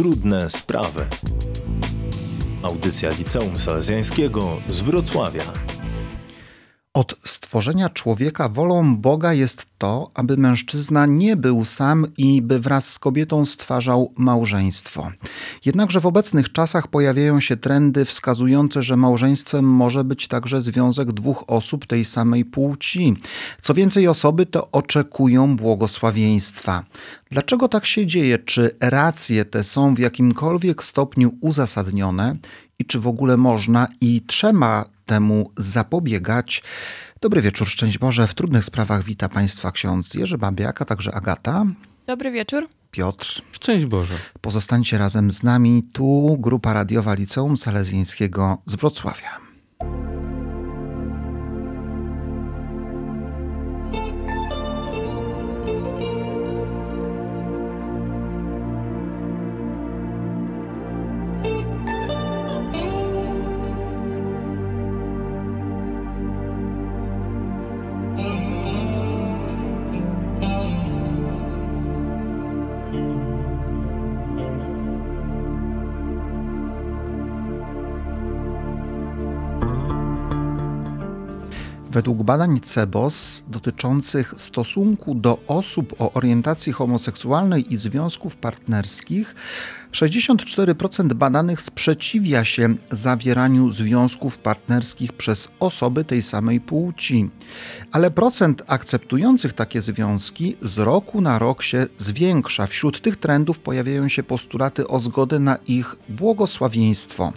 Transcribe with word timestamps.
Trudne 0.00 0.50
sprawy. 0.50 1.06
Audycja 2.62 3.10
Liceum 3.10 3.56
Salezjańskiego 3.56 4.56
z 4.68 4.80
Wrocławia. 4.80 5.42
Od 6.94 7.14
stworzenia 7.24 7.88
człowieka 7.88 8.48
wolą 8.48 8.96
Boga 8.96 9.32
jest 9.32 9.66
to, 9.78 10.10
aby 10.14 10.36
mężczyzna 10.36 11.06
nie 11.06 11.36
był 11.36 11.64
sam 11.64 12.06
i 12.16 12.42
by 12.42 12.58
wraz 12.58 12.88
z 12.88 12.98
kobietą 12.98 13.44
stwarzał 13.44 14.12
małżeństwo. 14.16 15.10
Jednakże 15.64 16.00
w 16.00 16.06
obecnych 16.06 16.52
czasach 16.52 16.88
pojawiają 16.88 17.40
się 17.40 17.56
trendy 17.56 18.04
wskazujące, 18.04 18.82
że 18.82 18.96
małżeństwem 18.96 19.64
może 19.64 20.04
być 20.04 20.28
także 20.28 20.62
związek 20.62 21.12
dwóch 21.12 21.44
osób 21.46 21.86
tej 21.86 22.04
samej 22.04 22.44
płci. 22.44 23.14
Co 23.62 23.74
więcej, 23.74 24.08
osoby 24.08 24.46
te 24.46 24.72
oczekują 24.72 25.56
błogosławieństwa. 25.56 26.84
Dlaczego 27.30 27.68
tak 27.68 27.86
się 27.86 28.06
dzieje? 28.06 28.38
Czy 28.38 28.76
racje 28.80 29.44
te 29.44 29.64
są 29.64 29.94
w 29.94 29.98
jakimkolwiek 29.98 30.84
stopniu 30.84 31.30
uzasadnione? 31.40 32.36
I 32.80 32.84
czy 32.84 33.00
w 33.00 33.06
ogóle 33.06 33.36
można 33.36 33.86
i 34.00 34.22
trzeba 34.26 34.84
temu 35.06 35.50
zapobiegać. 35.56 36.62
Dobry 37.20 37.40
wieczór, 37.40 37.68
szczęść 37.68 37.98
Boże. 37.98 38.26
W 38.26 38.34
trudnych 38.34 38.64
sprawach 38.64 39.04
wita 39.04 39.28
Państwa 39.28 39.72
ksiądz 39.72 40.14
Jerzy 40.14 40.38
Babiak, 40.38 40.82
a 40.82 40.84
także 40.84 41.14
Agata. 41.14 41.64
Dobry 42.06 42.30
wieczór. 42.30 42.68
Piotr. 42.90 43.42
Szczęść 43.52 43.86
Boże. 43.86 44.14
Pozostańcie 44.40 44.98
razem 44.98 45.30
z 45.30 45.42
nami. 45.42 45.82
Tu 45.92 46.36
grupa 46.40 46.72
radiowa 46.72 47.14
Liceum 47.14 47.56
Salezjańskiego 47.56 48.58
z 48.66 48.74
Wrocławia. 48.74 49.40
Według 81.90 82.22
badań 82.22 82.60
CEBOS 82.60 83.44
dotyczących 83.48 84.34
stosunku 84.36 85.14
do 85.14 85.38
osób 85.46 85.94
o 85.98 86.12
orientacji 86.12 86.72
homoseksualnej 86.72 87.74
i 87.74 87.76
związków 87.76 88.36
partnerskich, 88.36 89.34
64% 89.92 91.12
badanych 91.12 91.62
sprzeciwia 91.62 92.44
się 92.44 92.74
zawieraniu 92.90 93.72
związków 93.72 94.38
partnerskich 94.38 95.12
przez 95.12 95.48
osoby 95.60 96.04
tej 96.04 96.22
samej 96.22 96.60
płci, 96.60 97.30
ale 97.92 98.10
procent 98.10 98.62
akceptujących 98.66 99.52
takie 99.52 99.82
związki 99.82 100.56
z 100.62 100.78
roku 100.78 101.20
na 101.20 101.38
rok 101.38 101.62
się 101.62 101.86
zwiększa. 101.98 102.66
Wśród 102.66 103.02
tych 103.02 103.16
trendów 103.16 103.58
pojawiają 103.58 104.08
się 104.08 104.22
postulaty 104.22 104.88
o 104.88 105.00
zgodę 105.00 105.38
na 105.38 105.56
ich 105.56 105.96
błogosławieństwo. 106.08 107.32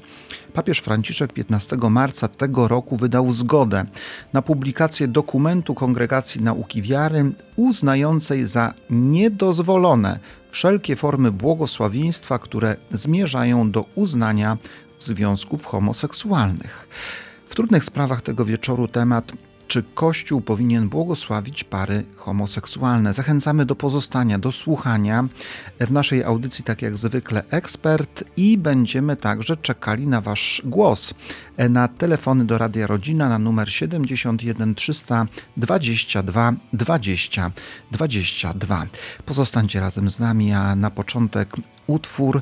Papież 0.54 0.80
Franciszek 0.80 1.34
15 1.34 1.78
marca 1.90 2.28
tego 2.28 2.68
roku 2.68 2.98
wydał 2.98 3.32
zgodę 3.32 3.86
na 4.34 4.42
publikację 4.42 5.08
dokumentu 5.08 5.76
Kongregacji 5.76 6.42
Nauki 6.42 6.82
Wiary 6.82 7.32
uznającej 7.56 8.46
za 8.46 8.74
niedozwolone 8.90 10.20
wszelkie 10.52 10.96
formy 10.96 11.31
błogosławieństwa, 11.31 12.40
które 12.40 12.76
zmierzają 12.92 13.72
do 13.72 13.86
uznania 13.96 14.58
związków 14.98 15.66
homoseksualnych. 15.66 16.88
W 17.48 17.56
trudnych 17.56 17.86
sprawach 17.86 18.22
tego 18.22 18.46
wieczoru 18.46 18.88
temat 18.88 19.31
czy 19.73 19.84
Kościół 19.95 20.41
powinien 20.41 20.89
błogosławić 20.89 21.63
pary 21.63 22.03
homoseksualne. 22.16 23.13
Zachęcamy 23.13 23.66
do 23.66 23.75
pozostania, 23.75 24.39
do 24.39 24.51
słuchania 24.51 25.28
w 25.79 25.91
naszej 25.91 26.23
audycji, 26.23 26.63
tak 26.63 26.81
jak 26.81 26.97
zwykle, 26.97 27.44
ekspert 27.50 28.23
i 28.38 28.57
będziemy 28.57 29.16
także 29.16 29.57
czekali 29.57 30.07
na 30.07 30.22
Wasz 30.22 30.61
głos 30.66 31.13
na 31.69 31.88
telefony 31.88 32.45
do 32.45 32.57
Radia 32.57 32.88
Rodzina 32.88 33.29
na 33.29 33.39
numer 33.39 33.72
71 33.72 34.75
322 34.75 36.53
20 36.73 37.51
22. 37.91 38.85
Pozostańcie 39.25 39.79
razem 39.79 40.09
z 40.09 40.19
nami, 40.19 40.53
a 40.53 40.75
na 40.75 40.91
początek 40.91 41.55
utwór, 41.88 42.41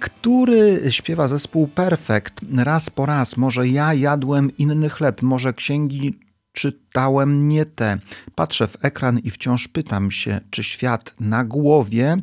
który 0.00 0.82
śpiewa 0.90 1.28
zespół 1.28 1.68
Perfekt. 1.68 2.40
Raz 2.56 2.90
po 2.90 3.06
raz, 3.06 3.36
może 3.36 3.68
ja 3.68 3.94
jadłem 3.94 4.56
inny 4.56 4.88
chleb, 4.88 5.22
może 5.22 5.52
księgi 5.52 6.27
czytałem 6.58 7.48
nie 7.48 7.66
te. 7.66 7.98
Patrzę 8.34 8.66
w 8.66 8.84
ekran 8.84 9.18
i 9.18 9.30
wciąż 9.30 9.68
pytam 9.68 10.10
się, 10.10 10.40
czy 10.50 10.64
świat 10.64 11.14
na 11.20 11.44
głowie, 11.44 12.16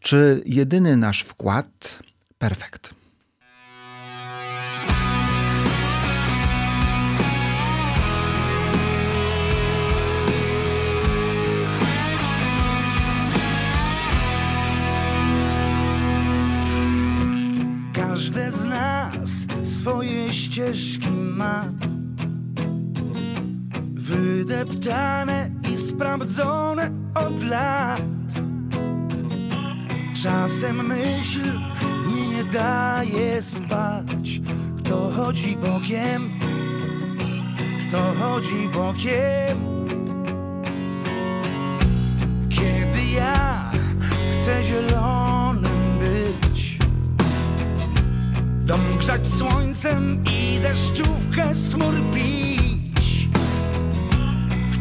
czy 0.00 0.42
jedyny 0.46 0.96
nasz 0.96 1.22
wkład 1.22 1.98
perfekt. 2.38 2.94
Każde 17.92 18.52
z 18.52 18.64
nas 18.64 19.30
swoje 19.64 20.32
ścieżki 20.32 21.10
ma 21.10 21.64
wydeptane 24.20 25.50
i 25.72 25.76
sprawdzone 25.76 26.90
od 27.14 27.42
lat. 27.42 28.02
Czasem 30.22 30.86
myśl 30.86 31.40
mi 32.06 32.28
nie 32.28 32.44
daje 32.44 33.42
spać. 33.42 34.40
Kto 34.78 35.10
chodzi 35.16 35.56
bokiem? 35.56 36.38
Kto 37.88 38.12
chodzi 38.20 38.68
bokiem? 38.74 39.58
Kiedy 42.48 43.04
ja 43.16 43.70
chcę 44.00 44.62
zielonym 44.62 45.98
być, 46.00 46.78
dom 48.60 48.80
grzać 48.98 49.26
słońcem 49.26 50.24
i 50.24 50.60
deszczówkę 50.60 51.54
z 51.54 51.74
chmur 51.74 51.94
pić 52.14 52.67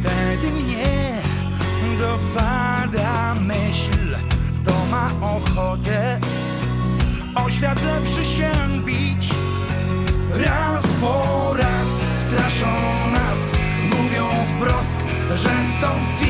wtedy 0.08 0.52
mnie 0.52 1.22
dopada 2.00 3.36
myśl, 3.36 4.18
kto 4.62 4.74
ma 4.92 5.12
ochotę 5.22 6.20
o 7.36 7.50
świat 7.50 7.84
lepszy 7.84 8.26
się 8.26 8.52
bić. 8.86 9.30
Raz 10.46 10.88
po 11.02 11.54
raz 11.54 11.90
straszą 12.16 12.68
nas, 13.12 13.54
mówią 13.84 14.26
wprost, 14.56 15.00
że 15.36 15.50
to 15.82 15.90
finał 16.20 16.27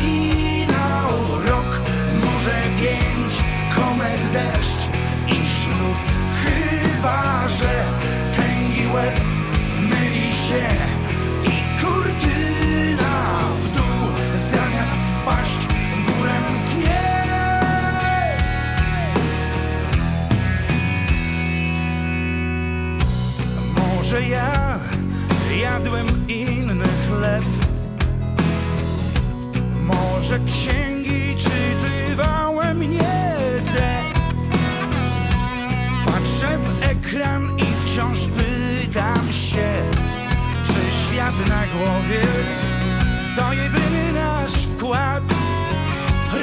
Może 24.17 24.29
ja 24.29 24.79
jadłem 25.61 26.07
inny 26.27 26.85
chleb. 27.07 27.43
Może 29.83 30.39
księgi 30.39 31.35
czytywałem 31.37 32.81
nie 32.81 33.35
te. 33.73 34.01
Patrzę 36.05 36.57
w 36.57 36.83
ekran 36.83 37.57
i 37.57 37.65
wciąż 37.85 38.19
pytam 38.19 39.33
się 39.33 39.73
Czy 40.63 40.91
świat 40.91 41.35
na 41.49 41.67
głowie 41.67 42.21
to 43.35 43.53
jedyny 43.53 44.13
nasz 44.13 44.51
wkład. 44.51 45.23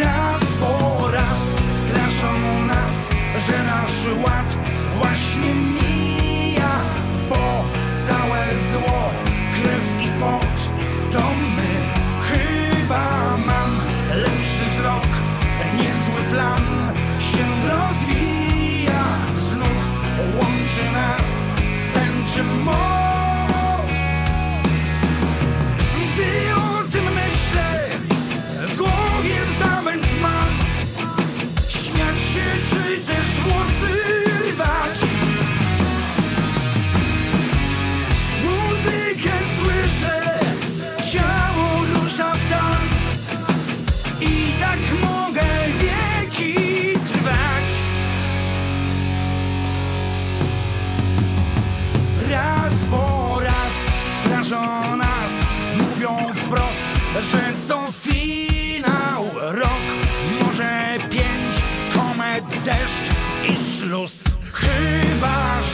Raz 0.01 0.43
po 0.61 1.11
raz 1.11 1.39
straszą 1.71 2.65
nas, 2.67 3.11
że 3.47 3.63
nasz 3.63 4.25
ład 4.25 4.59
właśnie 4.99 5.55
Bo 5.55 5.94
całe 8.09 8.55
zło, 8.71 9.11
krew 9.55 9.87
i 10.07 10.21
pot. 10.21 10.57
To 11.13 11.25
my 11.57 11.73
chyba 12.29 13.37
mam 13.37 13.71
lepszy 14.15 14.65
wzrok, 14.77 15.09
niezły 15.77 16.23
plan 16.31 16.93
się 17.19 17.45
rozwija. 17.69 19.05
Znów 19.39 19.83
łączy 20.35 20.93
nas 20.93 21.29
tęczy 21.95 22.43
most. 22.43 22.95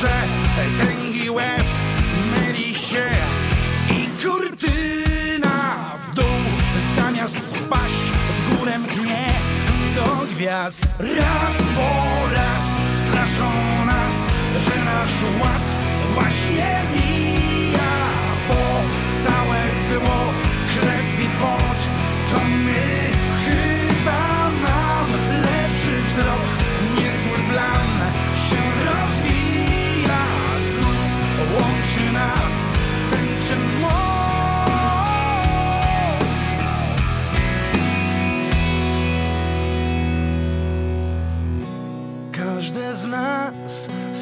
Że 0.00 0.23
tęgi 0.81 1.31
łeb 1.31 1.64
myli 2.35 2.75
się 2.75 3.11
i 3.91 4.23
kurtyna 4.23 5.75
w 6.11 6.14
dół 6.14 6.25
zamiast 6.97 7.37
spaść 7.58 8.05
w 8.37 8.58
górę 8.58 8.79
mknie 8.79 9.32
do 9.94 10.26
gwiazd. 10.35 10.87
Raz 10.99 11.56
po 11.76 11.91
raz 12.35 12.62
straszą 13.08 13.50
nas, 13.87 14.14
że 14.64 14.85
nasz 14.85 15.23
ład 15.43 15.76
właśnie 16.14 16.82
mija, 16.93 17.93
bo 18.49 18.61
całe 19.25 19.61
zło, 19.88 20.20
krew 20.81 21.20
i 21.20 21.29
pot 21.41 21.79
to 22.32 22.41
my. 22.44 23.11
Chyba 23.44 24.50
mam 24.62 25.08
lepszy 25.43 26.03
wzrok, 26.08 26.46
niezły 26.96 27.38
plan 27.49 27.91
się 28.35 28.62
rozwija, 28.85 29.09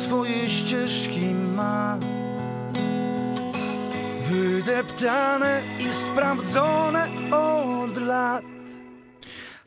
swoje 0.08 0.50
ścieżki 0.50 1.26
ma 1.56 1.98
Wydeptane 4.30 5.62
i 5.80 5.94
sprawdzone 5.94 7.08
od 7.30 7.96
lat 7.96 8.44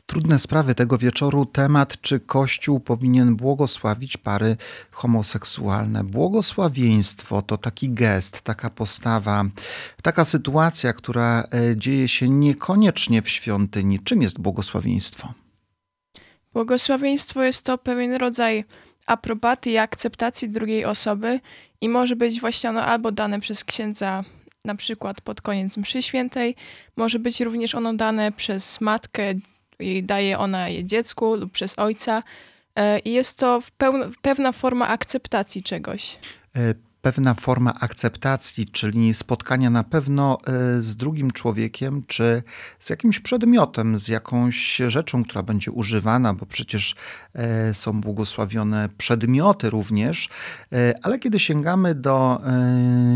Trudne 0.06 0.38
sprawy 0.38 0.74
tego 0.74 0.98
wieczoru 0.98 1.46
temat, 1.46 2.00
czy 2.00 2.20
Kościół 2.20 2.80
powinien 2.80 3.36
błogosławić 3.36 4.16
pary 4.16 4.56
homoseksualne. 4.90 6.04
Błogosławieństwo 6.04 7.42
to 7.42 7.58
taki 7.58 7.90
gest, 7.90 8.42
taka 8.42 8.70
postawa, 8.70 9.44
taka 10.02 10.24
sytuacja, 10.24 10.92
która 10.92 11.42
e, 11.42 11.76
dzieje 11.76 12.08
się 12.08 12.28
niekoniecznie 12.28 13.22
w 13.22 13.28
świątyni. 13.28 14.00
Czym 14.00 14.22
jest 14.22 14.38
błogosławieństwo? 14.38 15.32
Błogosławieństwo 16.52 17.42
jest 17.42 17.64
to 17.64 17.78
pewien 17.78 18.12
rodzaj 18.12 18.64
aprobaty 19.06 19.70
i 19.70 19.78
akceptacji 19.78 20.48
drugiej 20.48 20.84
osoby 20.84 21.40
i 21.80 21.88
może 21.88 22.16
być 22.16 22.40
właśnie 22.40 22.70
ono 22.70 22.84
albo 22.84 23.12
dane 23.12 23.40
przez 23.40 23.64
księdza 23.64 24.24
na 24.64 24.74
przykład 24.74 25.20
pod 25.20 25.40
koniec 25.40 25.76
mszy 25.76 26.02
świętej, 26.02 26.56
może 26.96 27.18
być 27.18 27.40
również 27.40 27.74
ono 27.74 27.94
dane 27.94 28.32
przez 28.32 28.80
matkę 28.80 29.34
i 29.78 30.02
daje 30.02 30.38
ona 30.38 30.68
je 30.68 30.84
dziecku 30.84 31.34
lub 31.34 31.52
przez 31.52 31.78
ojca 31.78 32.22
E, 32.76 32.98
i 32.98 33.12
jest 33.12 33.38
to 33.38 33.60
pewna 34.22 34.52
forma 34.52 34.88
akceptacji 34.88 35.62
czegoś. 35.62 36.18
Pewna 37.02 37.34
forma 37.34 37.72
akceptacji, 37.80 38.66
czyli 38.66 39.14
spotkania 39.14 39.70
na 39.70 39.84
pewno 39.84 40.38
e, 40.40 40.82
z 40.82 40.96
drugim 40.96 41.30
człowiekiem, 41.30 42.02
czy 42.06 42.42
z 42.78 42.90
jakimś 42.90 43.20
przedmiotem, 43.20 43.98
z 43.98 44.08
jakąś 44.08 44.76
rzeczą, 44.88 45.24
która 45.24 45.42
będzie 45.42 45.70
używana, 45.70 46.34
bo 46.34 46.46
przecież 46.46 46.96
e, 47.34 47.74
są 47.74 48.00
błogosławione 48.00 48.88
przedmioty 48.98 49.70
również, 49.70 50.28
E, 50.72 50.94
ale 51.02 51.18
kiedy 51.18 51.40
sięgamy 51.40 51.94
do 51.94 52.40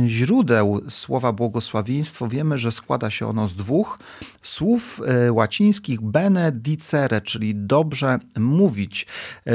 źródeł 0.06 0.80
słowa 0.88 1.32
błogosławieństwo, 1.32 2.28
wiemy, 2.28 2.58
że 2.58 2.72
składa 2.72 3.10
się 3.10 3.26
ono 3.26 3.48
z 3.48 3.54
dwóch 3.54 3.98
słów 4.42 5.00
łacińskich 5.30 6.00
benedicere, 6.00 7.20
czyli 7.20 7.54
dobrze 7.54 8.18
mówić. 8.36 9.06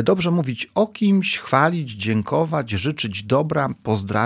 Dobrze 0.03 0.31
mówić 0.31 0.71
o 0.75 0.87
kimś, 0.87 1.37
chwalić, 1.37 1.91
dziękować, 1.91 2.69
życzyć 2.69 3.23
dobra, 3.23 3.69
pozdrawiać, 3.83 4.20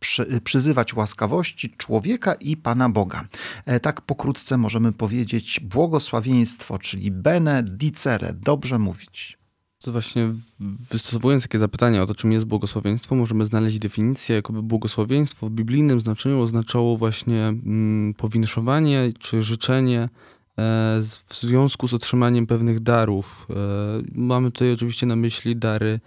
przy, 0.00 0.40
przyzywać 0.44 0.94
łaskawości 0.94 1.74
człowieka 1.76 2.34
i 2.34 2.56
Pana 2.56 2.88
Boga. 2.88 3.24
E, 3.66 3.80
Tak 3.80 4.00
pokrótce 4.00 4.56
możemy 4.56 4.92
powiedzieć 4.92 5.60
błogosławieństwo, 5.60 6.78
czyli 6.78 7.10
benedicere, 7.10 8.34
dobrze 8.34 8.78
mówić. 8.78 9.38
To 9.82 9.92
właśnie 9.92 10.30
wystosowując 10.90 11.42
takie 11.42 11.58
zapytanie 11.58 12.02
o 12.02 12.06
to, 12.06 12.14
czym 12.14 12.32
jest 12.32 12.44
błogosławieństwo, 12.44 13.14
możemy 13.14 13.44
znaleźć 13.44 13.78
definicję, 13.78 14.36
jakoby 14.36 14.62
błogosławieństwo 14.62 15.46
w 15.46 15.50
biblijnym 15.50 16.00
znaczeniu 16.00 16.40
oznaczało 16.40 16.96
właśnie 16.96 17.46
mm, 17.46 18.14
powinszowanie 18.14 19.12
czy 19.18 19.42
życzenie 19.42 20.00
e, 20.00 20.08
w 21.26 21.34
związku 21.34 21.88
z 21.88 21.94
otrzymaniem 21.94 22.46
pewnych 22.46 22.80
darów. 22.80 23.46
E, 23.50 23.54
mamy 24.12 24.50
tutaj 24.50 24.72
oczywiście 24.72 25.06
na 25.06 25.16
myśli 25.16 25.56
dary 25.56 26.00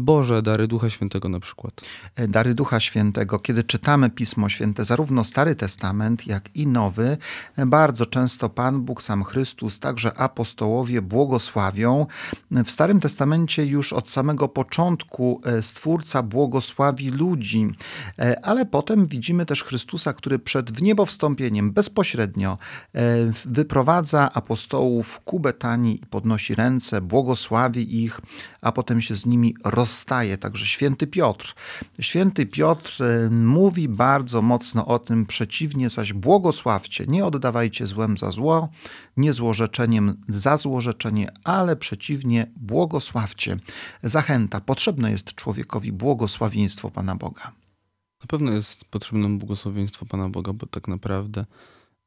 Boże, 0.00 0.42
dary 0.42 0.68
Ducha 0.68 0.90
Świętego 0.90 1.28
na 1.28 1.40
przykład. 1.40 1.80
E, 2.16 2.28
Dary 2.28 2.54
Ducha 2.54 2.80
Świętego. 2.80 3.38
Kiedy 3.38 3.64
czytamy 3.64 4.10
Pismo 4.10 4.48
Święte, 4.48 4.84
zarówno 4.84 5.24
Stary 5.24 5.54
Testament, 5.54 6.26
jak 6.26 6.56
i 6.56 6.66
Nowy, 6.66 7.16
e, 7.56 7.66
bardzo 7.66 8.06
często 8.06 8.48
Pan 8.48 8.80
Bóg, 8.80 9.02
sam 9.02 9.24
Chrystus, 9.24 9.80
także 9.80 10.18
apostołowie 10.18 11.02
błogosławią. 11.02 12.06
W 12.50 12.70
Starym 12.70 13.00
Testamencie 13.00 13.66
już 13.66 13.92
od 13.92 14.10
samego 14.10 14.48
początku 14.48 15.40
e, 15.44 15.62
Stwórca 15.62 16.22
błogosławi 16.22 17.10
ludzi, 17.10 17.72
E, 18.18 18.44
ale 18.44 18.66
potem 18.66 19.06
widzimy 19.06 19.46
też 19.46 19.64
Chrystusa, 19.64 20.12
który 20.12 20.38
przed 20.38 20.72
wniebowstąpieniem 20.72 21.72
bezpośrednio 21.72 22.58
e, 22.94 23.00
wyprowadza 23.44 24.32
apostołów 24.32 25.20
ku 25.20 25.40
Betanii 25.40 26.02
i 26.02 26.06
podnosi 26.06 26.54
ręce, 26.54 27.00
błogosławi 27.00 28.02
ich, 28.02 28.20
a 28.62 28.72
potem 28.72 29.00
się 29.00 29.14
z 29.14 29.26
nimi 29.26 29.54
rozstaje. 29.64 30.38
Także 30.38 30.66
święty 30.66 31.06
Piotr. 31.06 31.54
Święty 32.00 32.46
Piotr 32.46 33.02
e, 33.02 33.30
mówi 33.30 33.88
bardzo 33.88 34.42
mocno 34.42 34.86
o 34.86 34.98
tym, 34.98 35.26
przeciwnie 35.26 35.90
zaś 35.90 36.12
błogosławcie, 36.12 37.06
nie 37.08 37.24
oddawajcie 37.24 37.86
złem 37.86 38.18
za 38.18 38.30
zło, 38.30 38.68
nie 39.16 39.32
złorzeczeniem 39.32 40.16
za 40.28 40.56
złorzeczenie, 40.56 41.32
ale 41.44 41.76
przeciwnie 41.76 42.50
błogosławcie. 42.56 43.58
Zachęta, 44.02 44.60
potrzebne 44.60 45.10
jest 45.10 45.34
człowiekowi 45.34 45.92
błogosławieństwo 45.92 46.90
Pana 46.90 47.16
Boga. 47.16 47.52
Na 48.20 48.26
pewno 48.28 48.52
jest 48.52 48.84
potrzebne 48.84 49.38
błogosławieństwo 49.38 50.06
Pana 50.06 50.28
Boga, 50.28 50.52
bo 50.52 50.66
tak 50.66 50.88
naprawdę, 50.88 51.44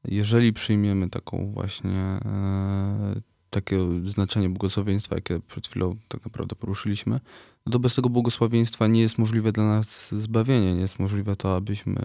jeżeli 0.04 0.54
przyjmiemy 0.54 1.10
taką 1.10 1.52
właśnie 1.54 2.20
e, 2.26 3.22
takie 3.56 3.80
znaczenie 4.04 4.50
błogosławieństwa, 4.50 5.16
jakie 5.16 5.40
przed 5.40 5.68
chwilą 5.68 5.96
tak 6.08 6.26
naprawdę 6.26 6.56
poruszyliśmy, 6.56 7.20
no 7.66 7.72
to 7.72 7.80
bez 7.80 7.96
tego 7.96 8.10
błogosławieństwa 8.10 8.88
nie 8.88 9.02
jest 9.02 9.18
możliwe 9.18 9.52
dla 9.52 9.64
nas 9.64 10.16
zbawienie, 10.16 10.76
nie 10.76 10.82
jest 10.82 11.00
możliwe 11.00 11.36
to, 11.36 11.56
abyśmy 11.56 11.96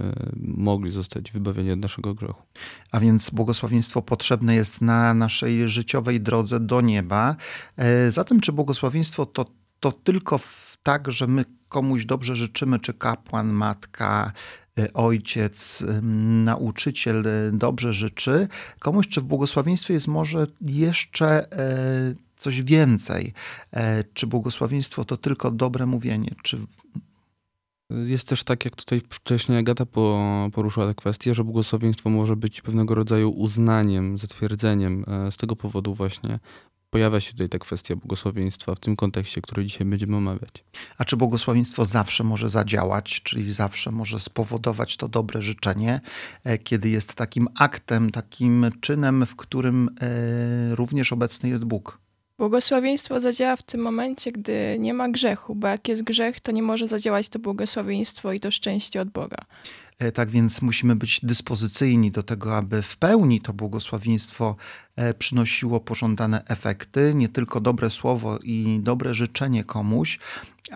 mogli 0.43 0.93
zostać 0.93 1.33
wybawieni 1.33 1.73
od 1.73 1.79
naszego 1.79 2.15
grzechu. 2.15 2.43
A 2.91 3.01
więc 3.01 3.31
błogosławieństwo 3.31 4.03
potrzebne 4.03 4.55
jest 4.55 4.81
na 4.81 5.15
naszej 5.15 5.69
życiowej 5.69 6.21
drodze 6.21 6.61
do 6.61 6.81
nieba. 6.81 7.37
E, 7.77 8.13
Zatem, 8.13 8.41
czy 8.41 8.53
błogosławieństwo 8.53 9.27
to, 9.27 9.47
to 9.81 9.93
tylko 9.93 10.41
tak, 10.83 11.13
że 11.13 11.27
my 11.27 11.45
komuś 11.69 12.05
dobrze 12.05 12.37
życzymy, 12.37 12.79
czy 12.79 12.95
kapłan, 12.95 13.53
matka, 13.53 14.33
ojciec, 14.95 15.83
em, 15.89 16.45
nauczyciel 16.45 17.27
e, 17.27 17.53
dobrze 17.53 17.93
życzy 17.93 18.49
komuś, 18.79 19.09
czy 19.09 19.21
w 19.21 19.25
błogosławieństwie 19.25 19.95
jest 19.95 20.09
może 20.09 20.47
jeszcze 20.61 21.53
e, 21.53 22.15
coś 22.39 22.63
więcej? 22.63 23.33
E, 23.73 24.05
Czy 24.15 24.27
błogosławieństwo 24.27 25.05
to 25.05 25.17
tylko 25.17 25.51
dobre 25.51 25.87
mówienie? 25.87 26.35
Czy 26.43 26.59
Jest 27.91 28.29
też 28.29 28.45
tak, 28.45 28.65
jak 28.65 28.77
tutaj 28.77 29.01
wcześniej 29.11 29.59
Agata 29.59 29.87
po, 29.87 30.21
poruszyła 30.53 30.87
tę 30.87 30.95
kwestię, 30.95 31.35
że 31.35 31.45
błogosławieństwo 31.45 32.11
może 32.11 32.37
być 32.37 32.61
pewnego 32.61 32.95
rodzaju 32.95 33.31
uznaniem, 33.31 34.19
zatwierdzeniem. 34.19 35.05
E, 35.09 35.33
Z 35.33 35.37
tego 35.37 35.57
powodu 35.57 35.95
właśnie 35.95 36.39
pojawia 36.91 37.21
się 37.21 37.33
tutaj 37.33 37.49
ta 37.49 37.59
kwestia 37.59 37.97
błogosławieństwa 37.97 38.75
w 38.75 38.81
tym 38.81 38.97
kontekście, 38.97 39.41
który 39.41 39.65
dzisiaj 39.65 39.87
będziemy 39.87 40.17
omawiać. 40.17 40.65
A 40.99 41.05
czy 41.05 41.17
błogosławieństwo 41.17 41.85
zawsze 41.85 42.25
może 42.25 42.49
zadziałać, 42.49 43.21
czyli 43.23 43.53
zawsze 43.53 43.91
może 43.91 44.21
spowodować 44.21 44.97
to 44.97 45.09
dobre 45.09 45.43
życzenie, 45.43 46.01
e, 46.45 46.59
kiedy 46.59 46.89
jest 46.89 47.15
takim 47.15 47.49
aktem, 47.59 48.11
takim 48.11 48.71
czynem, 48.81 49.27
w 49.27 49.37
którym 49.37 49.89
e, 50.01 50.75
również 50.75 51.13
obecny 51.13 51.49
jest 51.49 51.65
Bóg? 51.65 51.99
Błogosławieństwo 52.39 53.21
zadziała 53.21 53.57
w 53.57 53.63
tym 53.63 53.81
momencie, 53.81 54.33
gdy 54.33 54.77
nie 54.79 54.95
ma 54.95 55.09
grzechu, 55.09 55.55
bo 55.55 55.69
jak 55.69 55.89
jest 55.89 56.03
grzech, 56.03 56.41
to 56.41 56.53
nie 56.53 56.63
może 56.63 56.89
zadziałać 56.89 57.29
to 57.29 57.39
błogosławieństwo 57.39 58.33
i 58.33 58.41
to 58.41 58.51
szczęście 58.51 59.01
od 59.01 59.09
Boga. 59.09 59.39
E, 60.01 60.13
Tak 60.13 60.31
więc 60.31 60.63
musimy 60.63 60.97
być 60.97 61.21
dyspozycyjni 61.23 62.11
do 62.11 62.23
tego, 62.23 62.57
aby 62.57 62.83
w 62.83 62.97
pełni 62.97 63.41
to 63.41 63.53
błogosławieństwo 63.53 64.57
e, 64.97 65.15
przynosiło 65.15 65.81
pożądane 65.81 66.45
efekty, 66.45 67.13
nie 67.15 67.29
tylko 67.29 67.61
dobre 67.61 67.91
słowo 67.91 68.39
i 68.43 68.81
dobre 68.83 69.15
życzenie 69.15 69.65
komuś, 69.65 70.19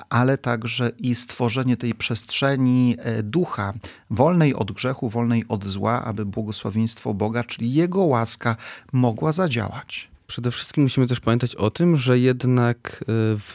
ale 0.08 0.38
także 0.38 0.92
i 0.98 1.14
stworzenie 1.14 1.76
tej 1.76 1.94
przestrzeni 1.94 2.96
e, 2.98 3.22
ducha, 3.22 3.74
wolnej 4.10 4.54
od 4.54 4.72
grzechu, 4.72 5.08
wolnej 5.08 5.44
od 5.48 5.64
zła, 5.64 6.04
aby 6.04 6.26
błogosławieństwo 6.26 7.14
Boga, 7.14 7.44
czyli 7.44 7.72
Jego 7.72 8.00
łaska 8.00 8.56
mogła 8.92 9.32
zadziałać. 9.32 10.08
Przede 10.26 10.50
wszystkim 10.50 10.82
musimy 10.82 11.06
też 11.06 11.20
pamiętać 11.20 11.54
o 11.54 11.70
tym, 11.70 11.96
że 11.96 12.18
jednak 12.18 13.04
w, 13.38 13.54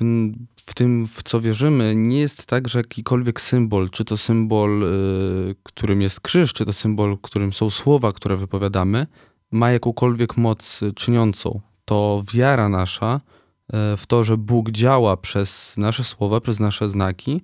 w 0.69 0.73
tym, 0.73 1.07
w 1.07 1.23
co 1.23 1.41
wierzymy, 1.41 1.93
nie 1.95 2.19
jest 2.19 2.45
tak, 2.45 2.67
że 2.67 2.79
jakikolwiek 2.79 3.41
symbol, 3.41 3.89
czy 3.89 4.05
to 4.05 4.17
symbol, 4.17 4.83
y, 4.83 5.55
którym 5.63 6.01
jest 6.01 6.21
krzyż, 6.21 6.53
czy 6.53 6.65
to 6.65 6.73
symbol, 6.73 7.17
którym 7.21 7.53
są 7.53 7.69
słowa, 7.69 8.11
które 8.11 8.37
wypowiadamy, 8.37 9.07
ma 9.51 9.71
jakąkolwiek 9.71 10.37
moc 10.37 10.81
czyniącą. 10.95 11.61
To 11.85 12.23
wiara 12.33 12.69
nasza 12.69 13.15
y, 13.15 13.97
w 13.97 14.05
to, 14.07 14.23
że 14.23 14.37
Bóg 14.37 14.71
działa 14.71 15.17
przez 15.17 15.77
nasze 15.77 16.03
słowa, 16.03 16.41
przez 16.41 16.59
nasze 16.59 16.89
znaki, 16.89 17.41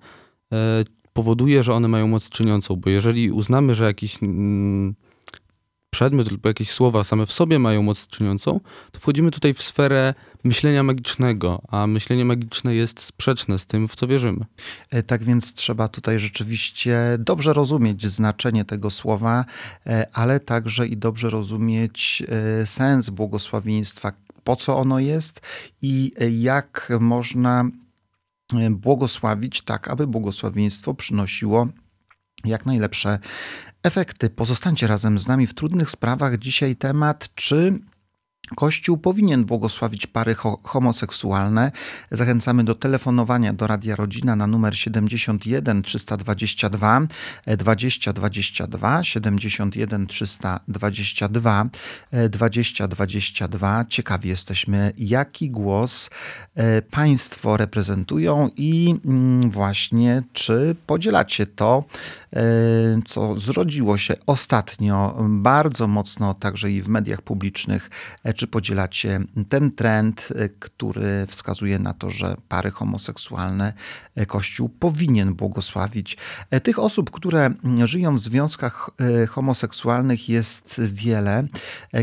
y, 0.54 0.56
powoduje, 1.14 1.64
że 1.64 1.74
one 1.74 1.88
mają 1.88 2.08
moc 2.08 2.30
czyniącą, 2.30 2.76
bo 2.76 2.90
jeżeli 2.90 3.32
uznamy, 3.32 3.76
że 3.76 3.86
jakiś 3.86 4.24
mm, 4.24 4.96
przedmiot 5.96 6.32
lub 6.32 6.46
jakieś 6.46 6.70
słowa 6.70 7.04
same 7.04 7.26
w 7.26 7.32
sobie 7.32 7.60
mają 7.60 7.84
moc 7.84 8.08
czyniącą, 8.08 8.60
to 8.92 9.00
wchodzimy 9.00 9.32
tutaj 9.32 9.54
w 9.54 9.62
sferę 9.64 10.14
myślenia 10.44 10.84
magicznego, 10.84 11.62
a 11.68 11.88
myślenie 11.88 12.26
magiczne 12.26 12.76
jest 12.76 13.02
sprzeczne 13.02 13.60
z 13.60 13.68
tym, 13.68 13.88
w 13.88 13.96
co 13.96 14.08
wierzymy. 14.08 14.46
E, 14.90 15.04
tak 15.04 15.24
więc 15.24 15.54
trzeba 15.54 15.88
tutaj 15.88 16.20
rzeczywiście 16.20 16.98
dobrze 17.20 17.54
rozumieć 17.54 18.08
znaczenie 18.08 18.66
tego 18.66 18.92
słowa, 18.92 19.46
e, 19.86 20.08
ale 20.14 20.40
także 20.40 20.88
i 20.88 20.98
dobrze 20.98 21.30
rozumieć 21.30 22.24
e, 22.62 22.68
sens 22.68 23.10
błogosławieństwa, 23.10 24.12
po 24.44 24.56
co 24.56 24.78
ono 24.78 25.00
jest 25.00 25.42
i 25.82 26.12
jak 26.38 26.92
można 27.00 27.66
błogosławić 28.70 29.62
tak, 29.62 29.88
aby 29.88 30.08
błogosławieństwo 30.08 30.94
przynosiło 30.94 31.68
jak 32.46 32.66
najlepsze 32.66 33.20
efekty. 33.86 34.30
Pozostańcie 34.30 34.88
razem 34.88 35.20
z 35.20 35.28
nami 35.28 35.48
w 35.48 35.54
trudnych 35.54 35.90
sprawach. 35.90 36.38
Dzisiaj 36.38 36.76
temat, 36.76 37.30
czy 37.36 37.80
Kościół 38.56 38.98
powinien 38.98 39.46
błogosławić 39.46 40.08
pary 40.08 40.36
homoseksualne. 40.64 41.72
Zachęcamy 42.12 42.64
do 42.64 42.76
telefonowania 42.76 43.54
do 43.54 43.68
Radia 43.68 43.96
Rodzina 43.96 44.36
na 44.36 44.48
numer 44.48 44.78
71 44.78 45.84
322 45.84 47.02
20 47.58 48.14
22 48.14 49.04
71 49.04 50.08
322 50.08 51.66
20 52.30 52.88
22. 52.88 53.86
Ciekawi 53.90 54.30
jesteśmy, 54.30 54.94
jaki 54.98 55.50
głos 55.50 56.10
e, 56.56 56.82
Państwo 56.82 57.58
reprezentują 57.58 58.50
i 58.58 58.96
mm, 59.06 59.50
właśnie 59.50 60.24
czy 60.34 60.76
podzielacie 60.88 61.48
to, 61.48 61.84
co 63.06 63.40
zrodziło 63.40 63.98
się 63.98 64.14
ostatnio 64.28 65.18
bardzo 65.30 65.88
mocno 65.88 66.34
także 66.34 66.72
i 66.72 66.82
w 66.82 66.88
mediach 66.88 67.22
publicznych 67.22 67.90
e, 68.24 68.34
czy 68.34 68.48
podzielacie 68.48 69.20
ten 69.50 69.72
trend, 69.72 70.30
który 70.60 71.26
wskazuje 71.28 71.80
na 71.80 71.94
to, 71.94 72.12
że 72.12 72.38
pary 72.48 72.72
homoseksualne 72.72 73.74
Kościół 74.28 74.70
powinien 74.70 75.34
błogosławić? 75.34 76.18
Tych 76.64 76.80
osób, 76.80 77.12
które 77.12 77.54
żyją 77.84 78.16
w 78.16 78.20
związkach 78.20 78.90
e, 79.00 79.28
homoseksualnych 79.28 80.30
jest 80.30 80.82
wiele. 80.88 81.48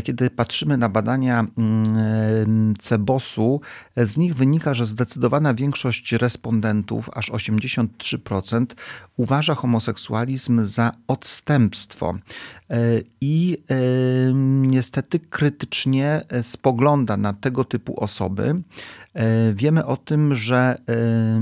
Kiedy 0.03 0.29
patrzymy 0.29 0.77
na 0.77 0.89
badania 0.89 1.45
mm, 1.57 2.73
Cebosu, 2.79 3.61
z 3.97 4.17
nich 4.17 4.35
wynika, 4.35 4.73
że 4.73 4.85
zdecydowana 4.85 5.53
większość 5.53 6.11
respondentów, 6.11 7.09
aż 7.13 7.31
83%, 7.31 8.65
uważa 9.17 9.55
homoseksualizm 9.55 10.65
za 10.65 10.91
odstępstwo. 11.07 12.13
E, 12.69 12.77
I 13.21 13.57
e, 13.69 13.75
niestety 14.61 15.19
krytycznie 15.19 16.21
spogląda 16.41 17.17
na 17.17 17.33
tego 17.33 17.63
typu 17.63 17.99
osoby. 17.99 18.55
E, 19.13 19.53
wiemy 19.53 19.85
o 19.85 19.97
tym, 19.97 20.35
że 20.35 20.75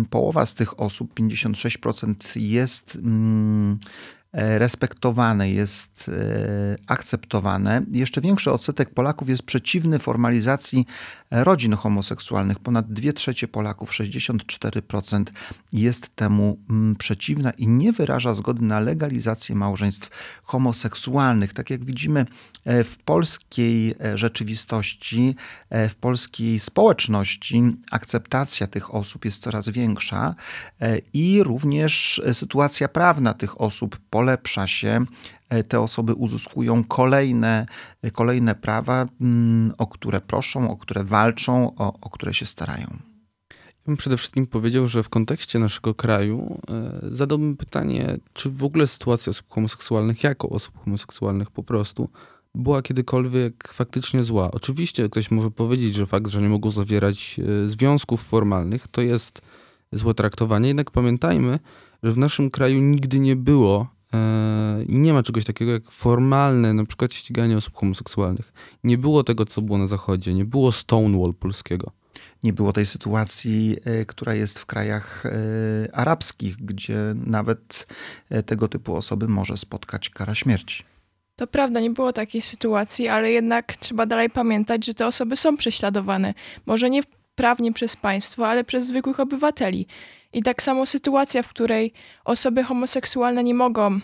połowa 0.10 0.46
z 0.46 0.54
tych 0.56 0.80
osób, 0.80 1.14
56%, 1.20 2.16
jest 2.36 2.96
mm, 2.96 3.80
E, 3.82 4.21
respektowane, 4.34 5.52
jest 5.52 6.10
e, 6.10 6.76
akceptowane. 6.88 7.82
Jeszcze 7.92 8.22
większy 8.22 8.52
odsetek 8.52 8.90
Polaków 8.90 9.30
jest 9.30 9.44
przeciwny 9.44 10.00
formalizacji 10.00 10.86
rodzin 11.32 11.74
homoseksualnych. 11.74 12.60
Ponad 12.60 12.94
2 12.94 13.14
trzecie 13.14 13.48
Polaków, 13.48 13.92
64% 13.92 15.26
jest 15.74 16.16
temu 16.16 16.58
mm, 16.70 16.96
przeciwna 16.96 17.52
i 17.52 17.68
nie 17.68 17.94
wyraża 17.94 18.34
zgody 18.34 18.66
na 18.66 18.80
legalizację 18.80 19.56
małżeństw 19.56 20.10
homoseksualnych. 20.44 21.54
Tak 21.54 21.70
jak 21.70 21.86
widzimy 21.86 22.26
e, 22.66 22.84
w 22.84 22.98
polskiej 22.98 23.96
rzeczywistości, 24.16 25.36
w 25.90 25.96
polskiej 25.96 26.60
społeczności 26.60 27.64
akceptacja 27.92 28.68
tych 28.68 28.96
osób 28.96 29.26
jest 29.26 29.44
coraz 29.44 29.70
większa 29.70 30.36
i 31.14 31.44
również 31.44 32.22
sytuacja 32.34 32.88
prawna 32.88 33.34
tych 33.34 33.62
osób 33.62 33.98
polepsza 34.22 34.68
się, 34.68 35.06
e, 35.50 35.64
te 35.64 35.80
osoby 35.80 36.14
uzyskują 36.14 36.84
kolejne, 36.84 37.66
kolejne 38.14 38.56
prawa, 38.56 39.06
mm, 39.22 39.74
o 39.78 39.88
które 39.88 40.22
proszą, 40.22 40.72
o 40.72 40.78
które 40.78 41.04
walczą, 41.04 41.76
o, 41.76 41.94
o 42.02 42.10
które 42.10 42.34
się 42.34 42.46
starają. 42.46 42.88
Ja 43.52 43.86
bym 43.86 43.98
przede 43.98 44.18
wszystkim 44.18 44.48
powiedział, 44.48 44.88
że 44.88 45.04
w 45.04 45.10
kontekście 45.10 45.60
naszego 45.60 45.94
kraju 45.94 46.60
e, 46.70 47.00
zadałbym 47.12 47.58
pytanie, 47.58 48.18
czy 48.34 48.50
w 48.50 48.64
ogóle 48.64 48.88
sytuacja 48.88 49.30
osób 49.30 49.46
homoseksualnych, 49.50 50.24
jako 50.24 50.50
osób 50.50 50.84
homoseksualnych 50.84 51.52
po 51.52 51.64
prostu, 51.64 52.10
była 52.56 52.82
kiedykolwiek 52.82 53.68
faktycznie 53.74 54.24
zła. 54.24 54.52
Oczywiście 54.52 55.10
ktoś 55.10 55.32
może 55.32 55.52
powiedzieć, 55.52 55.94
że 55.94 56.06
fakt, 56.06 56.32
że 56.32 56.42
nie 56.42 56.50
mogą 56.50 56.72
zawierać 56.72 57.40
e, 57.40 57.68
związków 57.68 58.24
formalnych, 58.24 58.88
to 58.88 59.02
jest 59.02 59.42
złe 59.92 60.14
traktowanie, 60.14 60.68
jednak 60.68 60.92
pamiętajmy, 60.92 61.60
że 62.04 62.12
w 62.12 62.18
naszym 62.18 62.52
kraju 62.52 62.82
nigdy 62.82 63.20
nie 63.20 63.36
było 63.36 64.01
E, 64.01 64.01
I 64.88 64.98
nie 64.98 65.14
ma 65.14 65.24
czegoś 65.24 65.46
takiego 65.46 65.72
jak 65.72 65.92
formalne, 65.92 66.74
na 66.74 66.86
przykład 66.86 67.14
ściganie 67.14 67.58
osób 67.58 67.76
homoseksualnych. 67.76 68.54
Nie 68.84 68.98
było 68.98 69.24
tego, 69.24 69.46
co 69.46 69.62
było 69.62 69.78
na 69.78 69.88
Zachodzie. 69.88 70.34
Nie 70.34 70.46
było 70.46 70.72
Stonewall 70.72 71.34
polskiego. 71.34 71.92
Nie 72.44 72.54
było 72.54 72.74
tej 72.74 72.86
sytuacji, 72.86 73.78
e, 73.86 74.06
która 74.06 74.34
jest 74.34 74.60
w 74.60 74.66
krajach 74.66 75.26
e, 75.26 75.32
arabskich, 75.96 76.56
gdzie 76.58 76.98
nawet 77.26 77.88
tego 78.46 78.68
typu 78.68 78.96
osoby 78.96 79.28
może 79.28 79.58
spotkać 79.58 80.10
kara 80.10 80.36
śmierci. 80.36 80.84
To 81.36 81.48
prawda, 81.48 81.80
nie 81.80 81.90
było 81.90 82.14
takiej 82.14 82.42
sytuacji, 82.42 83.08
ale 83.08 83.32
jednak 83.32 83.78
trzeba 83.78 84.06
dalej 84.06 84.30
pamiętać, 84.30 84.86
że 84.86 84.94
te 84.94 85.08
osoby 85.08 85.36
są 85.36 85.58
prześladowane. 85.58 86.34
Może 86.66 86.90
nie 86.90 87.02
prawnie 87.36 87.74
przez 87.74 87.96
państwo, 87.96 88.48
ale 88.48 88.64
przez 88.64 88.88
zwykłych 88.88 89.20
obywateli. 89.20 89.88
I 90.34 90.44
tak 90.44 90.62
samo 90.62 90.86
sytuacja, 90.86 91.44
w 91.44 91.48
której 91.48 91.94
osoby 92.26 92.64
homoseksualne 92.64 93.44
nie 93.44 93.54
mogą 93.54 94.00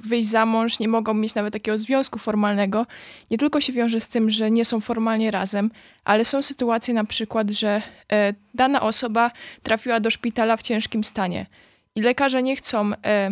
wyjść 0.00 0.28
za 0.28 0.46
mąż, 0.46 0.78
nie 0.78 0.88
mogą 0.88 1.14
mieć 1.14 1.34
nawet 1.34 1.52
takiego 1.52 1.78
związku 1.78 2.18
formalnego, 2.18 2.86
nie 3.30 3.38
tylko 3.38 3.60
się 3.60 3.72
wiąże 3.72 4.00
z 4.00 4.08
tym, 4.08 4.30
że 4.30 4.50
nie 4.50 4.64
są 4.64 4.80
formalnie 4.80 5.30
razem, 5.30 5.70
ale 6.04 6.24
są 6.24 6.42
sytuacje 6.42 6.94
na 6.94 7.04
przykład, 7.04 7.50
że 7.50 7.82
e, 8.12 8.34
dana 8.54 8.82
osoba 8.82 9.30
trafiła 9.62 10.00
do 10.00 10.10
szpitala 10.10 10.56
w 10.56 10.62
ciężkim 10.62 11.04
stanie 11.04 11.46
i 11.94 12.02
lekarze 12.02 12.42
nie 12.42 12.56
chcą, 12.56 12.92
e, 13.04 13.30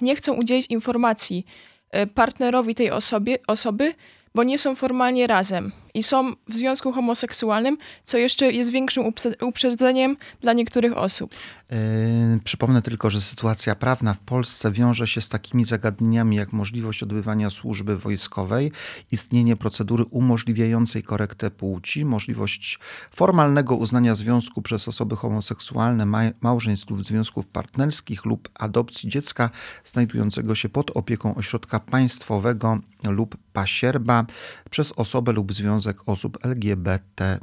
nie 0.00 0.16
chcą 0.16 0.34
udzielić 0.34 0.66
informacji 0.66 1.46
e, 1.90 2.06
partnerowi 2.06 2.74
tej 2.74 2.90
osobie, 2.90 3.38
osoby, 3.46 3.94
bo 4.34 4.44
nie 4.44 4.58
są 4.58 4.74
formalnie 4.74 5.26
razem 5.26 5.72
i 5.94 6.02
są 6.02 6.32
w 6.48 6.54
związku 6.54 6.92
homoseksualnym, 6.92 7.76
co 8.04 8.18
jeszcze 8.18 8.52
jest 8.52 8.70
większym 8.70 9.04
uprzedzeniem 9.40 10.16
dla 10.40 10.52
niektórych 10.52 10.96
osób. 10.96 11.34
Yy, 11.70 12.40
przypomnę 12.44 12.82
tylko, 12.82 13.10
że 13.10 13.20
sytuacja 13.20 13.74
prawna 13.74 14.14
w 14.14 14.18
Polsce 14.18 14.70
wiąże 14.70 15.06
się 15.06 15.20
z 15.20 15.28
takimi 15.28 15.64
zagadnieniami 15.64 16.36
jak 16.36 16.52
możliwość 16.52 17.02
odbywania 17.02 17.50
służby 17.50 17.96
wojskowej, 17.98 18.72
istnienie 19.12 19.56
procedury 19.56 20.04
umożliwiającej 20.04 21.02
korektę 21.02 21.50
płci, 21.50 22.04
możliwość 22.04 22.78
formalnego 23.14 23.76
uznania 23.76 24.14
związku 24.14 24.62
przez 24.62 24.88
osoby 24.88 25.16
homoseksualne, 25.16 26.06
ma 26.06 26.22
małżeństw 26.40 26.90
lub 26.90 27.02
związków 27.02 27.46
partnerskich 27.46 28.24
lub 28.24 28.48
adopcji 28.54 29.08
dziecka 29.08 29.50
znajdującego 29.84 30.54
się 30.54 30.68
pod 30.68 30.90
opieką 30.90 31.34
ośrodka 31.34 31.80
państwowego 31.80 32.78
lub 33.04 33.36
pasierba 33.52 34.26
przez 34.70 34.92
osobę 34.92 35.32
lub 35.32 35.52
związek 35.52 35.81
Związek 35.82 36.08
Osób 36.08 36.38
LGBT. 36.44 37.40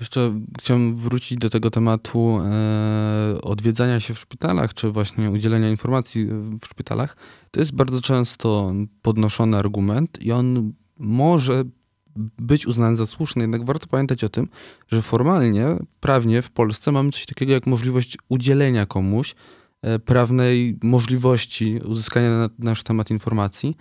Jeszcze 0.00 0.40
chciałem 0.58 0.94
wrócić 0.94 1.38
do 1.38 1.50
tego 1.50 1.70
tematu 1.70 2.40
e, 2.40 3.42
odwiedzania 3.42 4.00
się 4.00 4.14
w 4.14 4.18
szpitalach, 4.18 4.74
czy 4.74 4.90
właśnie 4.90 5.30
udzielenia 5.30 5.70
informacji 5.70 6.26
w 6.62 6.66
szpitalach. 6.66 7.16
To 7.50 7.60
jest 7.60 7.74
bardzo 7.74 8.00
często 8.00 8.72
podnoszony 9.02 9.56
argument 9.56 10.22
i 10.22 10.32
on 10.32 10.72
może 10.98 11.64
być 12.38 12.66
uznany 12.66 12.96
za 12.96 13.06
słuszny, 13.06 13.42
jednak 13.42 13.64
warto 13.64 13.86
pamiętać 13.86 14.24
o 14.24 14.28
tym, 14.28 14.48
że 14.88 15.02
formalnie, 15.02 15.76
prawnie 16.00 16.42
w 16.42 16.50
Polsce 16.50 16.92
mamy 16.92 17.10
coś 17.10 17.26
takiego 17.26 17.52
jak 17.52 17.66
możliwość 17.66 18.18
udzielenia 18.28 18.86
komuś 18.86 19.34
e, 19.82 19.98
prawnej 19.98 20.78
możliwości 20.82 21.80
uzyskania 21.84 22.30
na 22.30 22.48
nasz 22.58 22.82
temat 22.82 23.10
informacji. 23.10 23.76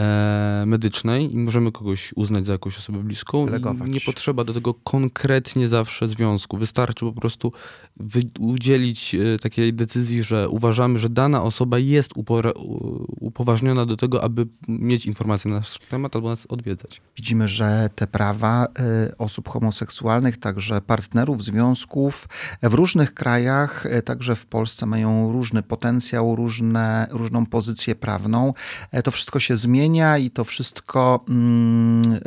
E, 0.00 0.64
medycznej 0.66 1.34
i 1.34 1.38
możemy 1.38 1.72
kogoś 1.72 2.12
uznać 2.16 2.46
za 2.46 2.52
jakąś 2.52 2.78
osobę 2.78 2.98
bliską. 2.98 3.46
Delegować. 3.46 3.90
Nie 3.90 4.00
potrzeba 4.00 4.44
do 4.44 4.52
tego 4.52 4.74
konkretnie 4.74 5.68
zawsze 5.68 6.08
związku. 6.08 6.56
Wystarczy 6.56 7.04
po 7.04 7.12
prostu 7.12 7.52
wy, 7.96 8.22
udzielić 8.40 9.14
e, 9.14 9.38
takiej 9.38 9.74
decyzji, 9.74 10.22
że 10.22 10.48
uważamy, 10.48 10.98
że 10.98 11.08
dana 11.08 11.42
osoba 11.42 11.78
jest 11.78 12.10
upora, 12.16 12.50
u- 12.52 13.06
upoważniona 13.26 13.86
do 13.86 13.96
tego, 13.96 14.24
aby 14.24 14.46
mieć 14.68 15.06
informacje 15.06 15.50
na 15.50 15.56
nasz 15.56 15.78
temat 15.90 16.16
albo 16.16 16.28
nas 16.30 16.46
odwiedzać. 16.48 17.00
Widzimy, 17.16 17.48
że 17.48 17.90
te 17.94 18.06
prawa 18.06 18.66
y, 19.10 19.16
osób 19.16 19.48
homoseksualnych, 19.48 20.38
także 20.38 20.80
partnerów 20.80 21.42
związków 21.44 22.28
w 22.62 22.74
różnych 22.74 23.14
krajach, 23.14 23.86
y, 23.86 24.02
także 24.02 24.36
w 24.36 24.46
Polsce 24.46 24.86
mają 24.86 25.32
różny 25.32 25.62
potencjał, 25.62 26.36
różne, 26.36 27.06
różną 27.10 27.46
pozycję 27.46 27.94
prawną. 27.94 28.54
E, 28.90 29.02
To 29.02 29.10
wszystko 29.10 29.40
się 29.40 29.56
zmienia 29.56 29.83
i 30.20 30.30
to 30.30 30.44
wszystko 30.44 31.24
mm, 31.28 32.12
y, 32.12 32.20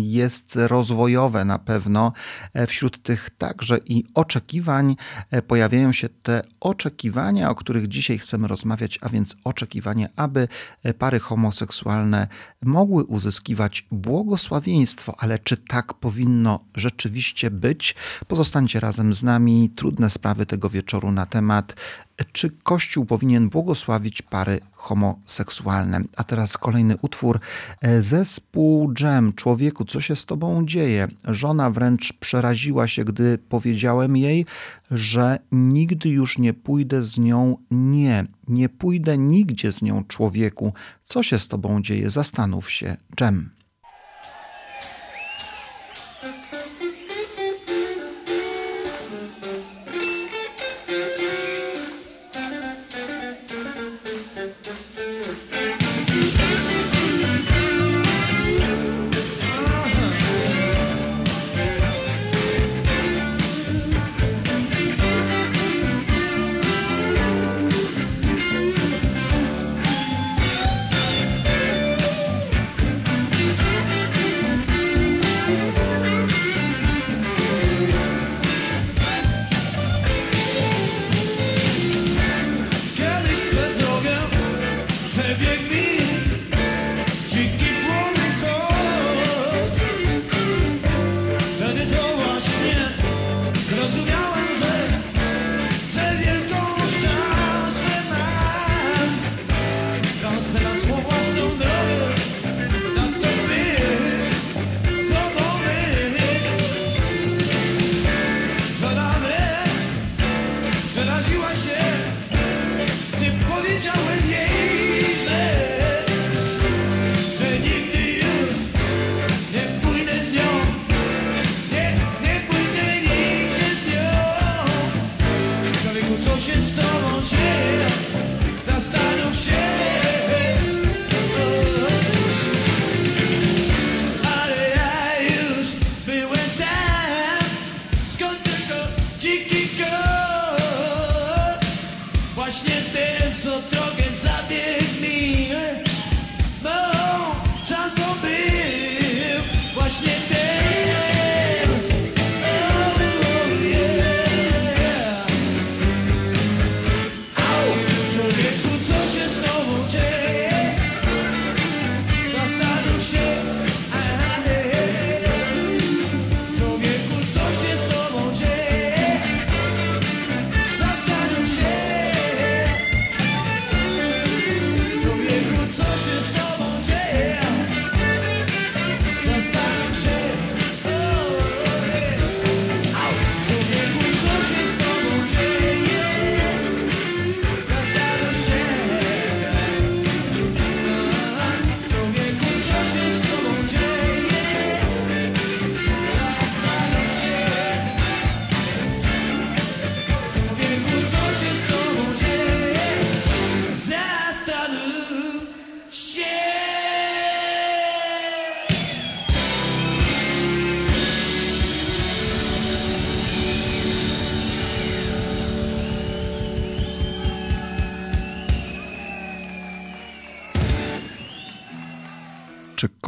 jest 0.00 0.52
rozwojowe 0.56 1.44
na 1.44 1.58
pewno. 1.58 2.12
E, 2.54 2.66
Wśród 2.66 3.02
tych 3.02 3.30
także 3.30 3.78
i 3.86 4.04
oczekiwań 4.14 4.96
e, 5.30 5.42
pojawiają 5.42 5.92
się 5.92 6.08
te 6.08 6.42
oczekiwania, 6.60 7.50
o 7.50 7.54
których 7.54 7.88
dzisiaj 7.88 8.18
chcemy 8.18 8.48
rozmawiać, 8.48 8.98
a 9.02 9.08
więc 9.08 9.36
oczekiwanie, 9.44 10.08
aby 10.16 10.48
e, 10.82 10.94
pary 10.94 11.20
homoseksualne 11.20 12.28
mogły 12.62 13.04
uzyskiwać 13.04 13.86
błogosławieństwo, 13.90 15.14
ale 15.18 15.38
czy 15.38 15.56
tak 15.56 15.94
powinno 15.94 16.58
rzeczywiście 16.74 17.50
być? 17.50 17.94
Pozostańcie 18.28 18.80
razem 18.80 19.14
z 19.14 19.22
nami. 19.22 19.70
Trudne 19.76 20.10
sprawy 20.10 20.46
tego 20.46 20.70
wieczoru 20.70 21.12
na 21.12 21.26
temat, 21.26 21.74
czy 22.32 22.50
Kościół 22.50 23.04
powinien 23.04 23.48
błogosławić 23.48 24.22
pary 24.22 24.60
homoseksualne. 24.72 26.00
A 26.16 26.24
teraz 26.24 26.58
kolejny 26.58 26.85
utwór. 27.02 27.40
E, 27.82 28.02
Zespół 28.02 28.94
Dżem. 28.94 29.32
Człowieku, 29.32 29.84
co 29.84 30.00
się 30.00 30.16
z 30.16 30.26
tobą 30.26 30.66
dzieje? 30.66 31.08
Żona 31.24 31.70
wręcz 31.70 32.12
przeraziła 32.12 32.86
się, 32.86 33.04
gdy 33.04 33.38
powiedziałem 33.48 34.16
jej, 34.16 34.46
że 34.90 35.38
nigdy 35.52 36.08
już 36.08 36.38
nie 36.38 36.54
pójdę 36.54 37.02
z 37.02 37.18
nią. 37.18 37.56
Nie, 37.70 38.24
nie 38.48 38.68
pójdę 38.68 39.18
nigdzie 39.18 39.72
z 39.72 39.82
nią, 39.82 40.04
człowieku. 40.04 40.72
Co 41.04 41.22
się 41.22 41.38
z 41.38 41.48
tobą 41.48 41.82
dzieje? 41.82 42.10
Zastanów 42.10 42.70
się. 42.70 42.96
Dżem. 43.16 43.55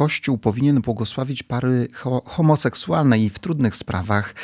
Kościół 0.09 0.37
powinien 0.37 0.81
błogosławić 0.81 1.43
pary 1.43 1.87
ho- 1.93 2.21
homoseksualne 2.25 3.19
i 3.19 3.29
w 3.29 3.39
trudnych 3.39 3.75
sprawach? 3.75 4.35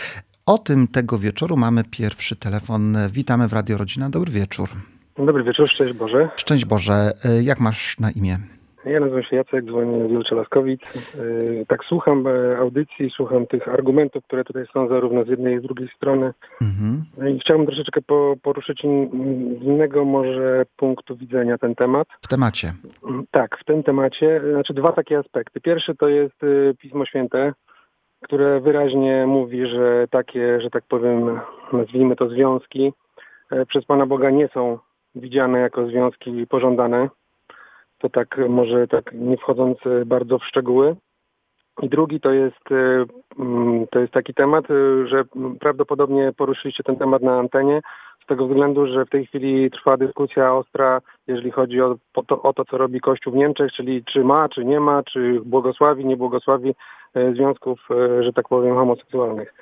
O 0.46 0.58
tym 0.58 0.88
tego 0.88 1.18
wieczoru 1.20 1.58
mamy 1.58 1.84
pierwszy 1.84 2.36
telefon. 2.36 2.98
Witamy 3.12 3.48
w 3.48 3.54
Radio 3.54 3.78
Rodzina. 3.78 4.10
Dobry 4.10 4.32
wieczór. 4.32 4.70
Dobry 5.18 5.44
wieczór, 5.44 5.70
szczęść 5.70 5.94
Boże. 5.98 6.30
Szczęść 6.36 6.66
Boże. 6.66 7.14
E, 7.24 7.44
Jak 7.44 7.60
masz 7.60 8.00
na 8.00 8.12
imię? 8.12 8.40
Ja 8.86 9.00
nazywam 9.00 9.24
się 9.24 9.36
Jacek, 9.36 9.66
dzwonię 9.66 10.08
z 10.08 10.12
Wielcza 10.12 10.36
Laskowic. 10.36 10.82
Yy, 11.16 11.66
Tak 11.68 11.86
słucham 11.86 12.28
e, 12.28 12.58
audycji, 12.58 13.10
słucham 13.10 13.48
tych 13.48 13.68
argumentów, 13.68 14.24
które 14.24 14.44
tutaj 14.44 14.66
są 14.74 14.88
zarówno 14.88 15.24
z 15.24 15.28
jednej 15.28 15.56
i 15.56 15.60
z 15.60 15.62
drugiej 15.62 15.90
strony. 15.96 16.34
Mhm. 16.62 17.04
No 17.18 17.28
I 17.28 17.40
chciałbym 17.40 17.68
troszeczkę 17.68 18.02
po, 18.02 18.36
poruszyć 18.42 18.82
z 19.62 19.64
innego 19.64 20.06
może 20.06 20.66
punktu 20.78 21.16
widzenia 21.16 21.58
ten 21.58 21.76
temat. 21.76 22.08
W 22.22 22.28
temacie. 22.28 22.74
Mm, 23.10 23.26
Tak, 23.32 23.58
w 23.60 23.64
tym 23.64 23.84
temacie, 23.84 24.42
znaczy 24.52 24.74
dwa 24.74 24.92
takie 24.92 25.18
aspekty. 25.18 25.62
Pierwszy 25.62 25.96
to 25.96 26.08
jest 26.08 26.44
y, 26.44 26.76
Pismo 26.80 27.06
Święte, 27.06 27.54
które 28.24 28.60
wyraźnie 28.60 29.26
mówi, 29.28 29.68
że 29.68 30.08
takie, 30.12 30.62
że 30.62 30.70
tak 30.70 30.84
powiem, 30.90 31.40
nazwijmy 31.74 32.16
to 32.16 32.30
związki, 32.30 32.94
e, 33.52 33.66
przez 33.66 33.86
Pana 33.86 34.06
Boga 34.06 34.30
nie 34.30 34.48
są 34.48 34.78
widziane 35.16 35.60
jako 35.60 35.88
związki 35.88 36.48
pożądane. 36.48 37.10
To 38.06 38.10
tak 38.10 38.38
może 38.50 38.88
tak 38.88 39.12
nie 39.14 39.38
wchodząc 39.38 39.78
e, 39.86 40.06
bardzo 40.06 40.40
w 40.40 40.46
szczegóły. 40.46 40.96
I 41.82 41.90
drugi 41.90 42.20
to 42.20 42.32
jest, 42.32 42.72
e, 42.72 43.06
mm, 43.40 43.88
to 43.88 44.00
jest 44.00 44.14
taki 44.14 44.34
temat, 44.34 44.66
e, 44.72 45.08
że 45.08 45.24
prawdopodobnie 45.60 46.34
poruszyliście 46.38 46.84
ten 46.84 46.96
temat 46.96 47.22
na 47.22 47.40
antenie 47.40 47.82
z 48.24 48.26
tego 48.26 48.48
względu, 48.48 48.88
że 48.88 49.06
w 49.06 49.10
tej 49.10 49.26
chwili 49.26 49.72
trwa 49.72 49.98
dyskusja 49.98 50.54
ostra, 50.54 51.02
jeżeli 51.28 51.52
chodzi 51.52 51.82
o 51.82 51.96
to, 52.28 52.42
o 52.42 52.54
to 52.54 52.66
co 52.66 52.78
robi 52.78 53.00
Kościół 53.00 53.34
w 53.34 53.36
Niemczech, 53.36 53.72
czyli 53.72 54.04
czy 54.04 54.24
ma, 54.24 54.50
czy 54.50 54.66
nie 54.66 54.80
ma, 54.80 55.04
czy 55.04 55.42
błogosławi, 55.46 56.06
nie 56.06 56.18
błogosławi 56.18 56.76
związków, 57.34 57.88
że 58.20 58.34
tak 58.34 58.48
powiem, 58.48 58.76
homoseksualnych. 58.76 59.54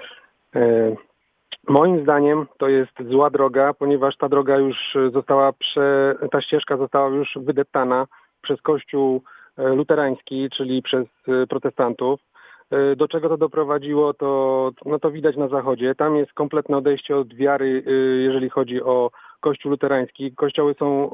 Moim 1.67 2.01
zdaniem 2.01 2.45
to 2.57 2.69
jest 2.69 2.91
zła 3.09 3.29
droga, 3.29 3.73
ponieważ 3.73 4.17
ta 4.17 4.29
droga 4.29 4.57
już 4.57 4.97
została, 5.13 5.53
prze, 5.53 6.15
ta 6.31 6.41
ścieżka 6.41 6.77
została 6.77 7.09
już 7.09 7.37
wydeptana 7.41 8.07
przez 8.43 8.61
Kościół 8.61 9.21
e, 9.57 9.75
luterański, 9.75 10.49
czyli 10.49 10.81
przez 10.81 11.07
e, 11.27 11.47
protestantów. 11.47 12.19
E, 12.71 12.95
Do 12.95 13.07
czego 13.07 13.29
to 13.29 13.37
doprowadziło, 13.37 14.13
to, 14.13 14.71
no 14.85 14.99
to 14.99 15.11
widać 15.11 15.37
na 15.37 15.47
zachodzie. 15.47 15.95
Tam 15.95 16.15
jest 16.15 16.33
kompletne 16.33 16.77
odejście 16.77 17.17
od 17.17 17.33
wiary, 17.33 17.83
jeżeli 18.23 18.49
chodzi 18.49 18.83
o 18.83 19.11
Kościół 19.39 19.71
luterański. 19.71 20.35
Kościoły 20.35 20.75
są 20.79 21.09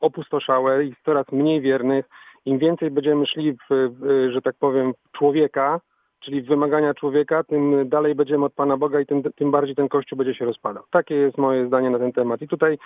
opustoszałe, 0.00 0.84
jest 0.84 1.02
coraz 1.04 1.26
mniej 1.32 1.60
wiernych. 1.60 2.08
Im 2.44 2.58
więcej 2.58 2.90
będziemy 2.90 3.26
szli, 3.26 3.52
w, 3.52 3.90
że 4.32 4.42
tak 4.42 4.54
powiem, 4.58 4.92
człowieka, 5.12 5.80
czyli 6.20 6.42
w 6.42 6.46
wymagania 6.46 6.94
człowieka, 6.94 7.44
tym 7.44 7.88
dalej 7.88 8.14
będziemy 8.14 8.44
od 8.44 8.52
Pana 8.52 8.76
Boga 8.76 9.00
i 9.00 9.06
tym, 9.06 9.22
tym 9.22 9.50
bardziej 9.50 9.76
ten 9.76 9.88
Kościół 9.88 10.18
będzie 10.18 10.34
się 10.34 10.44
rozpadał. 10.44 10.84
Takie 10.90 11.14
jest 11.14 11.38
moje 11.38 11.66
zdanie 11.66 11.90
na 11.90 11.98
ten 11.98 12.12
temat. 12.12 12.42
I 12.42 12.48
tutaj 12.48 12.78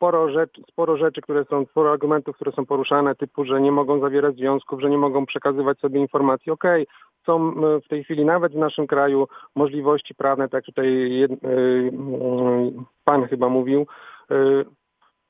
sporo, 0.00 0.30
rzeczy, 0.30 0.62
sporo 0.68 0.96
rzeczy, 0.96 1.20
które 1.20 1.44
są, 1.44 1.64
sporo 1.64 1.92
argumentów, 1.92 2.36
które 2.36 2.52
są 2.52 2.66
poruszane, 2.66 3.14
typu, 3.14 3.44
że 3.44 3.60
nie 3.60 3.72
mogą 3.72 4.00
zawierać 4.00 4.36
związków, 4.36 4.80
że 4.80 4.90
nie 4.90 4.98
mogą 4.98 5.26
przekazywać 5.26 5.78
sobie 5.78 6.00
informacji. 6.00 6.52
Okej, 6.52 6.86
są 7.26 7.50
y, 7.50 7.80
w 7.80 7.88
tej 7.88 8.04
chwili 8.04 8.24
nawet 8.24 8.52
w 8.52 8.56
naszym 8.56 8.86
kraju 8.86 9.28
możliwości 9.54 10.14
prawne, 10.14 10.48
tak 10.48 10.64
tutaj 10.64 11.10
jed, 11.10 11.30
y, 11.32 11.36
y, 11.46 11.92
Pan 13.04 13.24
chyba 13.28 13.48
mówił, 13.48 13.86
y, 14.30 14.64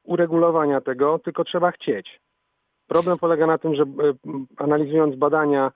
uregulowania 0.04 0.80
tego, 0.80 1.18
tylko 1.18 1.44
trzeba 1.44 1.70
chcieć. 1.70 2.20
Problem 2.86 3.18
polega 3.18 3.46
na 3.46 3.58
tym, 3.58 3.74
że 3.74 3.84
analizując 4.56 5.16
badania 5.16 5.72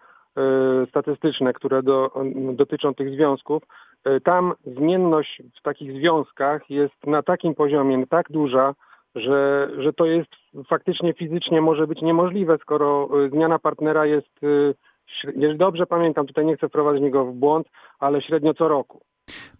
statystyczne, 0.89 1.53
które 1.53 1.83
do, 1.83 2.11
dotyczą 2.53 2.95
tych 2.95 3.15
związków, 3.15 3.63
tam 4.25 4.55
zmienność 4.67 5.43
w 5.59 5.63
takich 5.63 5.93
związkach 5.93 6.71
jest 6.71 7.07
na 7.07 7.23
takim 7.23 7.55
poziomie 7.55 8.07
tak 8.07 8.31
duża, 8.31 8.75
że, 9.15 9.71
że 9.79 9.93
to 9.93 10.07
jest 10.07 10.31
faktycznie 10.69 11.13
fizycznie 11.13 11.61
może 11.61 11.87
być 11.87 12.03
niemożliwe, 12.03 12.59
skoro 12.63 13.09
y, 13.25 13.31
zmiana 13.31 13.59
partnera 13.59 14.07
jest, 14.07 14.43
y, 14.43 14.75
jeżeli 15.37 15.59
dobrze 15.59 15.87
pamiętam, 15.87 16.27
tutaj 16.27 16.47
nie 16.47 16.57
chcę 16.57 16.69
wprowadzić 16.69 17.03
niego 17.03 17.25
w 17.25 17.35
błąd, 17.35 17.67
ale 17.99 18.23
średnio 18.23 18.55
co 18.55 18.69
roku. 18.69 19.01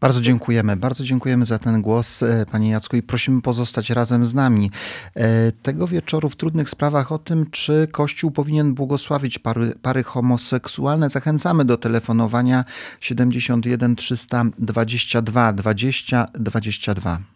Bardzo 0.01 0.21
dziękujemy. 0.21 0.77
Bardzo 0.77 1.05
dziękujemy 1.05 1.47
za 1.47 1.59
ten 1.59 1.83
głos, 1.83 2.23
e, 2.23 2.47
Panie 2.53 2.71
Jacku, 2.71 2.97
i 2.97 3.03
prosimy 3.03 3.43
pozostać 3.43 3.91
razem 3.91 4.27
z 4.27 4.35
nami. 4.35 4.71
E, 5.17 5.53
Tego 5.53 5.87
wieczoru 5.87 6.29
w 6.29 6.37
trudnych 6.37 6.71
sprawach 6.71 7.13
o 7.13 7.19
tym, 7.19 7.51
czy 7.51 7.89
Kościół 7.93 8.31
powinien 8.31 8.75
błogosławić 8.75 9.39
pary, 9.39 9.73
pary 9.83 10.03
homoseksualne, 10.03 11.11
zachęcamy 11.11 11.65
do 11.65 11.77
telefonowania 11.77 12.65
71 13.01 13.97
322 13.97 15.53
20 15.53 16.27
22. 16.35 17.34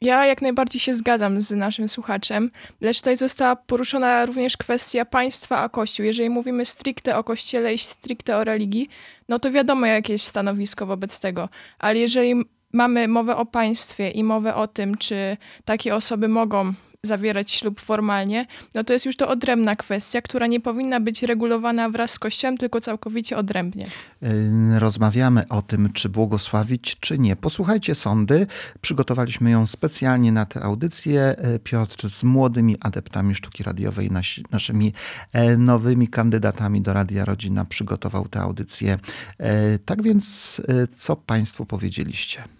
Ja 0.00 0.26
jak 0.26 0.42
najbardziej 0.42 0.80
się 0.80 0.94
zgadzam 0.94 1.40
z 1.40 1.50
naszym 1.50 1.88
słuchaczem, 1.88 2.50
lecz 2.80 2.98
tutaj 2.98 3.16
została 3.16 3.56
poruszona 3.56 4.26
również 4.26 4.56
kwestia 4.56 5.04
państwa 5.04 5.58
a 5.58 5.68
Kościół. 5.68 6.06
Jeżeli 6.06 6.30
mówimy 6.30 6.64
stricte 6.64 7.16
o 7.16 7.24
Kościele 7.24 7.74
i 7.74 7.78
stricte 7.78 8.36
o 8.36 8.44
religii, 8.44 8.88
no 9.28 9.38
to 9.38 9.50
wiadomo 9.50 9.86
jakie 9.86 10.12
jest 10.12 10.24
stanowisko 10.24 10.86
wobec 10.86 11.20
tego. 11.20 11.48
Ale 11.78 11.98
jeżeli 11.98 12.34
mamy 12.72 13.08
mowę 13.08 13.36
o 13.36 13.46
państwie 13.46 14.10
i 14.10 14.24
mowę 14.24 14.54
o 14.54 14.66
tym, 14.66 14.98
czy 14.98 15.36
takie 15.64 15.94
osoby 15.94 16.28
mogą 16.28 16.74
zawierać 17.02 17.50
ślub 17.50 17.80
formalnie, 17.80 18.46
no 18.74 18.84
to 18.84 18.92
jest 18.92 19.06
już 19.06 19.16
to 19.16 19.28
odrębna 19.28 19.76
kwestia, 19.76 20.22
która 20.22 20.46
nie 20.46 20.60
powinna 20.60 21.00
być 21.00 21.22
regulowana 21.22 21.90
wraz 21.90 22.10
z 22.10 22.18
Kościołem, 22.18 22.56
tylko 22.56 22.80
całkowicie 22.80 23.36
odrębnie. 23.36 23.86
Rozmawiamy 24.78 25.48
o 25.48 25.62
tym, 25.62 25.92
czy 25.92 26.08
błogosławić, 26.08 26.96
czy 27.00 27.18
nie. 27.18 27.36
Posłuchajcie 27.36 27.94
sądy. 27.94 28.46
Przygotowaliśmy 28.80 29.50
ją 29.50 29.66
specjalnie 29.66 30.32
na 30.32 30.46
tę 30.46 30.62
audycję. 30.62 31.36
Y, 31.54 31.58
Piotr 31.58 32.08
z 32.08 32.22
młodymi 32.22 32.76
adeptami 32.80 33.34
sztuki 33.34 33.62
radiowej, 33.62 34.10
nasi, 34.10 34.44
naszymi 34.50 34.92
e, 35.32 35.56
nowymi 35.56 36.08
kandydatami 36.08 36.82
do 36.82 36.92
Radia 36.92 37.24
Rodzina 37.24 37.64
przygotował 37.64 38.28
tę 38.28 38.40
audycję. 38.40 38.98
E, 39.38 39.78
Tak 39.78 40.02
więc, 40.02 40.62
e, 40.68 40.86
co 40.96 41.16
Państwo 41.16 41.66
powiedzieliście? 41.66 42.55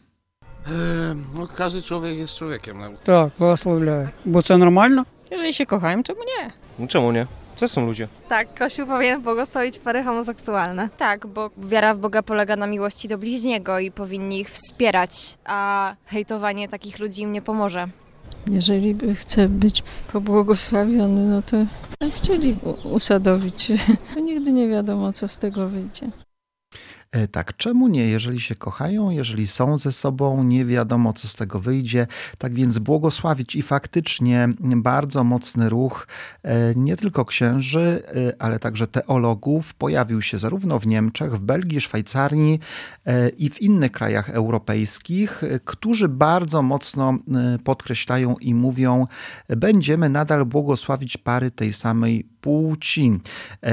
Е, 0.68 1.16
Ну, 1.36 1.48
każdy 1.58 1.82
człowiek 1.82 2.18
jest 2.18 2.36
człowiekiem. 2.38 2.80
no. 2.80 2.90
Так, 3.04 3.30
благословляю. 3.40 4.10
Бо 4.26 4.42
це 4.42 4.58
нормально? 4.58 5.06
Jeżeli 5.32 5.54
się 5.54 5.66
kochają, 5.66 6.04
czemu 6.04 6.20
nie? 6.20 6.52
No 6.80 6.88
czemu 6.88 7.12
nie? 7.12 7.28
To 7.60 7.68
są 7.70 7.86
ludzie. 7.86 8.08
Tak, 8.30 8.60
Kościół 8.60 8.88
powinien 8.88 9.22
błogosławić 9.22 9.80
pary 9.80 10.04
homoseksualne. 10.04 10.90
Tak, 10.98 11.28
bo 11.28 11.50
wiara 11.58 11.94
w 11.96 11.98
Boga 11.98 12.24
polega 12.24 12.56
na 12.56 12.68
miłości 12.68 13.08
do 13.08 13.18
bliźniego 13.18 13.80
i 13.80 13.92
powinni 13.92 14.40
ich 14.40 14.50
wspierać, 14.50 15.38
a 15.46 15.96
hejtowanie 16.06 16.70
takich 16.70 17.00
ludzi 17.00 17.22
im 17.22 17.32
nie 17.32 17.42
pomoże. 17.42 17.88
Jeżeli 18.48 18.96
by 18.96 19.16
chce 19.16 19.50
być 19.50 19.84
pobłogosławiony, 20.14 21.22
no 21.26 21.42
to 21.42 21.58
chcieli 22.16 22.58
u- 22.64 22.90
usadowić. 22.96 23.72
To 24.14 24.20
nigdy 24.20 24.52
nie 24.52 24.68
wiadomo, 24.68 25.12
co 25.14 25.28
z 25.28 25.38
tego 25.38 25.68
wyjdzie. 25.70 26.10
E, 27.13 27.29
Tak, 27.29 27.57
czemu 27.57 27.89
nie? 27.89 28.09
Jeżeli 28.09 28.41
się 28.41 28.55
kochają, 28.55 29.11
jeżeli 29.11 29.47
są 29.47 29.79
ze 29.79 29.93
sobą, 29.93 30.45
nie 30.45 30.65
wiadomo, 30.65 31.13
co 31.13 31.29
z 31.29 31.35
tego 31.35 31.61
wyjdzie. 31.61 32.07
Tak 32.39 32.55
więc 32.55 32.79
błogosławić 32.79 33.57
i 33.57 33.63
faktycznie 33.63 34.49
bardzo 34.77 35.25
mocny 35.25 35.69
ruch 35.69 36.07
e, 36.43 36.75
nie 36.75 36.97
tylko 36.97 37.25
księży, 37.25 38.03
e, 38.07 38.43
ale 38.43 38.59
także 38.59 38.87
teologów 38.87 39.75
pojawił 39.75 40.23
się 40.23 40.39
zarówno 40.39 40.79
w 40.79 40.87
Niemczech, 40.87 41.33
w 41.35 41.41
Belgii, 41.41 41.81
Szwajcarii 41.81 42.61
i 43.39 43.51
w 43.51 43.63
innych 43.63 43.93
krajach 43.93 44.31
europejskich, 44.31 45.43
którzy 45.65 46.09
bardzo 46.09 46.63
mocno 46.63 47.19
podkreślają 47.65 48.37
i 48.41 48.55
mówią, 48.55 49.07
będziemy 49.49 50.09
nadal 50.09 50.45
błogosławić 50.45 51.17
pary 51.17 51.51
tej 51.51 51.73
samej 51.73 52.29
płci. 52.47 53.21
E, 53.63 53.73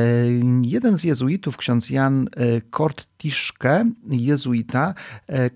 Jeden 0.61 0.97
z 0.97 1.03
jezuitów, 1.03 1.57
ksiądz 1.57 1.89
Jan 1.89 2.27
e, 2.35 2.61
Kortiszke, 2.61 3.91
jezuita 4.09 4.93
e, 5.29 5.49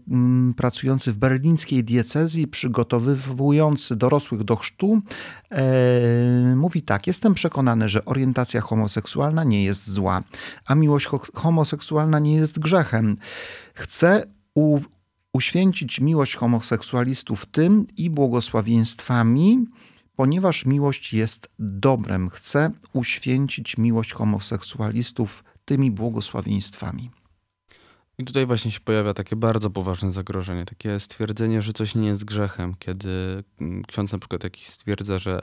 pracujący 0.58 1.12
w 1.12 1.18
berlińskiej 1.18 1.84
diecezji, 1.84 2.48
przygotowywujący 2.48 3.96
dorosłych 3.96 4.44
do 4.44 4.56
chrztu, 4.56 5.02
mówi 6.56 6.82
tak: 6.82 7.08
Jestem 7.08 7.34
przekonany, 7.34 7.90
że 7.90 8.06
orientacja 8.06 8.62
homoseksualna 8.62 9.44
nie 9.44 9.64
jest 9.64 9.90
zła, 9.92 10.24
a 10.66 10.76
miłość 10.76 11.06
ho- 11.06 11.22
homoseksualna 11.34 12.20
nie 12.20 12.36
jest 12.36 12.60
grzechem. 12.60 13.18
Chcę 13.74 14.24
uświęcić 15.34 16.00
miłość 16.00 16.36
homoseksualistów 16.36 17.46
tym 17.46 17.88
i 17.98 18.10
błogosławieństwami, 18.10 19.66
ponieważ 20.18 20.66
miłość 20.66 21.14
jest 21.14 21.50
dobrem. 21.60 22.30
Chcę 22.30 22.72
uświęcić 22.94 23.78
miłość 23.78 24.14
homoseksualistów 24.14 25.44
tymi 25.66 25.92
błogosławieństwami. 25.92 27.12
I 28.18 28.26
tutaj 28.26 28.46
właśnie 28.46 28.72
się 28.72 28.80
pojawia 28.80 29.14
takie 29.14 29.36
bardzo 29.36 29.70
poważne 29.70 30.12
zagrożenie, 30.12 30.66
takie 30.66 31.00
stwierdzenie, 31.00 31.62
że 31.62 31.74
coś 31.74 31.96
nie 31.96 32.08
jest 32.08 32.26
grzechem, 32.26 32.76
kiedy 32.80 33.44
ksiądz 33.88 34.12
na 34.12 34.20
przykład 34.20 34.44
jakiś 34.44 34.68
stwierdza, 34.68 35.20
że 35.20 35.42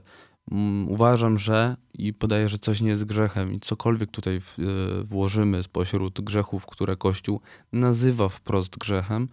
mm, 0.53 0.89
uważam, 0.89 1.39
że 1.39 1.77
i 1.95 2.13
podaje, 2.13 2.49
że 2.49 2.59
coś 2.59 2.81
nie 2.81 2.89
jest 2.89 3.05
grzechem 3.05 3.53
i 3.53 3.61
cokolwiek 3.61 4.11
tutaj 4.11 4.37
y, 4.37 5.05
włożymy 5.05 5.63
spośród 5.63 6.21
grzechów, 6.21 6.67
które 6.67 6.97
Kościół 6.97 7.41
nazywa 7.73 8.29
wprost 8.29 8.79
grzechem, 8.79 9.29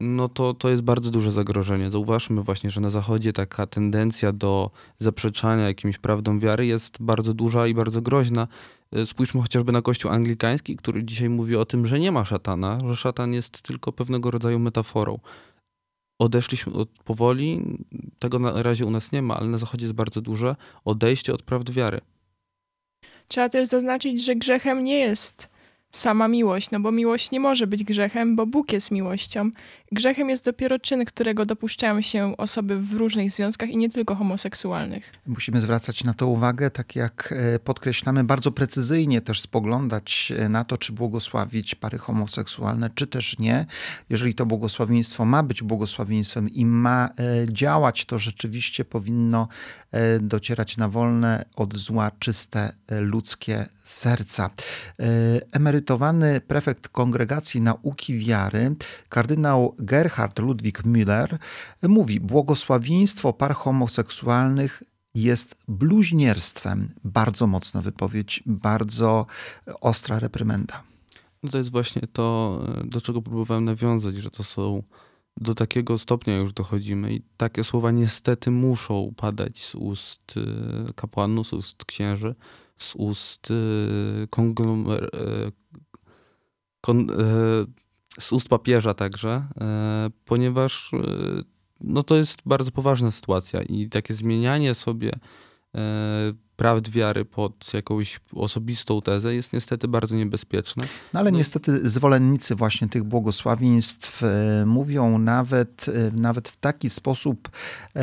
no 0.00 0.28
to, 0.28 0.54
to 0.54 0.68
jest 0.68 0.82
bardzo 0.82 1.10
duże 1.10 1.32
zagrożenie. 1.32 1.90
Zauważmy 1.90 2.42
właśnie, 2.42 2.70
że 2.70 2.80
na 2.80 2.90
Zachodzie 2.90 3.32
taka 3.32 3.66
tendencja 3.66 4.32
do 4.32 4.70
zaprzeczania 4.98 5.66
jakimś 5.66 5.98
prawdom 5.98 6.40
wiary 6.40 6.66
jest 6.66 7.02
bardzo 7.02 7.34
duża 7.34 7.66
i 7.66 7.74
bardzo 7.74 8.02
groźna. 8.02 8.48
Y, 8.96 9.06
Spójrzmy 9.06 9.40
chociażby 9.40 9.72
na 9.72 9.82
Kościół 9.82 10.10
anglikański, 10.10 10.76
który 10.76 11.04
dzisiaj 11.04 11.28
mówi 11.28 11.56
o 11.56 11.64
tym, 11.64 11.86
że 11.86 12.00
nie 12.00 12.12
ma 12.12 12.24
szatana, 12.24 12.78
że 12.88 12.96
szatan 12.96 13.34
jest 13.34 13.62
tylko 13.62 13.92
pewnego 13.92 14.30
rodzaju 14.30 14.58
metaforą. 14.58 15.18
Odeszliśmy 16.18 16.72
od 16.72 16.88
powoli, 16.88 17.78
tego 18.18 18.38
na 18.38 18.62
razie 18.62 18.86
u 18.86 18.90
nas 18.90 19.12
nie 19.12 19.22
ma, 19.22 19.36
ale 19.36 19.48
na 19.48 19.58
Zachodzie 19.58 19.84
jest 19.84 19.94
bardzo 19.94 20.20
duże 20.20 20.56
odejście 20.84 21.34
od 21.34 21.42
prawd 21.42 21.70
wiary. 21.70 22.00
Trzeba 23.28 23.48
też 23.48 23.68
zaznaczyć, 23.68 24.24
że 24.24 24.36
grzechem 24.36 24.84
nie 24.84 24.98
jest 24.98 25.48
sama 25.90 26.28
miłość, 26.28 26.70
no 26.70 26.80
bo 26.80 26.92
miłość 26.92 27.30
nie 27.30 27.40
może 27.40 27.66
być 27.66 27.84
grzechem, 27.84 28.36
bo 28.36 28.46
Bóg 28.46 28.72
jest 28.72 28.90
miłością. 28.90 29.50
Grzechem 29.92 30.30
jest 30.30 30.44
dopiero 30.44 30.78
czyn, 30.78 31.04
którego 31.04 31.46
dopuszczają 31.46 32.00
się 32.00 32.36
osoby 32.36 32.80
w 32.80 32.92
różnych 32.92 33.30
związkach 33.30 33.70
i 33.70 33.76
nie 33.76 33.88
tylko 33.88 34.14
homoseksualnych. 34.14 35.12
Musimy 35.26 35.60
zwracać 35.60 36.04
na 36.04 36.14
to 36.14 36.26
uwagę, 36.26 36.70
tak 36.70 36.96
jak 36.96 37.34
e, 37.36 37.58
podkreślamy, 37.58 38.24
bardzo 38.24 38.52
precyzyjnie 38.52 39.20
też 39.20 39.40
spoglądać 39.40 40.32
e, 40.36 40.48
na 40.48 40.64
to, 40.64 40.76
czy 40.76 40.92
błogosławić 40.92 41.74
pary 41.74 41.98
homoseksualne, 41.98 42.90
czy 42.94 43.06
też 43.06 43.38
nie. 43.38 43.66
Jeżeli 44.10 44.34
to 44.34 44.46
błogosławieństwo 44.46 45.24
ma 45.24 45.42
być 45.42 45.62
błogosławieństwem 45.62 46.48
i 46.48 46.66
ma 46.66 47.08
e, 47.08 47.52
działać, 47.52 48.04
to 48.04 48.18
rzeczywiście 48.18 48.84
powinno 48.84 49.48
docierać 50.20 50.76
na 50.76 50.88
wolne 50.88 51.44
od 51.56 51.76
zła, 51.76 52.10
czyste, 52.18 52.72
ludzkie 52.90 53.66
serca. 53.84 54.50
Emerytowany 55.52 56.40
prefekt 56.40 56.88
Kongregacji 56.88 57.60
Nauki 57.60 58.18
Wiary, 58.18 58.74
kardynał 59.08 59.74
Gerhard 59.80 60.38
Ludwig 60.38 60.82
Müller, 60.82 61.38
mówi: 61.82 62.20
Błogosławieństwo 62.20 63.32
par 63.32 63.54
homoseksualnych 63.54 64.82
jest 65.14 65.54
bluźnierstwem. 65.68 66.94
Bardzo 67.04 67.46
mocna 67.46 67.82
wypowiedź, 67.82 68.42
bardzo 68.46 69.26
ostra 69.80 70.18
reprymenda. 70.18 70.82
No 71.42 71.50
to 71.50 71.58
jest 71.58 71.70
właśnie 71.70 72.02
to, 72.12 72.58
do 72.84 73.00
czego 73.00 73.22
próbowałem 73.22 73.64
nawiązać, 73.64 74.16
że 74.16 74.30
to 74.30 74.44
są 74.44 74.82
do 75.36 75.54
takiego 75.54 75.98
stopnia 75.98 76.36
już 76.36 76.52
dochodzimy 76.52 77.14
i 77.14 77.22
takie 77.36 77.64
słowa 77.64 77.90
niestety 77.90 78.50
muszą 78.50 79.12
padać 79.16 79.64
z 79.64 79.74
ust 79.74 80.36
y, 80.36 80.92
kapłanów, 80.94 81.46
z 81.46 81.52
ust 81.52 81.84
księży, 81.84 82.34
z 82.76 82.94
ust 82.94 83.50
y, 83.50 84.26
konglomer... 84.30 85.04
Y, 85.04 85.52
kon, 86.80 87.06
z 88.20 88.32
ust 88.32 88.48
papieża 88.48 88.94
także, 88.94 89.46
ponieważ 90.24 90.90
no 91.80 92.02
to 92.02 92.16
jest 92.16 92.38
bardzo 92.46 92.70
poważna 92.70 93.10
sytuacja 93.10 93.62
i 93.62 93.88
takie 93.88 94.14
zmienianie 94.14 94.74
sobie 94.74 95.12
prawd 96.60 96.90
wiary 96.90 97.24
pod 97.24 97.74
jakąś 97.74 98.20
osobistą 98.34 99.00
tezę 99.02 99.34
jest 99.34 99.52
niestety 99.52 99.88
bardzo 99.88 100.16
niebezpieczne. 100.16 100.84
No 101.14 101.20
ale 101.20 101.30
no. 101.30 101.38
niestety 101.38 101.88
zwolennicy 101.88 102.54
właśnie 102.54 102.88
tych 102.88 103.04
błogosławieństw 103.04 104.22
e, 104.22 104.66
mówią 104.66 105.18
nawet, 105.18 105.86
e, 105.88 106.20
nawet 106.20 106.48
w 106.48 106.56
taki 106.56 106.90
sposób 106.90 107.48
e, 107.96 108.02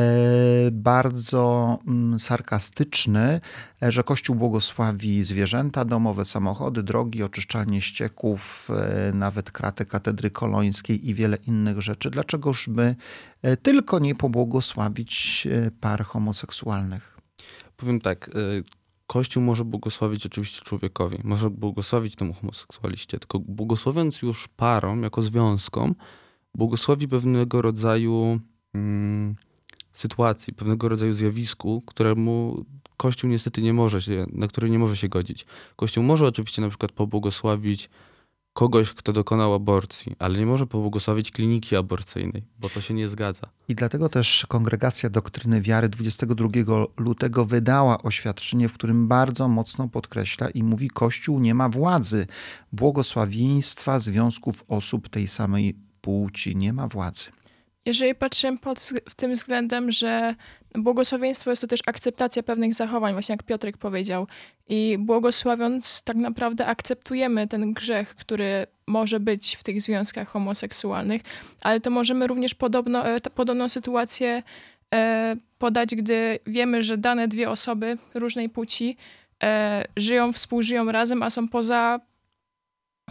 bardzo 0.71 1.77
mm, 1.87 2.19
sarkastyczny, 2.19 3.41
że 3.81 4.03
Kościół 4.03 4.35
błogosławi 4.35 5.23
zwierzęta 5.23 5.85
domowe, 5.85 6.25
samochody, 6.25 6.83
drogi, 6.83 7.23
oczyszczalnie 7.23 7.81
ścieków, 7.81 8.69
nawet 9.13 9.51
kratę 9.51 9.85
katedry 9.85 10.31
kolońskiej 10.31 11.09
i 11.09 11.13
wiele 11.13 11.37
innych 11.47 11.81
rzeczy. 11.81 12.09
Dlaczegoż 12.09 12.69
by 12.69 12.95
tylko 13.63 13.99
nie 13.99 14.15
pobłogosławić 14.15 15.47
par 15.81 16.05
homoseksualnych? 16.05 17.16
Powiem 17.77 18.01
tak, 18.01 18.29
y, 18.29 18.63
Kościół 19.07 19.43
może 19.43 19.65
błogosławić 19.65 20.25
oczywiście 20.25 20.61
człowiekowi, 20.61 21.17
może 21.23 21.49
błogosławić 21.49 22.15
temu 22.15 22.33
homoseksualiście, 22.33 23.19
tylko 23.19 23.39
błogosławiąc 23.39 24.21
już 24.21 24.47
parom, 24.47 25.03
jako 25.03 25.21
związkom, 25.21 25.95
błogosławi 26.55 27.07
pewnego 27.07 27.61
rodzaju 27.61 28.39
mm, 28.73 29.35
sytuacji, 29.93 30.53
pewnego 30.53 30.89
rodzaju 30.89 31.13
zjawisku, 31.13 31.81
któremu 31.81 32.65
Kościół 32.97 33.29
niestety 33.29 33.61
nie 33.61 33.73
może 33.73 34.01
się, 34.01 34.25
na 34.31 34.47
które 34.47 34.69
nie 34.69 34.79
może 34.79 34.97
się 34.97 35.09
godzić. 35.09 35.45
Kościół 35.75 36.03
może 36.03 36.27
oczywiście 36.27 36.61
na 36.61 36.69
przykład 36.69 36.91
pobłogosławić 36.91 37.89
kogoś, 38.57 38.93
kto 38.93 39.13
dokonał 39.13 39.53
aborcji, 39.53 40.15
ale 40.19 40.39
nie 40.39 40.45
może 40.45 40.67
pobłogosławić 40.67 41.31
kliniki 41.31 41.75
aborcyjnej, 41.75 42.43
bo 42.59 42.69
to 42.69 42.81
się 42.81 42.93
nie 42.93 43.09
zgadza. 43.09 43.47
I 43.67 43.75
dlatego 43.75 44.09
też 44.09 44.45
Kongregacja 44.49 45.09
Doktryny 45.09 45.61
Wiary 45.61 45.89
22 45.89 46.49
lutego 46.97 47.45
wydała 47.45 48.03
oświadczenie, 48.03 48.69
w 48.69 48.73
którym 48.73 49.07
bardzo 49.07 49.47
mocno 49.47 49.87
podkreśla 49.87 50.49
i 50.49 50.63
mówi: 50.63 50.89
Kościół 50.89 51.39
nie 51.39 51.53
ma 51.53 51.69
władzy, 51.69 52.27
błogosławieństwa 52.71 53.99
związków 53.99 54.63
osób 54.67 55.09
tej 55.09 55.27
samej 55.27 55.75
płci, 56.01 56.55
nie 56.55 56.73
ma 56.73 56.87
władzy. 56.87 57.25
Jeżeli 57.85 58.15
patrzymy 58.15 58.57
pod 58.57 58.91
tym 59.15 59.33
względem, 59.33 59.91
że 59.91 60.35
błogosławieństwo 60.77 61.49
jest 61.49 61.61
to 61.61 61.67
też 61.67 61.79
akceptacja 61.85 62.43
pewnych 62.43 62.73
zachowań, 62.73 63.13
właśnie 63.13 63.33
jak 63.33 63.43
Piotrek 63.43 63.77
powiedział. 63.77 64.27
I 64.69 64.97
błogosławiąc, 64.99 66.03
tak 66.03 66.17
naprawdę 66.17 66.65
akceptujemy 66.65 67.47
ten 67.47 67.73
grzech, 67.73 68.15
który 68.15 68.67
może 68.87 69.19
być 69.19 69.55
w 69.55 69.63
tych 69.63 69.81
związkach 69.81 70.27
homoseksualnych, 70.27 71.21
ale 71.61 71.81
to 71.81 71.89
możemy 71.89 72.27
również 72.27 72.55
podobno, 72.55 73.07
e, 73.07 73.19
podobną 73.21 73.69
sytuację 73.69 74.43
e, 74.93 75.35
podać, 75.57 75.95
gdy 75.95 76.39
wiemy, 76.47 76.83
że 76.83 76.97
dane 76.97 77.27
dwie 77.27 77.49
osoby 77.49 77.97
różnej 78.13 78.49
płci 78.49 78.97
e, 79.43 79.83
żyją, 79.97 80.33
współżyją 80.33 80.91
razem, 80.91 81.23
a 81.23 81.29
są 81.29 81.47
poza 81.47 81.99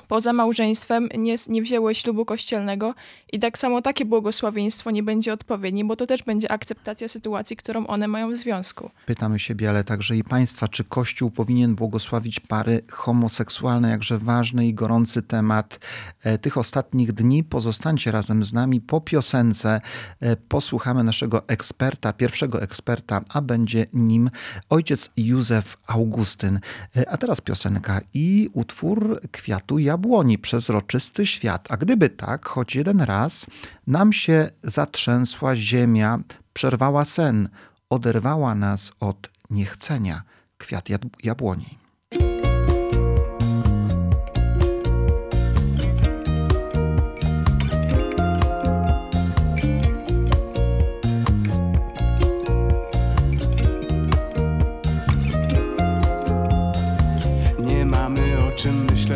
poza 0.09 0.33
małżeństwem 0.33 1.09
nie, 1.19 1.37
nie 1.49 1.63
wzięły 1.63 1.95
ślubu 1.95 2.25
kościelnego 2.25 2.95
i 3.33 3.39
tak 3.39 3.59
samo 3.59 3.83
takie 3.83 4.05
błogosławieństwo 4.05 4.91
nie 4.91 5.03
będzie 5.03 5.33
odpowiednie, 5.33 5.85
bo 5.85 5.97
to 5.97 6.07
też 6.07 6.23
będzie 6.23 6.51
akceptacja 6.51 7.09
sytuacji, 7.09 7.57
którą 7.57 7.87
one 7.87 8.09
mają 8.09 8.31
w 8.31 8.35
związku. 8.35 8.91
Pytamy 9.07 9.39
siebie, 9.39 9.71
ale 9.71 9.85
także 9.85 10.17
i 10.17 10.25
państwa, 10.25 10.69
czy 10.69 10.85
Kościół 10.85 11.31
powinien 11.31 11.75
błogosławić 11.75 12.41
pary 12.41 12.83
homoseksualne, 12.91 13.91
jakże 13.91 14.19
ważny 14.19 14.67
i 14.67 14.75
gorący 14.75 15.23
temat 15.23 15.79
e, 16.23 16.39
tych 16.39 16.59
ostatnich 16.59 17.13
dni. 17.13 17.45
Pozostańcie 17.45 18.11
razem 18.11 18.45
z 18.45 18.53
nami 18.53 18.81
po 18.81 19.01
piosence. 19.01 19.81
E, 20.21 20.37
posłuchamy 20.37 21.05
naszego 21.05 21.49
eksperta, 21.49 22.13
pierwszego 22.13 22.63
eksperta, 22.63 23.21
a 23.29 23.43
będzie 23.43 23.87
nim 23.93 24.31
ojciec 24.69 25.13
Józef 25.17 25.77
Augustyn. 25.87 26.61
E, 26.97 27.11
a 27.11 27.17
teraz 27.17 27.41
piosenka 27.41 28.01
i 28.15 28.51
utwór 28.53 29.21
Kwiatu 29.31 29.79
jabłoni 29.87 30.39
przezroczysty 30.39 31.27
świat. 31.27 31.63
A 31.71 31.77
gdyby 31.77 32.11
tak, 32.11 32.49
choć 32.49 32.75
jeden 32.75 33.01
raz 33.01 33.47
nam 33.87 34.13
się 34.13 34.49
zatrzęsła 34.65 35.57
ziemia, 35.57 36.19
przerwała 36.53 37.05
sen, 37.05 37.49
oderwała 37.91 38.55
nas 38.55 38.93
od 39.01 39.31
niechcenia 39.51 40.23
kwiat 40.59 40.89
jabłoni. 41.23 41.86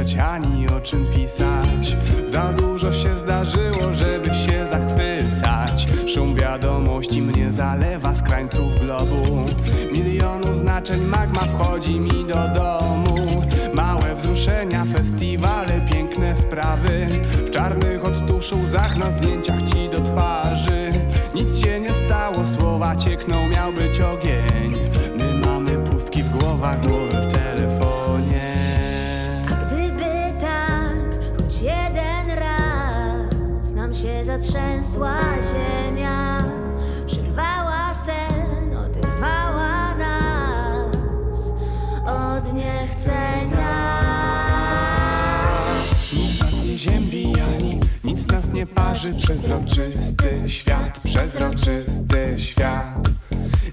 Myśleć 0.00 0.18
ani 0.18 0.68
o 0.68 0.80
czym 0.80 1.06
pisać. 1.06 1.96
Za 2.24 2.52
dużo 2.52 2.92
się 2.92 3.18
zdarzyło, 3.18 3.94
żeby 3.94 4.26
się 4.26 4.66
zachwycać. 4.72 5.86
Szum 6.14 6.34
wiadomości 6.36 7.22
mnie 7.22 7.52
zalewa 7.52 8.14
z 8.14 8.22
krańców 8.22 8.80
globu. 8.80 9.46
Milionów 9.96 10.58
znaczeń 10.58 11.00
magma 11.00 11.40
wchodzi 11.40 12.00
mi 12.00 12.24
do 12.28 12.48
domu. 12.54 13.42
Małe 13.74 14.16
wzruszenia, 14.16 14.84
festiwale, 14.84 15.80
piękne 15.92 16.36
sprawy. 16.36 17.06
W 17.46 17.50
czarnych 17.50 18.04
odtuszu 18.04 18.58
łzach 18.58 18.96
na 18.96 19.10
zdjęciach 19.10 19.62
ci 19.62 19.90
do 19.90 20.00
twarzy. 20.00 20.92
Nic 21.34 21.58
się 21.64 21.80
nie 21.80 21.90
stało, 22.06 22.46
słowa 22.58 22.96
ciekną, 22.96 23.48
miał 23.48 23.72
być 23.72 24.00
ogień. 24.00 24.72
My 25.18 25.40
mamy 25.46 25.78
pustki 25.78 26.22
w 26.22 26.38
głowach, 26.38 26.86
głowy 26.86 27.20
w 27.20 27.29
ziemia, 35.00 36.38
przerwała 37.06 37.94
sen, 37.94 38.76
oderwała 38.76 39.94
nas 39.94 41.54
od 42.06 42.54
niechcenia. 42.54 44.00
Nic 46.12 46.40
nas 46.40 46.64
nie 46.64 46.78
ziębi 46.78 47.32
ani 47.40 47.80
nic 48.04 48.26
nas 48.26 48.52
nie 48.52 48.66
parzy, 48.66 49.14
przezroczysty 49.14 50.42
świat, 50.46 51.00
przezroczysty 51.04 52.34
świat. 52.36 53.10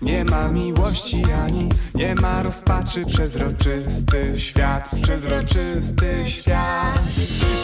Nie 0.01 0.25
ma 0.25 0.49
miłości 0.49 1.23
ani 1.45 1.69
nie 1.95 2.15
ma 2.15 2.43
rozpaczy 2.43 3.05
Przezroczysty 3.05 4.33
świat, 4.39 4.89
przezroczysty 5.03 6.23
świat 6.25 6.99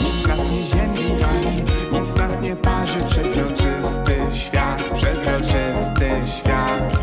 Nic 0.02 0.28
nas 0.28 0.40
nie 0.52 0.64
ziemi 0.64 1.24
ani 1.24 1.64
nic 2.04 2.16
nas 2.16 2.42
nie 2.42 2.56
parzy 2.56 3.04
Przezroczysty 3.10 4.16
świat, 4.32 4.84
przezroczysty 4.94 6.10
świat. 6.26 7.02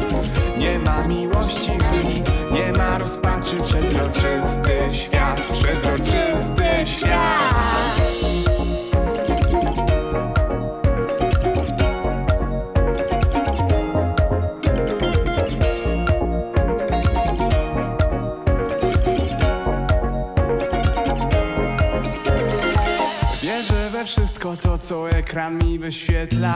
Nie 0.58 0.78
ma 0.78 1.06
miłości 1.08 1.72
ani 1.92 2.22
nie 2.52 2.72
ma 2.72 2.98
rozpaczy 2.98 3.56
Przezroczysty 3.64 4.90
świat, 4.90 5.40
przezroczysty 5.52 6.64
świat 6.84 7.99
ekran 25.30 25.58
mi 25.58 25.78
wyświetla. 25.78 26.54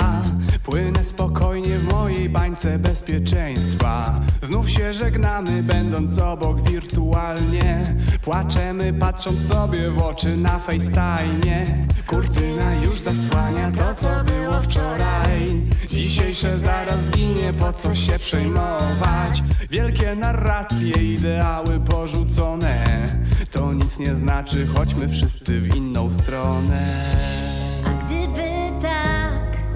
Płynę 0.63 1.05
spokojnie 1.05 1.79
w 1.79 1.93
mojej 1.93 2.29
bańce 2.29 2.79
bezpieczeństwa. 2.79 4.21
Znów 4.43 4.71
się 4.71 4.95
żegnamy, 4.95 5.63
będąc 5.63 6.19
obok 6.19 6.71
wirtualnie. 6.71 7.85
Płaczemy, 8.23 8.93
patrząc 8.93 9.49
sobie 9.49 9.91
w 9.91 9.99
oczy 9.99 10.37
na 10.37 10.59
FaceTime. 10.59 11.67
Kurtyna 12.07 12.75
już 12.75 13.01
zasłania 13.01 13.73
to, 13.73 13.95
co 13.95 14.25
było 14.25 14.63
wczoraj. 14.63 15.67
Dzisiejsze 15.89 16.59
zaraz 16.59 17.01
zginie, 17.01 17.53
po 17.53 17.73
co 17.73 17.95
się 17.95 18.19
przejmować? 18.19 19.43
Wielkie 19.71 20.15
narracje, 20.15 21.15
ideały 21.15 21.81
porzucone. 21.81 23.09
To 23.51 23.73
nic 23.73 23.99
nie 23.99 24.15
znaczy, 24.15 24.67
chodźmy 24.67 25.09
wszyscy 25.09 25.61
w 25.61 25.77
inną 25.77 26.13
stronę 26.13 27.54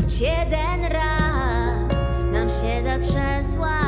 choć 0.09 0.21
jeden 0.21 0.85
raz 0.85 2.27
nam 2.33 2.49
się 2.51 2.83
zatrzęsła 2.83 3.88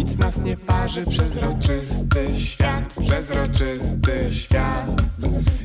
nic 0.00 0.18
nas 0.18 0.42
nie 0.42 0.56
parzy 0.56 1.06
Przezroczysty 1.06 2.36
świat, 2.36 2.94
przezroczysty 3.00 4.30
świat. 4.30 4.86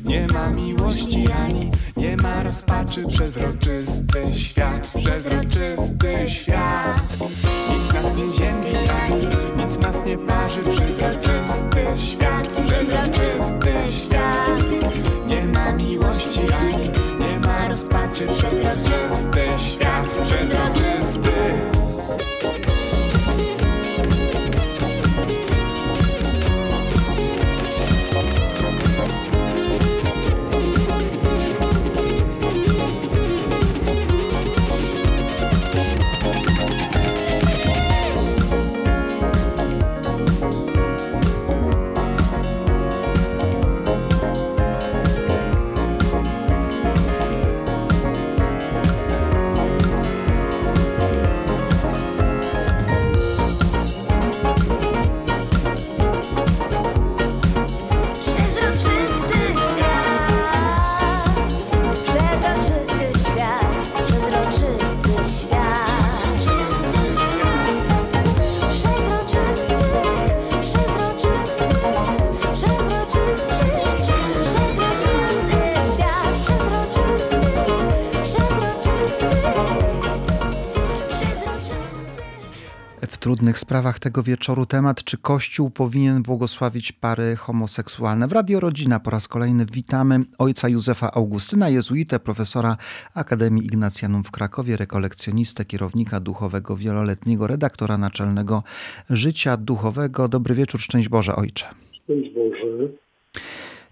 Nie 0.04 0.26
ma 0.26 0.50
miłości 0.50 1.28
ani 1.46 1.70
nie 1.96 2.16
ma 2.16 2.42
rozpaczy 2.42 3.04
Przezroczysty 3.08 4.32
świat, 4.32 4.88
przezroczysty 4.96 6.30
świat. 6.30 7.16
Nic 7.70 7.92
nas 7.94 8.16
nie 8.16 8.28
ziębi 8.38 8.76
ani 9.02 9.26
nic 9.56 9.78
nas 9.78 10.06
nie 10.06 10.18
parzy 10.18 10.60
Przezroczysty 10.62 11.80
świat, 11.96 12.48
przezroczysty 12.48 13.72
świat. 13.90 14.62
Nie 15.26 15.46
ma 15.46 15.72
miłości 15.72 16.40
ani 16.60 16.90
nie 17.20 17.38
ma 17.40 17.68
rozpaczy 17.68 18.26
Przezroczysty 18.26 19.42
świat, 19.58 20.06
Przezroczysty 20.22 20.85
W 83.08 83.18
trudnych 83.18 83.58
sprawach 83.58 83.98
tego 83.98 84.22
wieczoru 84.22 84.66
temat, 84.66 85.04
czy 85.04 85.18
Kościół 85.18 85.70
powinien 85.70 86.22
błogosławić 86.22 86.92
pary 86.92 87.36
homoseksualne. 87.36 88.28
W 88.28 88.32
Radio 88.32 88.60
Rodzina 88.60 89.00
po 89.00 89.10
raz 89.10 89.28
kolejny 89.28 89.66
witamy 89.72 90.20
ojca 90.38 90.68
Józefa 90.68 91.10
Augustyna, 91.14 91.68
jezuitę, 91.68 92.20
profesora 92.20 92.76
Akademii 93.14 93.66
Ignacjanum 93.66 94.24
w 94.24 94.30
Krakowie, 94.30 94.76
rekolekcjonistę, 94.76 95.64
kierownika 95.64 96.20
duchowego, 96.20 96.76
wieloletniego 96.76 97.46
redaktora 97.46 97.98
naczelnego 97.98 98.62
Życia 99.10 99.56
Duchowego. 99.56 100.28
Dobry 100.28 100.54
wieczór, 100.54 100.80
szczęść 100.80 101.08
Boże, 101.08 101.36
ojcze. 101.36 101.66
Szczęść 101.92 102.30
Boże. 102.34 102.88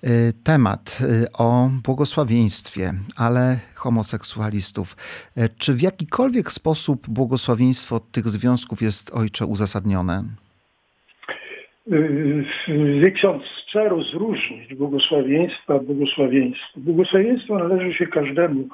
Y, 0.04 0.32
Temat 0.44 0.98
y, 1.00 1.32
o 1.38 1.68
błogosławieństwie, 1.84 2.92
ale 3.16 3.58
homoseksualistów. 3.74 4.96
Y, 5.38 5.48
Czy 5.58 5.74
w 5.74 5.82
jakikolwiek 5.82 6.52
sposób 6.52 7.08
błogosławieństwo 7.08 8.00
tych 8.00 8.28
związków 8.28 8.82
jest 8.82 9.14
ojcze 9.14 9.46
uzasadnione? 9.46 10.24
Wie 13.00 13.10
ksiądz, 13.10 13.42
trzeba 13.66 13.88
rozróżnić 13.88 14.74
błogosławieństwo 14.74 15.74
a 15.74 15.78
błogosławieństwo. 15.78 16.80
Błogosławieństwo 16.80 17.58
należy 17.58 17.94
się 17.94 18.06
każdemu 18.06 18.68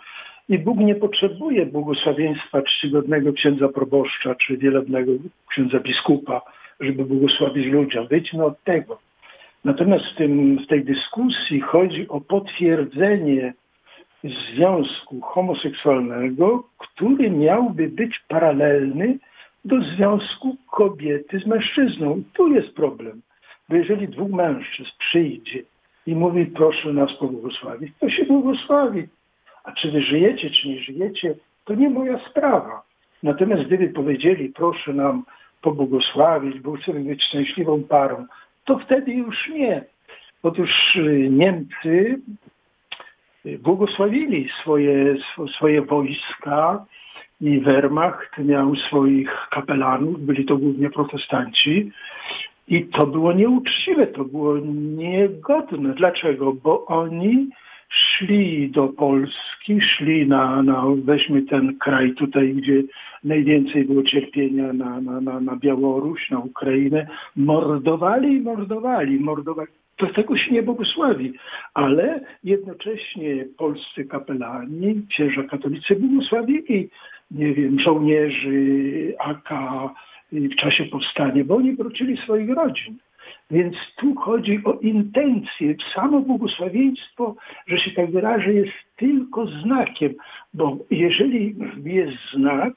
i 0.49 0.59
Bóg 0.59 0.79
nie 0.79 0.95
potrzebuje 0.95 1.66
błogosławieństwa 1.66 2.62
czcigodnego 2.62 3.33
księdza 3.33 3.69
proboszcza 3.69 4.35
czy 4.35 4.57
wielebnego 4.57 5.12
księdza 5.51 5.81
biskupa, 5.81 6.43
żeby 6.81 7.05
błogosławić 7.05 7.66
ludziom. 7.66 8.07
Wyjdźmy 8.09 8.45
od 8.45 8.64
tego. 8.64 9.10
Natomiast 9.64 10.05
w, 10.05 10.16
tym, 10.16 10.59
w 10.59 10.66
tej 10.66 10.85
dyskusji 10.85 11.61
chodzi 11.61 12.09
o 12.09 12.20
potwierdzenie 12.20 13.55
związku 14.25 15.20
homoseksualnego, 15.20 16.64
który 16.79 17.31
miałby 17.31 17.88
być 17.88 18.20
paralelny 18.29 19.18
do 19.64 19.83
związku 19.83 20.57
kobiety 20.70 21.38
z 21.38 21.46
mężczyzną. 21.46 22.16
I 22.16 22.25
tu 22.33 22.49
jest 22.49 22.75
problem, 22.75 23.23
bo 23.68 23.77
jeżeli 23.77 24.09
dwóch 24.09 24.31
mężczyzn 24.31 24.90
przyjdzie 24.99 25.62
i 26.07 26.14
mówi 26.14 26.46
proszę 26.46 26.92
nas 26.92 27.12
pobłogosławić, 27.12 27.92
to 28.00 28.11
się 28.11 28.25
błogosławi. 28.25 29.08
A 29.65 29.73
czy 29.73 29.90
wy 29.90 30.02
żyjecie, 30.02 30.50
czy 30.50 30.69
nie 30.69 30.83
żyjecie, 30.83 31.35
to 31.65 31.75
nie 31.75 31.90
moja 31.90 32.19
sprawa. 32.19 32.83
Natomiast 33.23 33.63
gdyby 33.63 33.88
powiedzieli 33.88 34.48
proszę 34.48 34.92
nam 34.92 35.25
pobłogosławić, 35.63 36.61
bo 36.61 36.73
chcemy 36.73 37.00
być 37.00 37.25
szczęśliwą 37.25 37.83
parą, 37.83 38.27
to 38.65 38.79
wtedy 38.79 39.13
już 39.13 39.48
nie. 39.48 39.85
Otóż 40.42 40.96
y, 40.96 41.29
Niemcy 41.31 42.21
y, 43.46 43.58
błogosławili 43.58 44.48
swoje, 44.63 45.15
swo- 45.15 45.48
swoje 45.48 45.83
wojska 45.83 46.85
i 47.40 47.61
Wehrmacht 47.61 48.38
miał 48.38 48.77
swoich 48.77 49.48
kapelanów, 49.50 50.21
byli 50.21 50.44
to 50.44 50.56
głównie 50.56 50.90
protestanci 50.90 51.92
i 52.69 52.85
to 52.87 53.06
było 53.06 53.33
nieuczciwe, 53.33 54.06
to 54.06 54.25
było 54.25 54.58
niegodne. 54.96 55.94
Dlaczego? 55.94 56.52
Bo 56.52 56.87
oni 56.87 57.48
szli 57.91 58.71
do 58.71 58.88
Polski, 58.88 59.81
szli 59.81 60.27
na, 60.27 60.63
na 60.63 60.85
weźmy 61.05 61.43
ten 61.43 61.79
kraj 61.79 62.15
tutaj, 62.15 62.55
gdzie 62.55 62.83
najwięcej 63.25 63.85
było 63.85 64.03
cierpienia 64.03 64.73
na, 64.73 65.01
na, 65.01 65.21
na, 65.21 65.41
na 65.41 65.57
Białoruś, 65.57 66.31
na 66.31 66.38
Ukrainę, 66.38 67.07
mordowali 67.37 68.37
i 68.37 68.41
mordowali, 68.41 69.21
mordowali. 69.21 69.69
To 69.97 70.07
tego 70.07 70.37
się 70.37 70.53
nie 70.53 70.63
błogosławi, 70.63 71.33
ale 71.75 72.21
jednocześnie 72.45 73.47
polscy 73.59 74.05
kapelani, 74.05 75.07
księża 75.09 75.43
katolicy 75.43 75.97
błogosławili, 75.97 76.88
nie 77.31 77.55
wiem, 77.55 77.81
żołnierzy 77.81 79.15
AK 79.19 79.51
w 80.33 80.57
czasie 80.57 80.85
powstania, 80.85 81.45
bo 81.45 81.57
oni 81.57 81.77
wrócili 81.77 82.17
swoich 82.17 82.51
rodzin. 82.51 82.99
Więc 83.50 83.76
tu 83.96 84.14
chodzi 84.14 84.60
o 84.64 84.72
intencję. 84.72 85.74
Samo 85.94 86.20
błogosławieństwo, 86.20 87.35
że 87.66 87.78
się 87.78 87.90
tak 87.90 88.10
wyrażę, 88.10 88.52
jest 88.52 88.72
tylko 88.96 89.46
znakiem, 89.46 90.14
bo 90.54 90.78
jeżeli 90.90 91.56
jest 91.85 92.18
znak, 92.35 92.74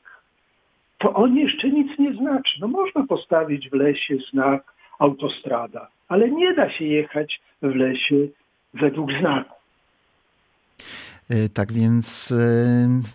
to 0.97 1.13
on 1.13 1.35
jeszcze 1.37 1.69
nic 1.69 1.99
nie 1.99 2.13
znaczy. 2.13 2.57
No 2.61 2.67
można 2.67 3.07
postawić 3.07 3.69
w 3.69 3.73
lesie 3.73 4.17
znak 4.31 4.73
autostrada, 4.99 5.87
ale 6.07 6.31
nie 6.31 6.53
da 6.53 6.69
się 6.71 6.85
jechać 6.85 7.41
w 7.61 7.75
lesie 7.75 8.15
według 8.73 9.11
znaku. 9.13 9.55
Y, 11.31 11.49
Tak 11.49 11.71
więc 11.73 12.31
y, 12.31 12.35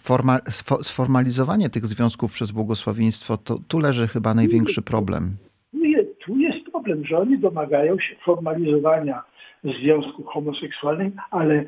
forma, 0.03 0.39
sfo- 0.39 0.83
sformalizowanie 0.83 1.71
tych 1.71 1.87
związków 1.87 2.33
przez 2.33 2.51
błogosławieństwo, 2.51 3.37
to 3.37 3.59
tu 3.69 3.79
leży 3.79 4.09
chyba 4.09 4.35
największy 4.35 4.83
problem. 4.83 5.37
Tu 5.73 5.85
jest, 5.85 6.19
tu 6.19 6.37
jest 6.37 6.69
problem, 6.89 7.07
że 7.07 7.19
oni 7.19 7.39
domagają 7.39 7.99
się 7.99 8.15
formalizowania 8.25 9.23
związku 9.65 10.23
homoseksualnego, 10.23 11.17
ale 11.31 11.65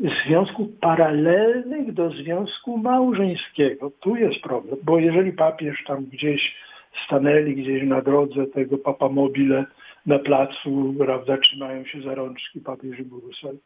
związków 0.00 0.68
paralelnych 0.80 1.92
do 1.92 2.10
związku 2.10 2.78
małżeńskiego. 2.78 3.90
Tu 4.00 4.16
jest 4.16 4.40
problem, 4.40 4.76
bo 4.82 4.98
jeżeli 4.98 5.32
papież 5.32 5.84
tam 5.86 6.04
gdzieś 6.04 6.54
stanęli 7.06 7.54
gdzieś 7.54 7.82
na 7.82 8.02
drodze 8.02 8.46
tego 8.46 8.78
papamobile 8.78 9.64
na 10.06 10.18
placu, 10.18 10.94
prawda, 10.98 11.36
trzymają 11.38 11.84
się 11.84 12.02
za 12.02 12.14
rączki 12.14 12.60
papież 12.60 12.98
i 12.98 13.04
błogosławi. 13.04 13.58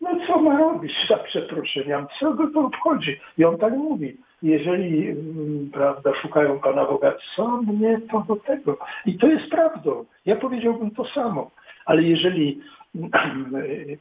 No 0.00 0.10
co 0.26 0.40
ma 0.40 0.58
robić 0.58 0.92
za 1.08 1.16
przeproszeniem? 1.16 2.06
Co 2.20 2.34
go 2.34 2.46
to 2.46 2.60
obchodzi? 2.60 3.20
I 3.38 3.44
on 3.44 3.58
tak 3.58 3.72
mówi. 3.72 4.16
Jeżeli 4.42 5.08
mm, 5.08 5.70
prawda, 5.72 6.14
szukają 6.14 6.60
Pana 6.60 6.84
Boga, 6.84 7.12
co 7.36 7.62
mnie 7.62 8.00
to 8.10 8.24
do 8.28 8.36
tego? 8.36 8.78
I 9.06 9.18
to 9.18 9.26
jest 9.26 9.50
prawdą. 9.50 10.04
Ja 10.26 10.36
powiedziałbym 10.36 10.90
to 10.90 11.04
samo. 11.04 11.50
Ale 11.86 12.02
jeżeli 12.02 12.60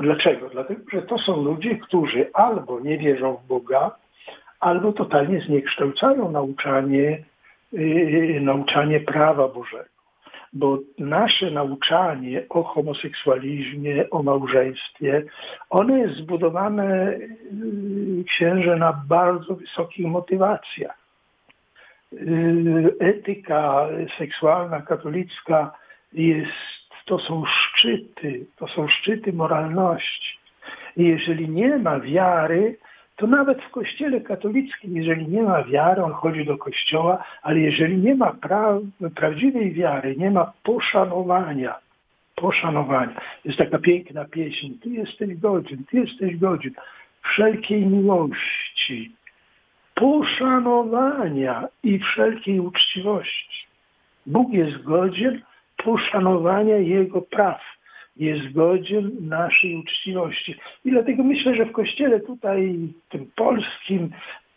Dlaczego? 0.00 0.48
Dlatego, 0.48 0.80
że 0.92 1.02
to 1.02 1.18
są 1.18 1.42
ludzie, 1.42 1.76
którzy 1.76 2.30
albo 2.32 2.80
nie 2.80 2.98
wierzą 2.98 3.36
w 3.36 3.46
Boga, 3.46 3.96
albo 4.60 4.92
totalnie 4.92 5.40
zniekształcają 5.40 6.30
nauczanie, 6.30 7.24
yy, 7.72 8.40
nauczanie 8.40 9.00
prawa 9.00 9.48
Bożego. 9.48 9.99
Bo 10.52 10.78
nasze 10.98 11.50
nauczanie 11.50 12.42
o 12.48 12.62
homoseksualizmie, 12.62 14.10
o 14.10 14.22
małżeństwie, 14.22 15.24
ono 15.70 15.96
jest 15.96 16.14
zbudowane, 16.14 17.18
yy, 17.18 18.24
księże, 18.24 18.76
na 18.76 18.92
bardzo 19.08 19.54
wysokich 19.54 20.06
motywacjach. 20.06 20.98
Yy, 22.12 22.94
Etyka 23.00 23.88
seksualna, 24.18 24.80
katolicka 24.80 25.72
jest 26.12 26.80
to 27.10 27.18
są 27.18 27.44
szczyty, 27.46 28.46
to 28.56 28.68
są 28.68 28.88
szczyty 28.88 29.32
moralności. 29.32 30.38
I 30.96 31.04
jeżeli 31.04 31.48
nie 31.48 31.78
ma 31.78 32.00
wiary, 32.00 32.78
to 33.20 33.26
nawet 33.26 33.62
w 33.62 33.70
kościele 33.70 34.20
katolickim, 34.20 34.96
jeżeli 34.96 35.28
nie 35.28 35.42
ma 35.42 35.64
wiary, 35.64 36.02
on 36.02 36.12
chodzi 36.12 36.44
do 36.44 36.58
kościoła, 36.58 37.24
ale 37.42 37.60
jeżeli 37.60 37.96
nie 37.96 38.14
ma 38.14 38.32
pra 38.32 38.78
prawdziwej 39.14 39.72
wiary, 39.72 40.16
nie 40.16 40.30
ma 40.30 40.52
poszanowania, 40.62 41.74
poszanowania. 42.34 43.20
Jest 43.44 43.58
taka 43.58 43.78
piękna 43.78 44.24
pieśń, 44.24 44.72
ty 44.82 44.88
jesteś 44.88 45.36
godzin, 45.36 45.84
ty 45.90 45.96
jesteś 45.96 46.36
godzin 46.36 46.74
wszelkiej 47.22 47.86
miłości, 47.86 49.12
poszanowania 49.94 51.68
i 51.82 51.98
wszelkiej 51.98 52.60
uczciwości. 52.60 53.66
Bóg 54.26 54.52
jest 54.52 54.82
godzien 54.82 55.42
poszanowania 55.76 56.76
Jego 56.76 57.22
praw. 57.22 57.60
Jest 58.20 58.52
godzien 58.52 59.10
naszej 59.20 59.76
uczciwości. 59.76 60.54
I 60.84 60.90
dlatego 60.90 61.24
myślę, 61.24 61.54
że 61.54 61.66
w 61.66 61.72
kościele 61.72 62.20
tutaj, 62.20 62.78
tym 63.08 63.30
polskim, 63.36 64.10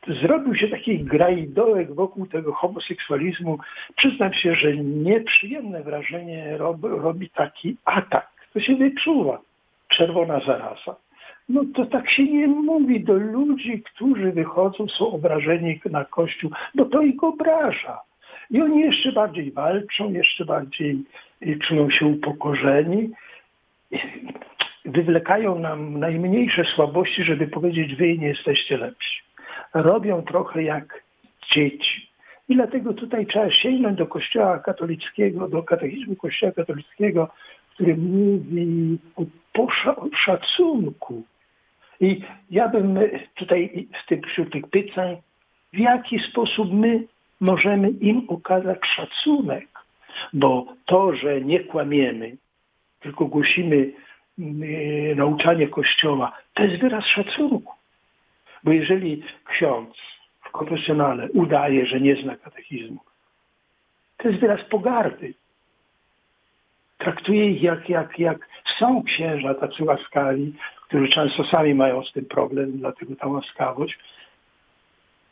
zrobił 0.07 0.55
się 0.55 0.67
taki 0.67 0.99
grajdołek 0.99 1.93
wokół 1.93 2.27
tego 2.27 2.53
homoseksualizmu. 2.53 3.57
Przyznam 3.95 4.33
się, 4.33 4.55
że 4.55 4.77
nieprzyjemne 4.77 5.83
wrażenie 5.83 6.57
robi, 6.57 6.87
robi 6.87 7.29
taki 7.29 7.77
atak. 7.85 8.27
To 8.53 8.59
się 8.59 8.75
wyczuwa. 8.75 9.41
Czerwona 9.87 10.39
zaraza. 10.39 10.95
No 11.49 11.61
to 11.75 11.85
tak 11.85 12.09
się 12.09 12.23
nie 12.23 12.47
mówi 12.47 13.03
do 13.03 13.13
ludzi, 13.13 13.83
którzy 13.85 14.31
wychodzą, 14.31 14.87
są 14.87 15.11
obrażeni 15.11 15.81
na 15.91 16.05
Kościół, 16.05 16.51
bo 16.75 16.85
to 16.85 17.01
ich 17.01 17.23
obraża. 17.23 18.01
I 18.51 18.61
oni 18.61 18.79
jeszcze 18.79 19.11
bardziej 19.11 19.51
walczą, 19.51 20.13
jeszcze 20.13 20.45
bardziej 20.45 21.03
czują 21.61 21.89
się 21.89 22.05
upokorzeni. 22.05 23.09
Wywlekają 24.85 25.59
nam 25.59 25.99
najmniejsze 25.99 26.63
słabości, 26.63 27.23
żeby 27.23 27.47
powiedzieć, 27.47 27.95
wy 27.95 28.17
nie 28.17 28.27
jesteście 28.27 28.77
lepsi. 28.77 29.21
Robią 29.73 30.21
trochę 30.21 30.63
jak 30.63 31.03
dzieci. 31.51 32.09
I 32.49 32.55
dlatego 32.55 32.93
tutaj 32.93 33.25
trzeba 33.25 33.51
sięgnąć 33.51 33.97
do 33.97 34.07
kościoła 34.07 34.59
katolickiego, 34.59 35.49
do 35.49 35.63
katechizmu 35.63 36.15
kościoła 36.15 36.51
katolickiego, 36.51 37.29
który 37.73 37.97
mówi 37.97 38.97
o, 39.15 39.23
posza, 39.53 39.95
o 39.95 40.09
szacunku. 40.15 41.23
I 41.99 42.21
ja 42.51 42.67
bym 42.67 42.99
tutaj 43.35 43.87
w 44.03 44.07
tym, 44.07 44.21
wśród 44.21 44.51
tych 44.51 44.67
pytań, 44.67 45.17
w 45.73 45.77
jaki 45.77 46.19
sposób 46.19 46.73
my 46.73 47.03
możemy 47.39 47.89
im 47.89 48.25
okazać 48.27 48.79
szacunek, 48.95 49.67
bo 50.33 50.65
to, 50.85 51.15
że 51.15 51.41
nie 51.41 51.59
kłamiemy, 51.59 52.37
tylko 53.03 53.25
głosimy 53.25 53.91
y, 54.39 55.13
nauczanie 55.15 55.67
Kościoła, 55.67 56.37
to 56.53 56.63
jest 56.63 56.81
wyraz 56.81 57.05
szacunku. 57.05 57.73
Bo 58.63 58.71
jeżeli 58.71 59.23
ksiądz 59.45 59.97
w 60.43 60.51
konfesjonale 60.51 61.29
udaje, 61.31 61.85
że 61.85 62.01
nie 62.01 62.15
zna 62.15 62.35
katechizmu, 62.35 62.99
to 64.17 64.27
jest 64.27 64.39
wyraz 64.39 64.63
pogardy. 64.63 65.33
Traktuje 66.97 67.51
ich 67.51 67.61
jak, 67.61 67.89
jak, 67.89 68.19
jak 68.19 68.47
są 68.79 69.03
księża 69.03 69.53
tacy 69.53 69.83
łaskawi, 69.83 70.53
którzy 70.87 71.07
często 71.09 71.43
sami 71.43 71.75
mają 71.75 72.03
z 72.03 72.11
tym 72.11 72.25
problem, 72.25 72.71
dlatego 72.77 73.15
ta 73.15 73.27
łaskawość, 73.27 73.99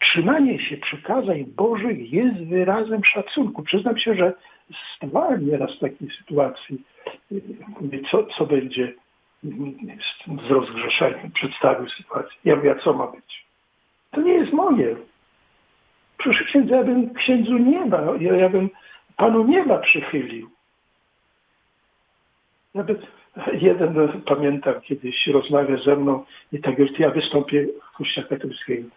trzymanie 0.02 0.60
się 0.60 0.78
przykazań 0.78 1.45
Bożych 1.45 2.14
jest 2.14 2.43
wyrazem 2.43 3.04
szacunku. 3.04 3.64
Przyznam 3.64 3.97
się, 3.97 4.16
że 4.16 4.34
stawałem 4.95 5.45
nieraz 5.49 5.76
w 5.76 5.80
takiej 5.80 6.10
sytuacji, 6.18 6.84
co, 8.12 8.24
co 8.24 8.45
będzie 8.45 8.93
z, 10.47 10.49
rozgrzeszeniem, 10.49 11.32
przedstawił 11.32 11.89
sytuację. 11.89 12.38
Ja 12.45 12.56
mówię, 12.56 12.76
co 12.84 12.93
ma 12.93 13.08
być? 13.08 13.45
To 14.12 14.22
nie 14.22 14.34
jest 14.34 14.54
moje. 14.54 14.95
Proszę 16.18 16.43
księdza, 16.43 16.76
ja 16.76 16.84
bym 16.84 17.14
księdzu 17.14 17.58
nieba, 17.58 18.14
ja, 18.20 18.36
ja 18.36 18.49
bym 18.49 18.70
panu 19.18 19.47
nieba 19.47 19.78
przychylił. 19.78 20.49
Nawet 22.76 23.02
jeden, 23.54 24.22
pamiętam 24.26 24.82
kiedyś, 24.82 25.28
rozmawia 25.28 25.78
ze 25.78 25.95
mną 25.95 26.26
i 26.52 26.60
tak 26.60 26.80
już 26.80 26.99
ja 26.99 27.10
wystąpię 27.10 27.68
w 27.93 27.97
kościele 27.97 28.28
katolickiego. 28.28 28.89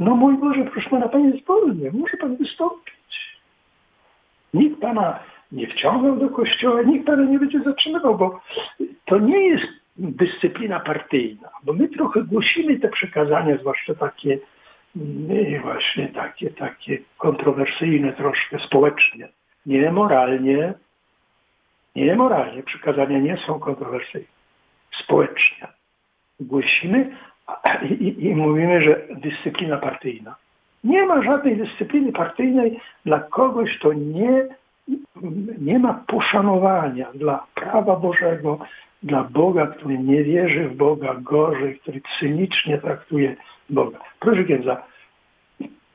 No 0.00 0.16
mój 0.16 0.38
Boże, 0.38 0.64
proszę 0.64 0.90
Pana, 0.90 1.08
Panie 1.08 1.28
jest 1.30 1.46
wolny, 1.46 1.90
może 1.92 2.16
Pan 2.16 2.36
wystąpić. 2.36 3.40
Nikt 4.54 4.80
Pana 4.80 5.18
nie 5.52 5.66
wciągał 5.66 6.16
do 6.16 6.28
kościoła, 6.28 6.82
nikt 6.82 7.06
Pana 7.06 7.24
nie 7.24 7.38
będzie 7.38 7.60
zatrzymywał, 7.60 8.18
bo 8.18 8.40
to 9.04 9.18
nie 9.18 9.48
jest 9.48 9.66
dyscyplina 9.96 10.80
partyjna, 10.80 11.48
bo 11.64 11.72
my 11.72 11.88
trochę 11.88 12.22
głosimy 12.22 12.78
te 12.78 12.88
przekazania, 12.88 13.56
zwłaszcza 13.56 13.94
takie 13.94 14.38
nie, 14.94 15.60
właśnie 15.60 16.08
takie, 16.08 16.50
takie 16.50 16.98
kontrowersyjne 17.18 18.12
troszkę 18.12 18.58
społecznie. 18.58 19.28
Nie 19.66 19.92
moralnie, 19.92 20.74
nie 21.96 22.16
moralnie, 22.16 22.62
przekazania 22.62 23.18
nie 23.18 23.36
są 23.36 23.60
kontrowersyjne. 23.60 24.28
Społecznie. 25.04 25.66
Głosimy, 26.40 27.16
i, 27.82 28.26
i 28.26 28.34
mówimy, 28.34 28.82
że 28.82 29.06
dyscyplina 29.10 29.76
partyjna. 29.76 30.36
Nie 30.84 31.06
ma 31.06 31.22
żadnej 31.22 31.56
dyscypliny 31.56 32.12
partyjnej 32.12 32.80
dla 33.04 33.20
kogoś, 33.20 33.78
kto 33.78 33.92
nie, 33.92 34.46
nie 35.58 35.78
ma 35.78 36.04
poszanowania 36.06 37.12
dla 37.14 37.46
prawa 37.54 37.96
Bożego, 37.96 38.58
dla 39.02 39.24
Boga, 39.24 39.66
który 39.66 39.98
nie 39.98 40.24
wierzy 40.24 40.68
w 40.68 40.76
Boga, 40.76 41.14
gorzej, 41.14 41.78
który 41.78 42.00
cynicznie 42.18 42.78
traktuje 42.78 43.36
Boga. 43.70 43.98
Proszę 44.20 44.44
księdza, 44.44 44.82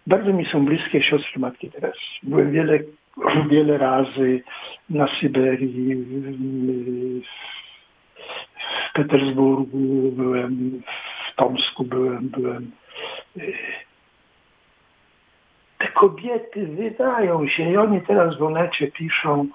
bardzo 0.07 0.33
mi 0.33 0.45
są 0.45 0.65
bliskie 0.65 1.03
siostry 1.03 1.39
Matki 1.39 1.71
Teresy. 1.71 1.99
Byłem 2.23 2.51
wiele, 2.51 2.79
wiele 3.49 3.77
razy 3.77 4.43
na 4.89 5.07
Syberii, 5.07 5.95
w, 5.95 7.21
Petersburgu, 8.93 10.11
byłem 10.11 10.81
w 10.81 11.14
Tomsku 11.35 11.83
byłem, 11.83 12.29
byłem. 12.29 12.71
Te 15.77 15.87
kobiety 15.87 16.67
wydają 16.67 17.47
się 17.47 17.71
i 17.71 17.77
oni 17.77 18.01
teraz 18.01 18.37
w 18.37 18.43
Onecie 18.43 18.91
piszą 18.91 19.47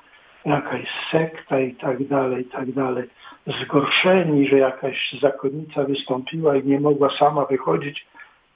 jakaś 0.45 0.89
sekta 1.11 1.61
i 1.61 1.75
tak 1.75 2.07
dalej, 2.07 2.43
i 2.43 2.51
tak 2.51 2.73
dalej. 2.73 3.05
Zgorszeni, 3.47 4.49
że 4.49 4.59
jakaś 4.59 5.13
zakonnica 5.21 5.85
wystąpiła 5.85 6.57
i 6.57 6.67
nie 6.67 6.81
mogła 6.81 7.11
sama 7.11 7.45
wychodzić. 7.45 8.07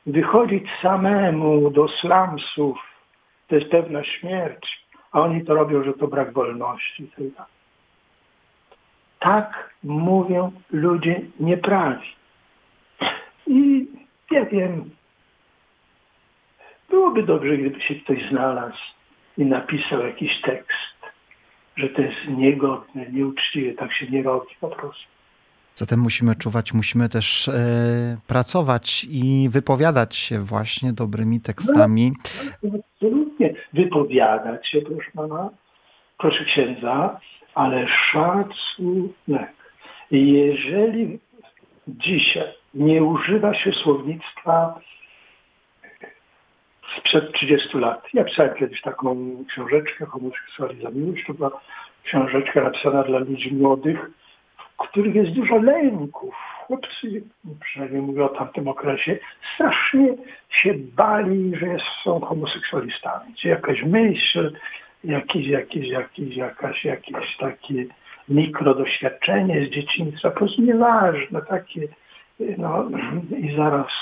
Wychodzić 0.06 0.64
samemu 0.82 1.70
do 1.70 1.88
slumsów 1.88 2.78
to 3.48 3.54
jest 3.54 3.70
pewna 3.70 4.04
śmierć, 4.04 4.86
a 5.12 5.20
oni 5.20 5.44
to 5.44 5.54
robią, 5.54 5.84
że 5.84 5.92
to 5.92 6.08
brak 6.08 6.32
wolności. 6.32 7.10
Tak 9.18 9.74
mówią 9.82 10.52
ludzie 10.72 11.20
nieprawi. 11.40 12.06
Ja 14.34 14.44
wiem, 14.44 14.90
byłoby 16.90 17.22
dobrze, 17.22 17.58
gdyby 17.58 17.80
się 17.80 17.94
ktoś 17.94 18.28
znalazł 18.30 18.82
i 19.38 19.44
napisał 19.44 20.06
jakiś 20.06 20.40
tekst, 20.40 20.98
że 21.76 21.88
to 21.88 22.02
jest 22.02 22.16
niegodne, 22.28 23.10
nieuczciwe, 23.10 23.72
tak 23.72 23.94
się 23.94 24.06
nie 24.06 24.22
robi 24.22 24.54
po 24.60 24.68
prostu. 24.68 25.04
Zatem 25.74 26.00
musimy 26.00 26.34
czuwać, 26.36 26.74
musimy 26.74 27.08
też 27.08 27.48
e, 27.48 28.16
pracować 28.26 29.06
i 29.10 29.48
wypowiadać 29.50 30.16
się 30.16 30.40
właśnie 30.40 30.92
dobrymi 30.92 31.40
tekstami. 31.40 32.12
Absolutnie 32.64 33.54
wypowiadać 33.72 34.68
się, 34.68 34.80
proszę 34.80 35.10
pana, 35.14 35.50
proszę 36.18 36.44
księdza, 36.44 37.20
ale 37.54 37.88
szacunek. 37.88 39.52
Jeżeli 40.10 41.18
dzisiaj 41.88 42.63
nie 42.74 43.04
używa 43.04 43.54
się 43.54 43.72
słownictwa 43.72 44.80
sprzed 46.98 47.32
30 47.32 47.78
lat. 47.78 48.06
Ja 48.14 48.24
pisałem 48.24 48.54
kiedyś 48.54 48.80
taką 48.80 49.36
książeczkę 49.48 50.06
Homoseksualizm 50.06 51.00
Miłość. 51.00 51.26
To 51.26 51.34
była 51.34 51.60
książeczka 52.04 52.62
napisana 52.62 53.02
dla 53.02 53.18
ludzi 53.18 53.54
młodych, 53.54 54.10
w 54.58 54.76
których 54.78 55.14
jest 55.14 55.30
dużo 55.30 55.56
lęków. 55.56 56.34
Chłopcy, 56.66 57.22
przynajmniej 57.60 58.02
mówię 58.02 58.24
o 58.24 58.28
tamtym 58.28 58.68
okresie, 58.68 59.18
strasznie 59.54 60.14
się 60.50 60.74
bali, 60.74 61.56
że 61.56 61.76
są 62.04 62.20
homoseksualistami. 62.20 63.34
Czy 63.34 63.48
jakaś 63.48 63.82
myśl, 63.82 64.52
jakieś, 65.04 65.46
jakieś, 65.46 65.88
jakieś, 65.88 66.36
jakaś, 66.36 66.84
jakieś 66.84 67.36
takie 67.36 67.84
mikrodoświadczenie 68.28 69.66
z 69.66 69.70
dzieciństwa, 69.70 70.30
po 70.30 70.36
prostu 70.36 70.62
nieważne, 70.62 71.42
takie, 71.42 71.80
no 72.58 72.88
i 73.38 73.56
zaraz 73.56 73.92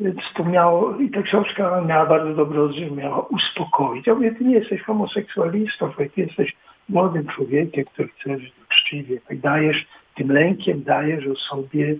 więc 0.00 0.20
to 0.34 0.44
miało, 0.44 0.96
i 0.96 1.10
ta 1.10 1.22
książka 1.22 1.80
miała 1.80 2.06
bardzo 2.06 2.34
dobry 2.34 2.62
odzew, 2.62 2.92
miała 2.92 3.26
uspokoić. 3.26 4.06
Ja 4.06 4.14
mówię, 4.14 4.34
ty 4.34 4.44
nie 4.44 4.54
jesteś 4.54 4.82
homoseksualistą, 4.82 5.92
ty 5.92 6.20
jesteś 6.20 6.56
młodym 6.88 7.26
człowiekiem, 7.26 7.84
który 7.84 8.08
chce 8.08 8.38
żyć 8.38 8.52
uczciwie. 8.66 9.20
Tak 9.28 9.40
dajesz, 9.40 9.86
tym 10.16 10.32
lękiem 10.32 10.82
dajesz 10.82 11.26
o 11.26 11.36
sobie 11.36 11.96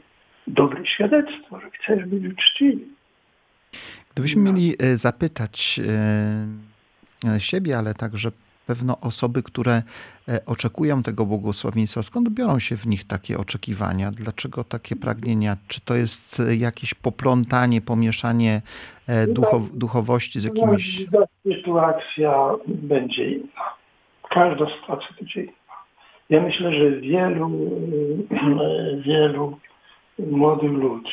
dobre 0.46 0.86
świadectwo, 0.86 1.60
że 1.60 1.70
chcesz 1.70 2.04
być 2.04 2.32
uczciwy. 2.32 2.84
Gdybyśmy 4.14 4.42
mieli 4.42 4.74
e, 4.78 4.96
zapytać 4.96 5.80
e, 7.24 7.40
siebie, 7.40 7.78
ale 7.78 7.94
także 7.94 8.30
pewno 8.70 9.00
osoby, 9.00 9.42
które 9.42 9.82
e, 10.28 10.40
oczekują 10.46 11.02
tego 11.02 11.26
błogosławieństwa, 11.26 12.02
skąd 12.02 12.28
biorą 12.28 12.58
się 12.58 12.76
w 12.76 12.86
nich 12.86 13.06
takie 13.06 13.38
oczekiwania? 13.38 14.10
Dlaczego 14.10 14.64
takie 14.64 14.96
pragnienia? 14.96 15.56
Czy 15.68 15.80
to 15.80 15.94
jest 15.94 16.40
e, 16.40 16.56
jakieś 16.56 16.94
poplątanie, 16.94 17.80
pomieszanie 17.80 18.62
e, 19.06 19.26
duchow, 19.26 19.62
duchowości 19.74 20.40
z 20.40 20.44
jakimiś... 20.44 21.04
Każda 21.04 21.26
sytuacja 21.42 22.34
będzie 22.66 23.30
inna. 23.30 23.66
Każda 24.30 24.66
sytuacja 24.66 25.08
będzie 25.20 25.42
inna. 25.42 25.76
Ja 26.28 26.40
myślę, 26.40 26.72
że 26.72 26.90
wielu, 26.90 27.50
wielu 29.06 29.58
młodych 30.18 30.72
ludzi, 30.72 31.10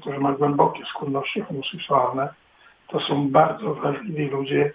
którzy 0.00 0.18
mają 0.18 0.36
głębokie 0.36 0.84
skłonności 0.86 1.40
homoseksualne, 1.40 2.28
to 2.88 3.00
są 3.00 3.30
bardzo 3.30 3.74
wrażliwi 3.74 4.26
ludzie, 4.26 4.72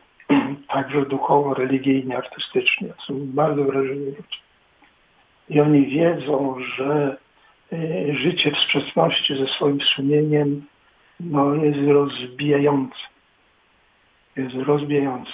także 0.74 1.06
duchowo, 1.06 1.54
religijnie, 1.54 2.18
artystycznie. 2.18 2.88
Są 3.08 3.14
bardzo 3.20 3.64
wrażliwi. 3.64 4.16
I 5.50 5.60
oni 5.60 5.86
wiedzą, 5.86 6.56
że 6.78 7.18
y, 7.74 8.16
życie 8.18 8.52
w 8.52 8.58
sprzeczności 8.58 9.38
ze 9.38 9.48
swoim 9.48 9.82
sumieniem 9.82 10.66
no, 11.20 11.56
jest 11.56 11.80
rozbijające. 11.88 12.98
Jest 14.36 14.56
rozbijające. 14.56 15.32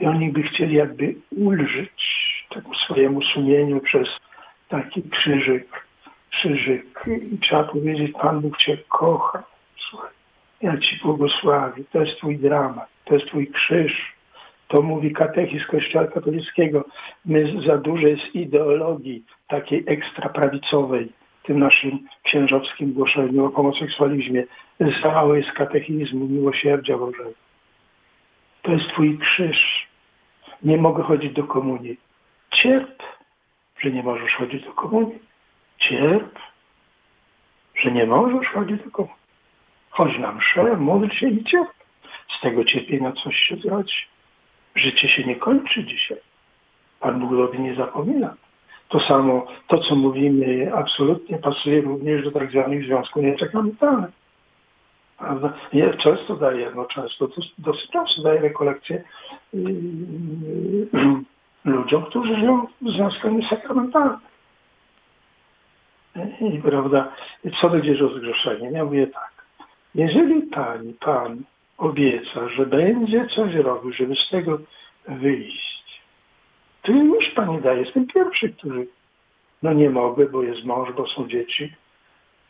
I 0.00 0.06
oni 0.06 0.32
by 0.32 0.42
chcieli 0.42 0.74
jakby 0.74 1.14
ulżyć 1.30 1.90
temu 2.48 2.74
swojemu 2.74 3.22
sumieniu 3.22 3.80
przez 3.80 4.08
taki 4.68 5.02
krzyżyk. 5.02 5.86
Krzyżyk. 6.30 7.04
I 7.32 7.38
trzeba 7.38 7.64
powiedzieć, 7.64 8.12
Pan 8.12 8.40
Bóg 8.40 8.58
Cię 8.58 8.78
kocha. 8.88 9.42
Słuchaj, 9.90 10.10
ja 10.62 10.78
Ci 10.78 10.98
błogosławię. 11.02 11.84
To 11.92 12.00
jest 12.00 12.16
Twój 12.18 12.38
dramat. 12.38 12.88
To 13.04 13.14
jest 13.14 13.26
Twój 13.26 13.46
krzyż. 13.46 14.19
To 14.70 14.82
mówi 14.82 15.12
katechizm 15.12 15.64
Kościoła 15.66 16.06
katolickiego. 16.06 16.84
My 17.24 17.62
za 17.66 17.78
dużo 17.78 18.06
jest 18.06 18.34
ideologii 18.34 19.24
takiej 19.48 19.84
ekstraprawicowej 19.86 21.12
w 21.42 21.46
tym 21.46 21.58
naszym 21.58 21.98
księżowskim 22.22 22.92
głoszeniu 22.92 23.44
o 23.44 23.50
homoseksualizmie. 23.50 24.44
Za 25.02 25.08
mało 25.12 25.34
jest 25.34 25.52
katechizmu, 25.52 26.26
miłosierdzia 26.28 26.98
Bożego. 26.98 27.30
To 28.62 28.72
jest 28.72 28.88
Twój 28.88 29.18
krzyż. 29.18 29.88
Nie 30.62 30.76
mogę 30.76 31.02
chodzić 31.02 31.32
do 31.32 31.44
komunii. 31.44 31.96
Cierp, 32.50 33.02
że 33.80 33.90
nie 33.90 34.02
możesz 34.02 34.34
chodzić 34.34 34.64
do 34.64 34.72
komunii. 34.72 35.18
Cierp, 35.78 36.38
że 37.74 37.92
nie 37.92 38.06
możesz 38.06 38.48
chodzić 38.48 38.84
do 38.84 38.90
komunii. 38.90 39.20
Chodź 39.90 40.18
na 40.18 40.32
mszę, 40.32 40.76
módl 40.76 41.08
się 41.08 41.28
i 41.28 41.44
cierp. 41.44 41.70
Z 42.38 42.40
tego 42.40 42.64
cierpienia 42.64 43.12
coś 43.12 43.36
się 43.36 43.56
zrodzi. 43.56 44.10
Życie 44.74 45.08
się 45.08 45.24
nie 45.24 45.36
kończy 45.36 45.84
dzisiaj. 45.84 46.18
Pan 47.00 47.20
Bóg 47.20 47.58
nie 47.58 47.74
zapomina. 47.74 48.34
To 48.88 49.00
samo, 49.00 49.46
to 49.68 49.78
co 49.78 49.96
mówimy, 49.96 50.74
absolutnie 50.74 51.38
pasuje 51.38 51.80
również 51.80 52.24
do 52.24 52.30
tak 52.30 52.50
zwanych 52.50 52.84
związków 52.84 53.22
niesakramentalnych. 53.22 54.10
Prawda? 55.18 55.52
Ja 55.72 55.94
często 55.94 56.36
daję, 56.36 56.70
no 56.76 56.84
często, 56.84 57.28
dosyć 57.58 57.90
często 57.90 58.22
daję 58.22 58.40
rekolekcje 58.40 59.04
yy, 59.52 59.62
ludziom, 61.64 62.04
którzy 62.04 62.34
żyją 62.36 62.66
w 62.82 62.90
związkach 62.90 63.32
niesakramentalnych. 63.32 64.30
I 66.40 66.58
prawda, 66.58 67.12
co 67.60 67.70
będzie 67.70 67.94
rozgrzeszeniem? 67.94 68.74
Ja 68.74 68.84
mówię 68.84 69.06
tak, 69.06 69.32
jeżeli 69.94 70.42
pani, 70.42 70.94
pan 70.94 71.42
obieca, 71.80 72.48
że 72.48 72.66
będzie 72.66 73.26
coś 73.26 73.54
robił, 73.54 73.92
żeby 73.92 74.16
z 74.16 74.28
tego 74.28 74.58
wyjść, 75.08 76.00
to 76.82 76.92
już 76.92 77.30
pani 77.30 77.60
daje. 77.60 77.80
Jestem 77.80 78.06
pierwszy, 78.06 78.48
który 78.48 78.86
no 79.62 79.72
nie 79.72 79.90
mogę, 79.90 80.28
bo 80.28 80.42
jest 80.42 80.64
mąż, 80.64 80.92
bo 80.92 81.06
są 81.06 81.28
dzieci. 81.28 81.72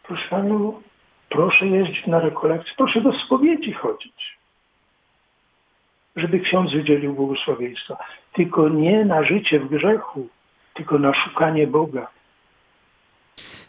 Proszę 0.03 0.29
panią, 0.29 0.83
proszę 1.29 1.67
jeździć 1.67 2.07
na 2.07 2.21
rekolekcje, 2.21 2.73
proszę 2.77 3.01
do 3.01 3.13
spowiedzi 3.13 3.73
chodzić. 3.73 4.39
Żeby 6.17 6.41
ksiądz 6.41 6.73
wydzielił 6.73 7.15
błogosławieństwa. 7.15 7.97
Tylko 8.33 8.69
nie 8.69 9.05
na 9.05 9.25
życie 9.25 9.61
w 9.61 9.69
grzechu, 9.69 10.29
tylko 10.75 10.99
na 10.99 11.15
szukanie 11.15 11.67
Boga. 11.67 12.11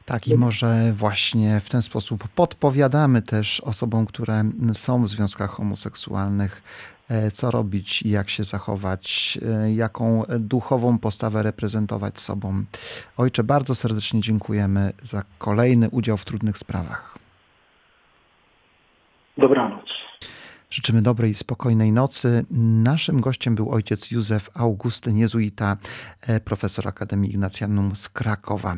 Tak, 0.06 0.28
i 0.28 0.36
może 0.36 0.94
właśnie 0.94 1.60
w 1.60 1.70
ten 1.70 1.82
sposób 1.82 2.28
podpowiadamy 2.28 3.22
też 3.22 3.62
osobom, 3.62 4.06
które 4.06 4.44
są 4.74 5.04
w 5.04 5.08
związkach 5.08 5.52
homoseksualnych, 5.52 6.64
e, 7.10 7.32
co 7.32 7.52
robić 7.52 8.04
jak 8.04 8.30
się 8.30 8.44
zachować, 8.44 9.38
e, 9.64 9.74
jaką 9.74 10.24
duchową 10.40 11.00
postawę 11.00 11.44
reprezentować 11.44 12.20
sobą. 12.20 12.64
Ojcze, 13.18 13.44
bardzo 13.44 13.76
serdecznie 13.76 14.22
dziękujemy 14.22 14.94
za 15.04 15.24
kolejny 15.38 15.90
udział 15.90 16.18
w 16.18 16.26
trudnych 16.26 16.58
sprawach. 16.58 17.18
Dobranoc. 19.38 19.90
Życzymy 20.72 21.02
dobrej 21.02 21.36
spokojnej 21.36 21.92
nocy. 21.92 22.46
Naszym 22.84 23.22
gościem 23.22 23.56
był 23.56 23.72
ojciec 23.72 24.12
Józef 24.12 24.50
Augustyn 24.54 25.18
Jezuita, 25.18 25.78
e, 26.22 26.40
profesor 26.40 26.88
Akademii 26.88 27.30
Ignacjanum 27.30 27.96
z 27.96 28.10
Krakowa. 28.10 28.76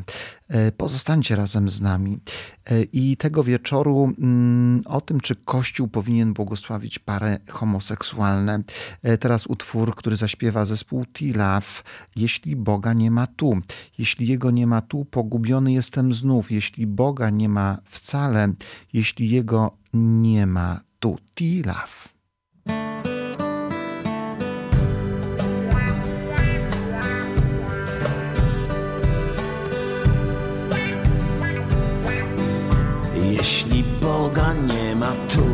E, 0.48 0.72
Pozostańcie 0.72 1.36
razem 1.36 1.70
z 1.70 1.82
nami. 1.82 2.20
E, 2.66 2.84
I 2.84 3.18
tego 3.18 3.44
wieczoru 3.44 4.14
mm, 4.18 4.82
o 4.86 5.02
tym, 5.02 5.20
czy 5.20 5.36
Kościół 5.36 5.88
powinien 5.88 6.34
błogosławić 6.34 7.00
pary 7.00 7.40
homoseksualne. 7.50 8.64
Teraz 9.20 9.48
utwór, 9.48 9.96
który 9.96 10.16
zaśpiewa 10.16 10.66
zespół 10.66 11.06
T-Love. 11.06 11.84
Jeśli 12.16 12.56
Boga 12.56 12.94
nie 12.94 13.12
ma 13.12 13.28
tu, 13.28 13.60
jeśli 13.98 14.28
Jego 14.28 14.52
nie 14.52 14.68
ma 14.68 14.82
tu, 14.82 15.06
pogubiony 15.06 15.74
jestem 15.74 16.14
znów. 16.14 16.52
Jeśli 16.52 16.88
Boga 16.88 17.30
nie 17.30 17.50
ma 17.50 17.78
wcale, 17.86 18.54
jeśli 18.94 19.30
Jego 19.30 19.72
nie 19.94 20.48
ma 20.48 20.80
tu, 21.04 21.18
T-Love. 21.36 21.98
Jeśli 33.16 33.84
Boga 33.84 34.54
nie 34.54 34.96
ma 34.96 35.12
tu, 35.12 35.48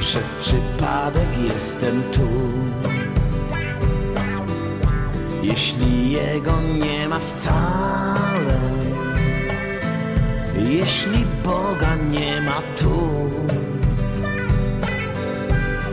przez 0.00 0.30
przypadek 0.30 1.38
jestem 1.48 2.02
tu. 2.02 2.28
Jeśli 5.42 6.10
Jego 6.10 6.60
nie 6.60 7.08
ma 7.08 7.18
wcale, 7.18 8.60
jeśli 10.66 11.24
Boga 11.44 11.96
nie 12.10 12.40
ma 12.40 12.62
tu, 12.76 13.30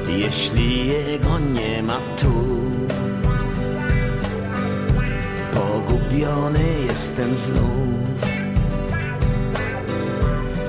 jeśli 0.08 0.88
Jego 0.88 1.40
nie 1.40 1.84
ma 1.84 1.98
tu, 2.18 2.34
pogubiony 5.54 6.64
jestem 6.88 7.36
znów. 7.36 7.86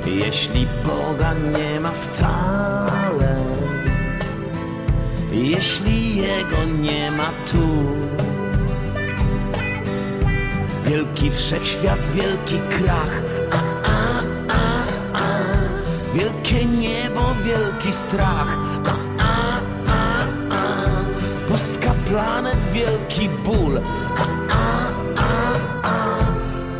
Jeśli 0.07 0.67
Boga 0.85 1.35
nie 1.59 1.81
ma 1.81 1.91
wcale, 1.91 3.37
jeśli 5.33 6.17
Jego 6.17 6.65
nie 6.83 7.11
ma 7.11 7.33
tu. 7.47 7.67
Wielki 10.87 11.30
wszechświat, 11.30 12.01
wielki 12.14 12.59
krach, 12.70 13.22
a, 13.51 13.89
a, 13.89 14.22
a, 14.49 14.84
a. 15.12 15.26
Wielkie 16.14 16.64
niebo, 16.64 17.34
wielki 17.45 17.93
strach, 17.93 18.59
a, 18.87 19.22
a, 19.22 19.61
a, 19.93 20.22
a. 20.51 20.62
Pustka 21.49 21.95
planet, 22.09 22.57
wielki 22.72 23.28
ból, 23.45 23.78
a, 24.16 24.26
a, 24.53 24.93
a, 25.16 25.89
a. 25.89 26.16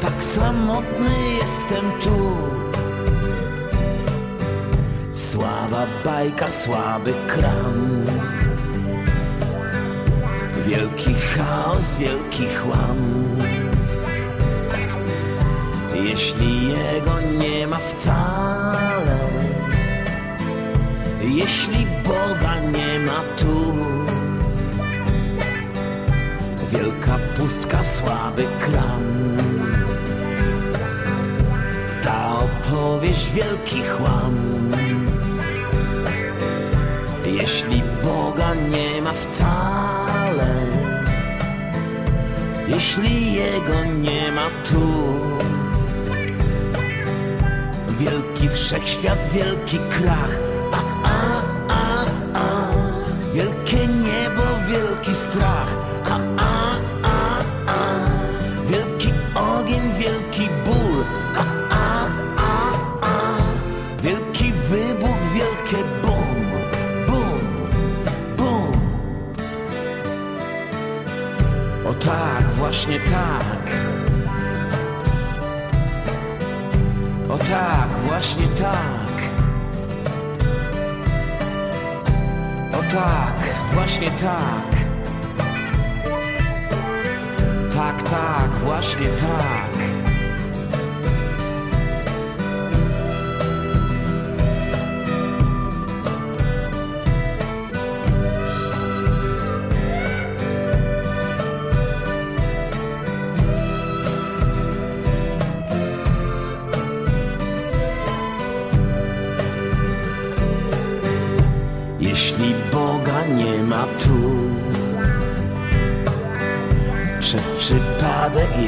Tak 0.01 0.25
samotny 0.25 1.35
jestem 1.41 1.85
tu. 2.03 2.37
Słaba 5.13 5.87
bajka, 6.05 6.51
słaby 6.51 7.15
kram. 7.27 8.05
Wielki 10.67 11.15
chaos, 11.15 11.95
wielki 11.95 12.47
chłam. 12.47 13.26
Jeśli 16.09 16.69
jego 16.69 17.21
nie 17.39 17.67
ma 17.67 17.77
wcale, 17.77 19.19
jeśli 21.21 21.87
Boga 22.05 22.61
nie 22.61 22.99
ma 22.99 23.21
tu, 23.37 23.75
wielka 26.73 27.19
pustka, 27.37 27.85
słaby 27.85 28.47
kram. 28.61 29.03
Ta 32.03 32.39
opowieść 32.39 33.31
wielki 33.33 33.83
chłam. 33.83 34.35
Jeśli 37.27 37.83
Boga 38.05 38.55
nie 38.55 39.03
ma 39.03 39.13
wcale, 39.13 40.55
jeśli 42.69 43.33
Jego 43.33 43.85
nie 44.03 44.33
ma 44.33 44.47
tu, 44.71 45.36
wielki 48.07 48.49
wszechświat, 48.49 49.19
wielki 49.33 49.79
krach, 49.79 50.33
a, 50.73 50.81
a, 51.09 51.43
a, 51.69 52.05
a, 52.35 52.49
wielkie 53.35 53.87
niebo, 53.87 54.43
wielki 54.69 55.15
strach, 55.15 55.77
a, 56.05 56.17
a, 56.43 56.77
a, 57.03 57.19
a, 57.67 57.81
wielki 58.71 59.11
ogień, 59.35 59.93
wielki 59.99 60.49
ból, 60.65 61.05
a, 61.37 61.45
a, 61.75 62.07
a, 62.37 62.73
a, 63.03 63.17
wielki 64.03 64.53
wybuch, 64.53 65.23
wielkie 65.35 65.85
bum, 66.03 66.37
bum, 67.07 67.41
bum. 68.37 68.81
O 71.91 71.95
tak, 71.95 72.53
właśnie 72.53 73.01
tak. 73.01 73.67
O 77.29 77.39
tak, 77.39 77.89
właśnie 78.07 78.49
tak. 78.49 79.17
O 82.73 82.93
tak, 82.93 83.55
właśnie 83.73 84.11
tak. 84.11 84.77
Tak, 87.75 88.03
tak, 88.03 88.51
właśnie 88.65 89.09
tak. 89.09 89.66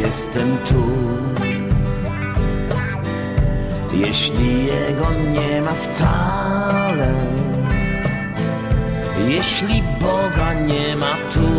Jestem 0.09 0.59
tu. 0.69 0.83
Jeśli 3.93 4.65
Jego 4.65 5.07
nie 5.35 5.63
ma 5.63 5.75
wcale, 5.85 7.13
jeśli 9.29 9.83
Boga 10.01 10.53
nie 10.55 10.97
ma 10.97 11.15
tu, 11.33 11.51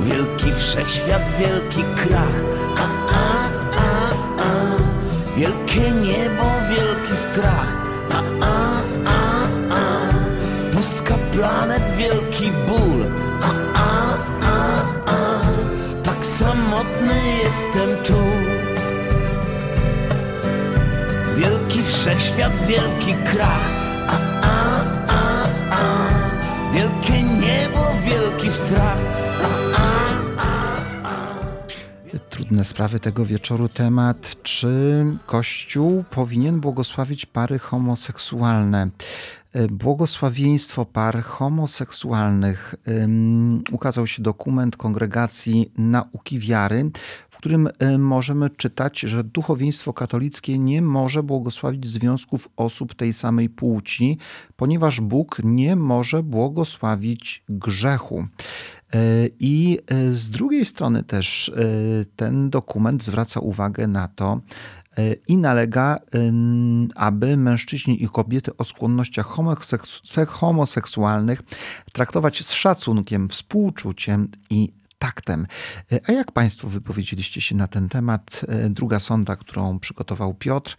wielki 0.00 0.48
wszechświat, 0.58 1.22
wielki 1.38 1.82
krach, 1.96 2.38
a, 2.84 2.86
a, 3.22 3.26
a, 3.86 3.90
a, 4.48 4.50
wielkie 5.36 5.90
niebo, 5.90 6.46
wielki 6.70 7.16
strach, 7.16 7.72
a, 8.10 8.20
a, 8.44 8.56
a, 9.16 9.20
a, 9.80 9.82
pustka 10.74 11.14
planet, 11.32 11.82
wielki 11.96 12.52
ból, 12.66 13.00
a, 13.42 13.57
samotny 16.78 17.14
jestem 17.44 18.04
tu. 18.04 18.22
Wielki 21.36 21.82
wszechświat, 21.82 22.52
wielki 22.66 23.14
krach, 23.24 23.70
a, 24.08 24.18
a, 24.42 24.84
a, 25.08 25.44
a, 25.70 25.84
wielkie 26.74 27.22
niebo, 27.22 27.80
wielki 28.04 28.50
strach, 28.50 28.98
a, 29.42 29.80
a, 29.80 30.18
Trudne 32.30 32.64
sprawy 32.64 33.00
tego 33.00 33.26
wieczoru 33.26 33.68
temat, 33.68 34.42
czy 34.42 35.04
Kościół 35.26 36.04
powinien 36.10 36.60
błogosławić 36.60 37.26
pary 37.26 37.58
homoseksualne. 37.58 38.88
E, 39.52 39.66
Błogosławieństwo 39.66 40.84
par 40.84 41.22
homoseksualnych. 41.22 42.74
Ukazał 43.72 44.06
się 44.06 44.22
dokument 44.22 44.76
Kongregacji 44.76 45.72
Nauki 45.78 46.38
Wiary, 46.38 46.90
w 47.30 47.36
którym 47.36 47.66
y, 47.66 47.98
możemy 47.98 48.50
czytać, 48.50 49.00
że 49.00 49.24
duchowieństwo 49.24 49.92
katolickie 49.92 50.58
nie 50.58 50.82
może 50.82 51.22
błogosławić 51.22 51.86
związków 51.86 52.48
osób 52.56 52.94
tej 52.94 53.12
samej 53.12 53.48
płci, 53.48 54.18
ponieważ 54.56 55.00
Bóg 55.00 55.40
nie 55.44 55.76
może 55.76 56.22
błogosławić 56.22 57.44
grzechu. 57.48 58.26
E, 58.94 59.28
I 59.40 59.78
e, 59.86 60.12
z 60.12 60.30
drugiej 60.30 60.64
strony 60.64 61.04
też 61.04 61.48
e, 61.48 61.54
ten 62.16 62.50
dokument 62.50 63.04
zwraca 63.04 63.40
uwagę 63.40 63.86
na 63.86 64.08
to 64.08 64.32
e, 64.32 64.40
i 65.28 65.36
nalega, 65.36 65.96
ym, 66.14 66.88
aby 66.94 67.36
mężczyźni 67.36 68.02
i 68.02 68.08
kobiety 68.08 68.56
o 68.56 68.64
skłonnościach 68.64 69.26
homoseks- 69.26 70.26
homoseksualnych 70.26 71.42
traktować 71.92 72.46
z 72.46 72.52
szacunkiem, 72.52 73.28
współczuciem 73.28 74.28
i 74.50 74.72
taktem. 74.98 75.46
E, 75.92 76.00
A 76.08 76.12
jak 76.12 76.32
Państwo 76.32 76.68
wypowiedzieliście 76.68 77.40
się 77.40 77.54
na 77.54 77.66
ten 77.66 77.88
temat? 77.88 78.40
Druga 78.70 79.00
sonda, 79.00 79.36
którą 79.36 79.78
przygotował 79.78 80.34
Piotr, 80.34 80.76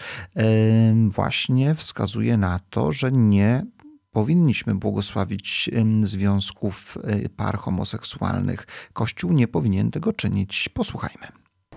właśnie 1.09 1.75
wskazuje 1.75 2.37
na 2.37 2.59
to, 2.69 2.91
że 2.91 3.11
nie 3.11 3.63
powinniśmy 4.11 4.75
błogosławić 4.75 5.69
związków 6.03 6.97
par 7.35 7.57
homoseksualnych. 7.57 8.67
Kościół 8.93 9.33
nie 9.33 9.47
powinien 9.47 9.91
tego 9.91 10.13
czynić. 10.13 10.69
Posłuchajmy. 10.73 11.27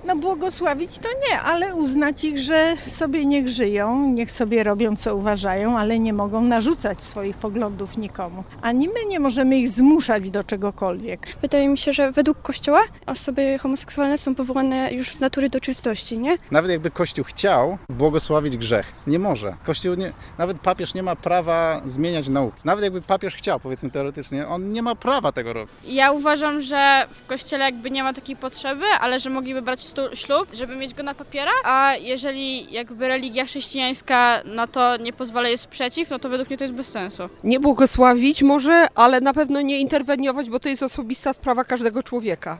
No 0.04 0.16
błogosławić 0.16 0.98
to 0.98 1.08
nie, 1.30 1.40
ale 1.40 1.74
uznać 1.74 2.24
ich, 2.24 2.38
że 2.38 2.76
sobie 2.88 3.26
niech 3.26 3.48
żyją, 3.48 4.08
niech 4.08 4.32
sobie 4.32 4.64
robią 4.64 4.96
co 4.96 5.16
uważają, 5.16 5.78
ale 5.78 5.98
nie 5.98 6.12
mogą 6.12 6.40
narzucać 6.40 7.04
swoich 7.04 7.36
poglądów 7.36 7.96
nikomu. 7.98 8.44
Ani 8.62 8.88
my 8.88 8.94
nie 9.08 9.20
możemy 9.20 9.58
ich 9.58 9.68
zmuszać 9.68 10.30
do 10.30 10.44
czegokolwiek. 10.44 11.26
Wydaje 11.42 11.68
mi 11.68 11.78
się, 11.78 11.92
że 11.92 12.12
według 12.12 12.42
Kościoła 12.42 12.80
osoby 13.06 13.58
homoseksualne 13.58 14.18
są 14.18 14.34
powołane 14.34 14.92
już 14.92 15.08
z 15.14 15.20
natury 15.20 15.50
do 15.50 15.60
czystości, 15.60 16.18
nie? 16.18 16.36
Nawet 16.50 16.70
jakby 16.70 16.90
Kościół 16.90 17.24
chciał 17.24 17.78
błogosławić 17.88 18.56
grzech, 18.56 18.92
nie 19.06 19.18
może. 19.18 19.56
Kościół 19.64 19.94
nie, 19.94 20.12
nawet 20.38 20.60
papież 20.60 20.94
nie 20.94 21.02
ma 21.02 21.16
prawa 21.16 21.80
zmieniać 21.84 22.28
nauki. 22.28 22.62
Nawet 22.64 22.84
jakby 22.84 23.02
papież 23.02 23.34
chciał, 23.34 23.60
powiedzmy 23.60 23.90
teoretycznie, 23.90 24.48
on 24.48 24.72
nie 24.72 24.82
ma 24.82 24.94
prawa 24.94 25.32
tego 25.32 25.52
robić. 25.52 25.74
Ja 25.84 26.12
uważam, 26.12 26.60
że 26.60 27.06
w 27.10 27.26
kościele 27.26 27.64
jakby 27.64 27.90
nie 27.90 28.02
ma 28.02 28.12
takiej 28.12 28.36
potrzeby, 28.36 28.84
ale 29.00 29.20
że 29.20 29.30
mogliby 29.30 29.62
brać 29.62 29.91
ślub, 30.14 30.48
żeby 30.52 30.76
mieć 30.76 30.94
go 30.94 31.02
na 31.02 31.14
papierach, 31.14 31.62
a 31.64 31.94
jeżeli 32.00 32.72
jakby 32.72 33.08
religia 33.08 33.44
chrześcijańska 33.44 34.42
na 34.44 34.66
to 34.66 34.96
nie 34.96 35.12
pozwala, 35.12 35.48
jest 35.48 35.66
przeciw, 35.66 36.10
no 36.10 36.18
to 36.18 36.28
według 36.28 36.48
mnie 36.48 36.58
to 36.58 36.64
jest 36.64 36.74
bez 36.74 36.88
sensu. 36.88 37.22
Nie 37.44 37.60
błogosławić 37.60 38.42
może, 38.42 38.86
ale 38.94 39.20
na 39.20 39.32
pewno 39.32 39.60
nie 39.60 39.78
interweniować, 39.80 40.50
bo 40.50 40.60
to 40.60 40.68
jest 40.68 40.82
osobista 40.82 41.32
sprawa 41.32 41.64
każdego 41.64 42.02
człowieka. 42.02 42.58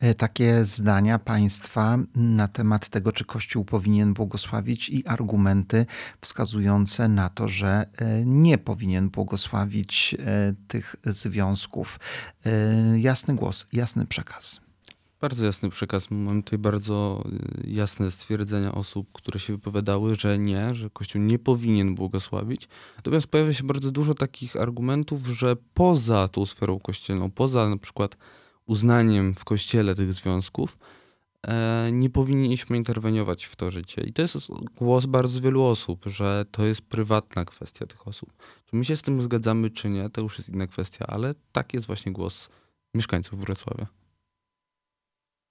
e, 0.00 0.14
takie 0.14 0.64
zdania 0.64 1.18
państwa 1.18 1.98
na 2.14 2.48
temat 2.48 2.88
tego, 2.88 3.12
czy 3.12 3.24
Kościół 3.24 3.64
powinien 3.64 4.14
błogosławić 4.14 4.88
i 4.88 5.06
argumenty 5.06 5.86
wskazujące 6.20 7.08
na 7.08 7.28
to, 7.28 7.48
że 7.48 7.86
e, 7.98 8.24
nie 8.24 8.58
powinien 8.58 9.08
błogosławić 9.10 10.16
e, 10.18 10.54
tych 10.68 10.96
związków. 11.04 12.00
Jasny 12.96 13.34
głos, 13.34 13.66
jasny 13.72 14.06
przekaz. 14.06 14.65
Bardzo 15.20 15.44
jasny 15.44 15.70
przekaz. 15.70 16.10
Mam 16.10 16.42
tutaj 16.42 16.58
bardzo 16.58 17.24
y, 17.64 17.70
jasne 17.70 18.10
stwierdzenia 18.10 18.72
osób, 18.72 19.12
które 19.12 19.40
się 19.40 19.52
wypowiadały, 19.52 20.14
że 20.14 20.38
nie, 20.38 20.74
że 20.74 20.90
Kościół 20.90 21.22
nie 21.22 21.38
powinien 21.38 21.94
błogosławić. 21.94 22.68
Natomiast 22.96 23.26
pojawia 23.26 23.54
się 23.54 23.64
bardzo 23.64 23.90
dużo 23.90 24.14
takich 24.14 24.56
argumentów, 24.56 25.26
że 25.26 25.56
poza 25.74 26.28
tą 26.28 26.46
sferą 26.46 26.80
kościelną, 26.80 27.30
poza 27.30 27.68
na 27.68 27.76
przykład 27.76 28.16
uznaniem 28.66 29.34
w 29.34 29.44
Kościele 29.44 29.94
tych 29.94 30.12
związków, 30.12 30.78
e, 31.42 31.88
nie 31.92 32.10
powinniśmy 32.10 32.76
interweniować 32.76 33.44
w 33.44 33.56
to 33.56 33.70
życie. 33.70 34.02
I 34.02 34.12
to 34.12 34.22
jest 34.22 34.36
głos 34.76 35.06
bardzo 35.06 35.40
wielu 35.40 35.64
osób, 35.64 36.04
że 36.06 36.44
to 36.50 36.66
jest 36.66 36.82
prywatna 36.82 37.44
kwestia 37.44 37.86
tych 37.86 38.08
osób. 38.08 38.32
Czy 38.64 38.76
my 38.76 38.84
się 38.84 38.96
z 38.96 39.02
tym 39.02 39.22
zgadzamy, 39.22 39.70
czy 39.70 39.90
nie, 39.90 40.10
to 40.10 40.20
już 40.20 40.38
jest 40.38 40.48
inna 40.50 40.66
kwestia, 40.66 41.06
ale 41.06 41.34
tak 41.52 41.74
jest 41.74 41.86
właśnie 41.86 42.12
głos 42.12 42.48
mieszkańców 42.94 43.40
Wrocławia. 43.40 43.86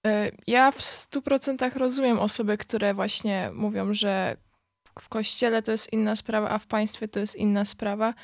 E, 0.06 0.30
Ja 0.46 0.70
w 0.70 0.78
100% 0.80 1.76
rozumiem 1.76 2.18
osoby, 2.18 2.58
które 2.58 2.94
właśnie 2.94 3.50
mówią, 3.54 3.94
że 3.94 4.36
w 4.98 5.08
kościele 5.08 5.62
to 5.62 5.72
jest 5.72 5.92
inna 5.92 6.16
sprawa, 6.16 6.50
a 6.50 6.58
w 6.58 6.66
państwie 6.66 7.08
to 7.08 7.20
jest 7.20 7.36
inna 7.36 7.64
sprawa. 7.64 8.14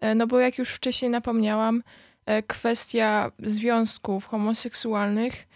E, 0.00 0.14
No 0.14 0.26
bo 0.26 0.40
jak 0.40 0.58
już 0.58 0.68
wcześniej 0.68 1.10
napomniałam, 1.10 1.82
e, 2.26 2.42
kwestia 2.42 3.32
związków 3.42 4.26
homoseksualnych 4.26 5.48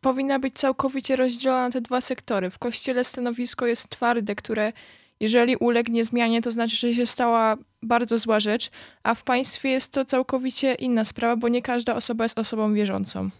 powinna 0.00 0.38
być 0.38 0.54
całkowicie 0.54 1.16
rozdzielona 1.16 1.62
na 1.62 1.70
te 1.70 1.80
dwa 1.80 2.00
sektory. 2.00 2.50
W 2.50 2.58
kościele 2.58 3.04
stanowisko 3.04 3.66
jest 3.66 3.88
twarde, 3.88 4.34
które 4.34 4.72
jeżeli 5.20 5.56
ulegnie 5.56 6.04
zmianie, 6.04 6.42
to 6.42 6.50
znaczy, 6.50 6.76
że 6.76 6.94
się 6.94 7.06
stała 7.06 7.56
bardzo 7.82 8.18
zła 8.18 8.40
rzecz, 8.40 8.70
a 9.02 9.14
w 9.14 9.22
państwie 9.22 9.68
jest 9.68 9.92
to 9.92 10.04
całkowicie 10.04 10.74
inna 10.74 11.04
sprawa, 11.04 11.36
bo 11.36 11.48
nie 11.48 11.62
każda 11.62 11.94
osoba 11.94 12.24
jest 12.24 12.38
osobą 12.38 12.74
wierzącą. 12.74 13.30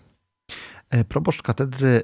E, 0.90 1.04
Proboszcz 1.04 1.42
katedry 1.42 1.88
e, 1.88 2.00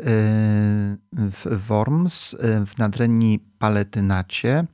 w 1.12 1.66
Worms 1.68 2.34
e, 2.34 2.66
w 2.66 2.78
nadrenii 2.78 3.38
Paletynacie. 3.58 4.66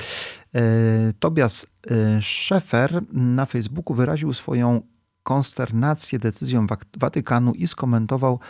Tobias 1.19 1.67
Szefer 2.21 3.01
na 3.13 3.47
Facebooku 3.47 3.95
wyraził 3.95 4.35
swoją 4.35 4.83
konsternację 5.23 6.19
decyzją 6.19 6.67
Watykanu 6.97 7.53
i 7.53 7.67
skomentował 7.67 8.41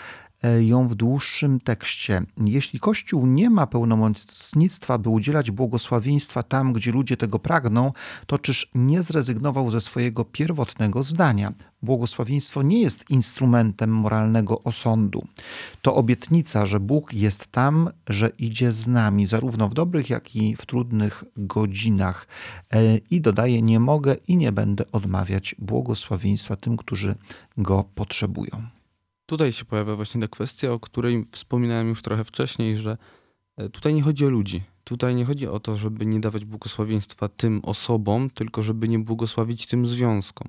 ją 0.60 0.88
w 0.88 0.94
dłuższym 0.94 1.60
tekście. 1.60 2.22
Jeśli 2.44 2.80
Kościół 2.80 3.26
nie 3.26 3.50
ma 3.50 3.66
pełnomocnictwa, 3.66 4.98
by 4.98 5.08
udzielać 5.08 5.50
błogosławieństwa 5.50 6.42
tam, 6.42 6.72
gdzie 6.72 6.92
ludzie 6.92 7.16
tego 7.16 7.38
pragną, 7.38 7.92
to 8.26 8.38
czyż 8.38 8.70
nie 8.74 9.02
zrezygnował 9.02 9.70
ze 9.70 9.80
swojego 9.80 10.24
pierwotnego 10.24 11.02
zdania? 11.02 11.52
Błogosławieństwo 11.82 12.62
nie 12.62 12.82
jest 12.82 13.10
instrumentem 13.10 13.90
moralnego 13.90 14.62
osądu. 14.62 15.26
To 15.82 15.94
obietnica, 15.94 16.66
że 16.66 16.80
Bóg 16.80 17.12
jest 17.12 17.46
tam, 17.46 17.90
że 18.08 18.28
idzie 18.38 18.72
z 18.72 18.86
nami, 18.86 19.26
zarówno 19.26 19.68
w 19.68 19.74
dobrych, 19.74 20.10
jak 20.10 20.36
i 20.36 20.56
w 20.56 20.66
trudnych 20.66 21.24
godzinach. 21.36 22.26
E, 22.70 22.96
I 22.96 23.20
dodaje: 23.20 23.62
Nie 23.62 23.80
mogę 23.80 24.16
i 24.28 24.36
nie 24.36 24.52
będę 24.52 24.84
odmawiać 24.92 25.54
błogosławieństwa 25.58 26.56
tym, 26.56 26.76
którzy 26.76 27.14
go 27.56 27.84
potrzebują. 27.94 28.79
Tutaj 29.30 29.52
się 29.52 29.64
pojawia 29.64 29.96
właśnie 29.96 30.20
ta 30.20 30.28
kwestia, 30.28 30.72
o 30.72 30.80
której 30.80 31.24
wspominałem 31.24 31.88
już 31.88 32.02
trochę 32.02 32.24
wcześniej, 32.24 32.76
że 32.76 32.96
e, 33.56 33.68
tutaj 33.68 33.94
nie 33.94 34.02
chodzi 34.02 34.26
o 34.26 34.28
ludzi. 34.28 34.62
Tutaj 34.84 35.14
nie 35.14 35.24
chodzi 35.24 35.48
o 35.48 35.60
to, 35.60 35.76
żeby 35.76 36.06
nie 36.06 36.20
dawać 36.20 36.44
błogosławieństwa 36.44 37.28
tym 37.28 37.60
osobom, 37.64 38.30
tylko 38.30 38.62
żeby 38.62 38.88
nie 38.88 38.98
błogosławić 38.98 39.66
tym 39.66 39.86
związkom. 39.86 40.48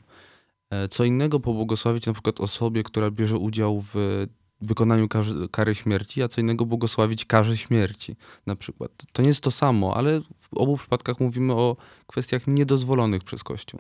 E, 0.69 0.87
Co 0.87 1.03
innego 1.03 1.39
pobłogosławić 1.39 2.05
na 2.05 2.13
przykład 2.13 2.39
osobie, 2.39 2.83
która 2.83 3.11
bierze 3.11 3.37
udział 3.37 3.83
w 3.93 4.25
wykonaniu 4.61 5.07
kary 5.51 5.75
śmierci, 5.75 6.23
a 6.23 6.27
co 6.27 6.41
innego 6.41 6.65
błogosławić 6.65 7.25
karze 7.25 7.57
śmierci 7.57 8.15
na 8.45 8.55
przykład. 8.55 8.91
To 9.11 9.21
nie 9.21 9.27
jest 9.27 9.43
to 9.43 9.51
samo, 9.51 9.97
ale 9.97 10.21
w 10.21 10.53
obu 10.53 10.77
przypadkach 10.77 11.19
mówimy 11.19 11.53
o 11.53 11.77
kwestiach 12.07 12.47
niedozwolonych 12.47 13.23
przez 13.23 13.43
Kościół. 13.43 13.79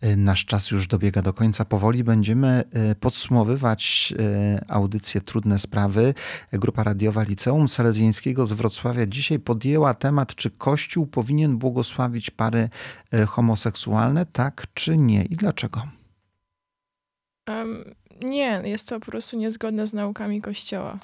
E, 0.00 0.16
Nasz 0.16 0.44
czas 0.44 0.70
już 0.70 0.86
dobiega 0.86 1.22
do 1.22 1.32
końca. 1.32 1.64
Powoli 1.64 2.04
będziemy 2.04 2.64
e, 2.72 2.94
podsumowywać 2.94 4.14
e, 4.18 4.64
audycję 4.68 5.20
Trudne 5.20 5.58
Sprawy. 5.58 6.14
Grupa 6.52 6.84
radiowa 6.84 7.22
Liceum 7.22 7.68
Salezjańskiego 7.68 8.46
z 8.46 8.52
Wrocławia 8.52 9.06
dzisiaj 9.06 9.38
podjęła 9.38 9.94
temat, 9.94 10.34
czy 10.34 10.50
Kościół 10.50 11.06
powinien 11.06 11.58
błogosławić 11.58 12.30
pary 12.30 12.68
homoseksualne, 13.28 14.26
tak 14.26 14.66
czy 14.74 14.96
nie 14.96 15.24
i 15.24 15.36
dlaczego. 15.36 15.82
Em, 17.48 17.84
nie, 18.22 18.62
jest 18.64 18.88
to 18.88 19.00
po 19.00 19.06
prostu 19.06 19.36
niezgodne 19.36 19.86
z 19.86 19.94
naukami 19.94 20.40
Kościoła. 20.40 20.98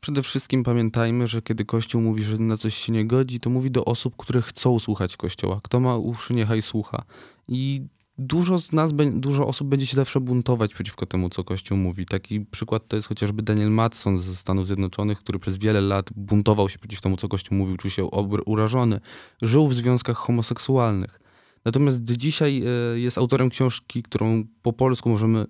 Przede 0.00 0.22
wszystkim 0.22 0.62
pamiętajmy, 0.62 1.26
że 1.26 1.42
kiedy 1.42 1.64
Kościół 1.64 2.02
mówi, 2.02 2.22
że 2.22 2.38
na 2.38 2.56
coś 2.56 2.74
się 2.74 2.92
nie 2.92 3.06
godzi, 3.06 3.40
to 3.40 3.50
mówi 3.50 3.70
do 3.70 3.84
osób, 3.84 4.14
które 4.16 4.42
chcą 4.42 4.78
słuchać 4.78 5.16
Kościoła. 5.16 5.60
Kto 5.62 5.80
ma 5.80 5.96
uszy, 5.96 6.34
niechaj 6.34 6.62
słucha. 6.62 7.02
I 7.48 7.82
dużo 8.18 8.58
z 8.58 8.72
nas, 8.72 8.92
dużo 9.12 9.46
osób 9.46 9.68
będzie 9.68 9.86
się 9.86 9.96
zawsze 9.96 10.20
buntować 10.20 10.74
przeciwko 10.74 11.06
temu, 11.06 11.30
co 11.30 11.44
Kościół 11.44 11.78
mówi. 11.78 12.06
Taki 12.06 12.40
przykład 12.40 12.88
to 12.88 12.96
jest 12.96 13.08
chociażby 13.08 13.42
Daniel 13.42 13.70
Matson 13.70 14.18
ze 14.18 14.36
Stanów 14.36 14.66
Zjednoczonych, 14.66 15.18
który 15.18 15.38
przez 15.38 15.58
wiele 15.58 15.80
lat 15.80 16.10
buntował 16.16 16.68
się 16.68 16.78
przeciw 16.78 17.00
temu, 17.00 17.16
co 17.16 17.28
Kościół 17.28 17.58
mówił, 17.58 17.76
czuł 17.76 17.90
się 17.90 18.04
urażony. 18.46 19.00
Żył 19.42 19.66
w 19.66 19.74
związkach 19.74 20.16
homoseksualnych. 20.16 21.20
Natomiast 21.64 22.02
dzisiaj 22.02 22.62
e, 22.94 22.98
jest 23.00 23.18
autorem 23.18 23.50
książki, 23.50 24.02
którą 24.02 24.44
po 24.62 24.72
polsku 24.72 25.08
możemy 25.08 25.46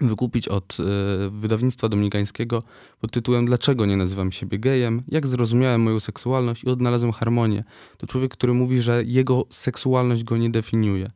wykupić 0.00 0.48
od 0.48 0.76
e, 0.80 0.84
wydawnictwa 1.30 1.88
dominikańskiego 1.88 2.62
pod 3.00 3.12
tytułem 3.12 3.46
Dlaczego 3.46 3.86
nie 3.86 3.96
nazywam 3.96 4.32
siebie 4.32 4.58
gejem? 4.58 5.02
Jak 5.08 5.26
zrozumiałem 5.26 5.80
moją 5.82 6.00
seksualność 6.00 6.64
i 6.64 6.68
odnalazłem 6.68 7.12
harmonię. 7.12 7.64
To 7.96 8.06
człowiek, 8.06 8.32
który 8.32 8.54
mówi, 8.54 8.82
że 8.82 9.02
jego 9.04 9.46
seksualność 9.50 10.24
go 10.24 10.36
nie 10.36 10.50
definiuje, 10.50 11.10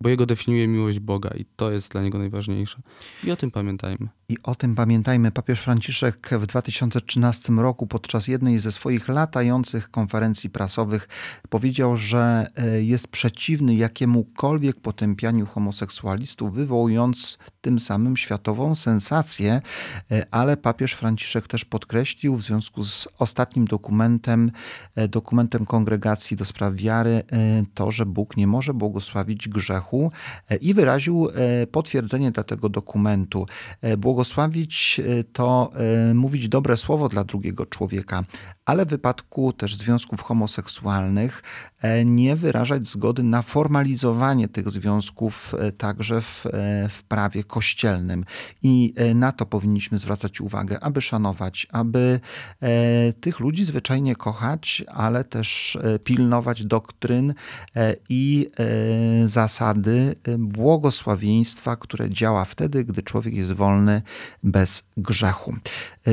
bo 0.00 0.08
jego 0.08 0.26
definiuje 0.26 0.68
miłość 0.68 0.98
Boga 0.98 1.30
i 1.30 1.44
to 1.56 1.70
jest 1.70 1.92
dla 1.92 2.02
niego 2.02 2.18
najważniejsze. 2.18 2.82
I 3.24 3.30
o 3.30 3.36
tym 3.36 3.50
pamiętajmy. 3.50 4.08
I 4.30 4.36
o 4.42 4.54
tym 4.54 4.74
pamiętajmy. 4.74 5.30
Papież 5.30 5.60
Franciszek 5.60 6.30
w 6.32 6.46
2013 6.46 7.52
roku 7.52 7.86
podczas 7.86 8.28
jednej 8.28 8.58
ze 8.58 8.72
swoich 8.72 9.08
latających 9.08 9.90
konferencji 9.90 10.50
prasowych 10.50 11.08
powiedział, 11.48 11.96
że 11.96 12.46
e, 12.56 12.82
jest 12.82 13.08
przeciwny 13.08 13.74
jakiemukolwiek 13.74 14.80
potępianiu 14.80 15.46
homoseksualistów, 15.46 16.54
wywołując 16.54 17.38
tym 17.60 17.78
samym 17.78 18.16
światową 18.16 18.74
sensację, 18.74 19.60
E, 20.10 20.26
ale 20.30 20.56
papież 20.56 20.92
Franciszek 20.92 21.48
też 21.48 21.64
podkreślił 21.64 22.36
w 22.36 22.42
związku 22.42 22.84
z 22.84 23.08
ostatnim 23.18 23.64
dokumentem, 23.64 24.50
e, 24.94 25.08
dokumentem 25.08 25.66
Kongregacji 25.66 26.36
do 26.36 26.44
Spraw 26.44 26.74
Wiary, 26.74 27.22
to, 27.74 27.90
że 27.90 28.06
Bóg 28.06 28.36
nie 28.36 28.46
może 28.46 28.74
błogosławić 28.74 29.48
grzechu 29.48 30.12
i 30.60 30.74
wyraził 30.74 31.28
potwierdzenie 31.72 32.30
dla 32.30 32.44
tego 32.44 32.68
dokumentu. 32.68 33.46
Błogosławić 34.18 35.00
e, 35.00 35.24
to 35.24 35.70
e, 36.10 36.14
mówić 36.14 36.48
dobre 36.48 36.76
słowo 36.76 37.08
dla 37.08 37.24
drugiego 37.24 37.66
człowieka, 37.66 38.24
ale 38.68 38.86
w 38.86 38.88
wypadku 38.88 39.52
też 39.52 39.76
związków 39.76 40.20
homoseksualnych 40.20 41.42
e, 41.80 42.04
nie 42.04 42.36
wyrażać 42.36 42.88
zgody 42.88 43.22
na 43.22 43.42
formalizowanie 43.42 44.48
tych 44.48 44.70
związków 44.70 45.54
e, 45.54 45.72
także 45.72 46.20
w, 46.20 46.46
e, 46.46 46.50
w 46.88 47.02
prawie 47.02 47.44
kościelnym. 47.44 48.24
I 48.62 48.94
na 49.14 49.32
to 49.32 49.46
powinniśmy 49.46 49.98
zwracać 49.98 50.40
uwagę, 50.40 50.80
aby 50.80 51.00
szanować, 51.00 51.66
aby 51.72 52.20
tych 53.20 53.40
ludzi 53.40 53.64
zwyczajnie 53.64 54.16
kochać, 54.16 54.84
ale 54.88 55.24
też 55.24 55.78
pilnować 56.04 56.64
doktryn 56.64 57.34
i 58.08 58.50
zasady 59.24 60.16
błogosławieństwa, 60.38 61.76
które 61.76 62.10
działa 62.10 62.44
wtedy, 62.44 62.84
gdy 62.84 63.02
człowiek 63.02 63.34
jest 63.34 63.52
wolny 63.52 64.02
bez 64.42 64.86
grzechu. 64.96 65.54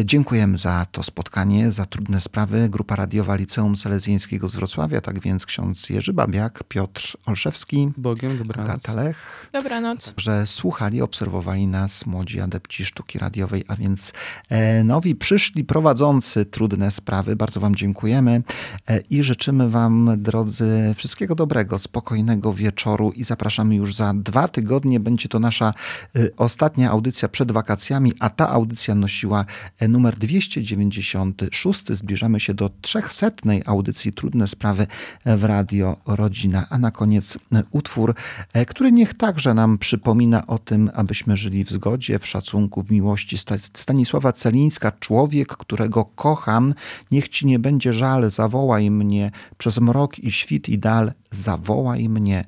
Dziękujemy 0.04 0.58
za 0.58 0.86
to 0.92 1.04
spotkanie, 1.04 1.72
za 1.72 1.86
trudne 1.86 2.22
sprawy. 2.22 2.45
Sprawy, 2.46 2.70
grupa 2.70 2.96
radiowa 2.96 3.36
Liceum 3.36 3.78
Salezjańskiego 3.78 4.48
z 4.48 4.56
Wrocławia, 4.56 5.02
tak 5.02 5.20
więc 5.20 5.46
ksiądz 5.46 5.90
Jerzy 5.90 6.14
Babiak, 6.14 6.64
Piotr 6.68 7.18
Olszewski, 7.26 7.92
Bogiem, 7.98 8.38
dobranoc. 8.38 8.70
Agata 8.70 8.94
Lech, 8.94 9.50
Dobranoc. 9.54 10.14
że 10.18 10.48
słuchali, 10.48 11.02
obserwowali 11.02 11.68
nas 11.68 12.06
młodzi 12.06 12.40
adepci 12.40 12.86
sztuki 12.86 13.20
radiowej, 13.20 13.64
a 13.68 13.76
więc 13.76 14.14
e, 14.50 14.84
nowi 14.84 15.16
przyszli 15.16 15.64
prowadzący 15.64 16.46
trudne 16.46 16.92
sprawy. 16.92 17.36
Bardzo 17.36 17.60
Wam 17.60 17.76
dziękujemy 17.76 18.44
e, 18.88 19.00
i 19.00 19.24
życzymy 19.24 19.70
Wam, 19.70 20.10
drodzy, 20.18 20.94
wszystkiego 20.98 21.36
dobrego, 21.36 21.80
spokojnego 21.80 22.54
wieczoru 22.54 23.12
i 23.12 23.24
zapraszamy 23.24 23.76
już 23.76 23.96
za 23.96 24.14
dwa 24.14 24.48
tygodnie. 24.48 25.00
Będzie 25.00 25.30
to 25.30 25.40
nasza 25.40 25.74
e, 26.16 26.30
ostatnia 26.38 26.92
audycja 26.92 27.30
przed 27.30 27.52
wakacjami, 27.52 28.14
a 28.20 28.30
ta 28.30 28.50
audycja 28.50 28.96
nosiła 28.96 29.46
numer 29.90 30.16
296. 30.16 31.84
Zbliżamy 31.90 32.35
się 32.40 32.54
do 32.54 32.70
300 32.82 33.28
audycji 33.66 34.14
Trudne 34.14 34.48
Sprawy 34.48 34.88
w 35.26 35.44
Radio 35.44 35.98
Rodzina. 36.06 36.68
A 36.70 36.78
na 36.78 36.92
koniec 36.92 37.38
e, 37.54 37.64
utwór, 37.72 38.16
e, 38.54 38.66
który 38.66 38.92
niech 38.92 39.14
także 39.14 39.54
nam 39.54 39.78
przypomina 39.78 40.48
o 40.48 40.58
tym, 40.58 40.92
abyśmy 40.94 41.38
żyli 41.38 41.66
w 41.66 41.72
zgodzie, 41.72 42.20
w 42.20 42.28
szacunku, 42.28 42.84
w 42.84 42.92
miłości. 42.92 43.38
Sta- 43.38 43.58
Stanisława 43.74 44.34
Celińska, 44.34 44.92
człowiek, 45.00 45.48
którego 45.48 46.06
kocham, 46.06 46.74
niech 47.12 47.30
ci 47.30 47.46
nie 47.48 47.60
będzie 47.60 47.94
żal, 47.94 48.32
zawołaj 48.32 48.92
mnie 48.92 49.32
przez 49.58 49.80
mrok 49.80 50.20
i 50.20 50.32
świt 50.32 50.70
i 50.70 50.80
dal, 50.80 51.14
zawołaj 51.32 52.10
mnie. 52.10 52.46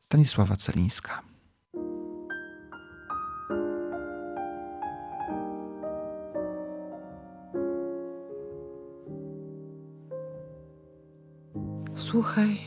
Stanisława 0.00 0.56
Celińska. 0.56 1.31
Słuchaj, 12.02 12.60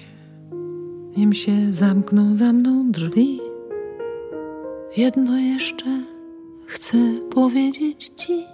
nim 1.18 1.34
się 1.34 1.52
zamkną 1.74 2.36
za 2.36 2.54
mną 2.54 2.92
drzwi, 2.92 3.42
jedno 4.98 5.38
jeszcze 5.38 5.86
chcę 6.68 6.98
powiedzieć 7.34 8.08
ci. 8.10 8.46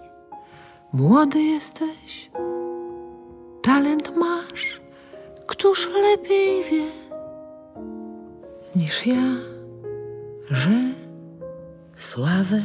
Młody 0.94 1.42
jesteś, 1.42 2.32
talent 3.62 4.18
masz, 4.18 4.82
któż 5.48 5.90
lepiej 6.02 6.64
wie 6.64 6.84
niż 8.76 9.08
ja, 9.08 9.36
że 10.46 10.78
sławę 11.98 12.62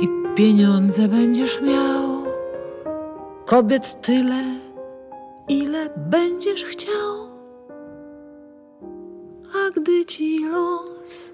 i 0.00 0.08
pieniądze 0.34 1.08
będziesz 1.08 1.62
miał, 1.62 2.24
kobiet 3.44 4.00
tyle 4.02 4.63
ile 5.48 5.90
będziesz 6.10 6.64
chciał. 6.64 7.24
A 9.54 9.70
gdy 9.80 10.04
ci 10.04 10.44
los 10.44 11.32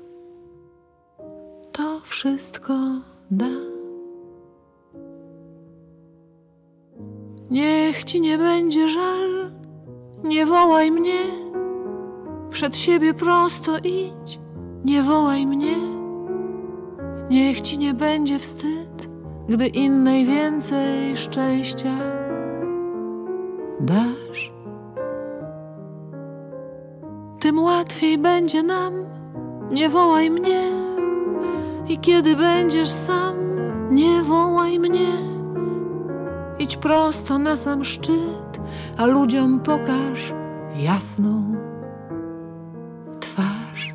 to 1.72 2.00
wszystko 2.04 2.74
da, 3.30 3.46
niech 7.50 8.04
ci 8.04 8.20
nie 8.20 8.38
będzie 8.38 8.88
żal, 8.88 9.52
nie 10.24 10.46
wołaj 10.46 10.90
mnie, 10.90 11.22
przed 12.50 12.76
siebie 12.76 13.14
prosto 13.14 13.78
idź, 13.78 14.38
nie 14.84 15.02
wołaj 15.02 15.46
mnie. 15.46 15.76
Niech 17.30 17.60
ci 17.60 17.78
nie 17.78 17.94
będzie 17.94 18.38
wstyd, 18.38 19.08
gdy 19.48 19.66
innej 19.66 20.26
więcej 20.26 21.16
szczęścia 21.16 22.19
dasz, 23.80 24.52
tym 27.40 27.62
łatwiej 27.62 28.18
będzie 28.18 28.62
nam. 28.62 28.94
Nie 29.70 29.88
wołaj 29.88 30.30
mnie 30.30 30.60
i 31.88 31.98
kiedy 31.98 32.36
będziesz 32.36 32.90
sam, 32.90 33.36
nie 33.90 34.22
wołaj 34.22 34.78
mnie. 34.78 35.08
Idź 36.58 36.76
prosto 36.76 37.38
na 37.38 37.56
sam 37.56 37.84
szczyt, 37.84 38.60
a 38.96 39.06
ludziom 39.06 39.60
pokaż 39.60 40.34
jasną 40.76 41.42
twarz. 43.20 43.94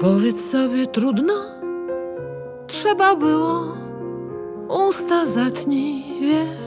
Powiedz 0.00 0.50
sobie 0.50 0.86
trudno, 0.86 1.34
trzeba 2.66 3.16
było, 3.16 3.64
usta 4.88 5.26
zatnij, 5.26 6.04
wiesz. 6.20 6.57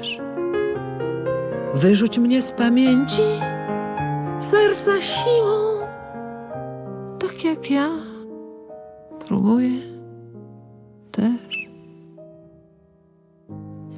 Wyrzuć 1.81 2.19
mnie 2.19 2.41
z 2.41 2.51
pamięci, 2.51 3.21
serca 4.39 5.01
siłą, 5.01 5.87
tak 7.19 7.43
jak 7.43 7.71
ja. 7.71 7.89
Próbuję. 9.27 9.69
Też. 11.11 11.69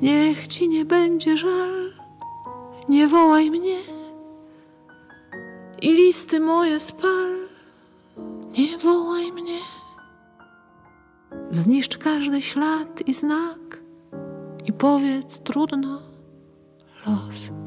Niech 0.02 0.48
ci 0.48 0.70
nie 0.70 0.86
będzie 0.86 1.38
żal, 1.38 1.94
nie 2.90 3.08
wołaj 3.08 3.52
mnie. 3.52 3.78
I 5.82 5.94
listy 5.94 6.40
moje 6.40 6.80
spal, 6.80 7.36
nie 8.58 8.78
wołaj 8.78 9.32
mnie. 9.32 9.60
Zniszcz 11.52 11.98
każdy 11.98 12.42
ślad 12.42 13.08
i 13.08 13.14
znak 13.14 13.80
i 14.66 14.74
powiedz 14.74 15.40
trudno 15.40 16.02
los. 17.08 17.63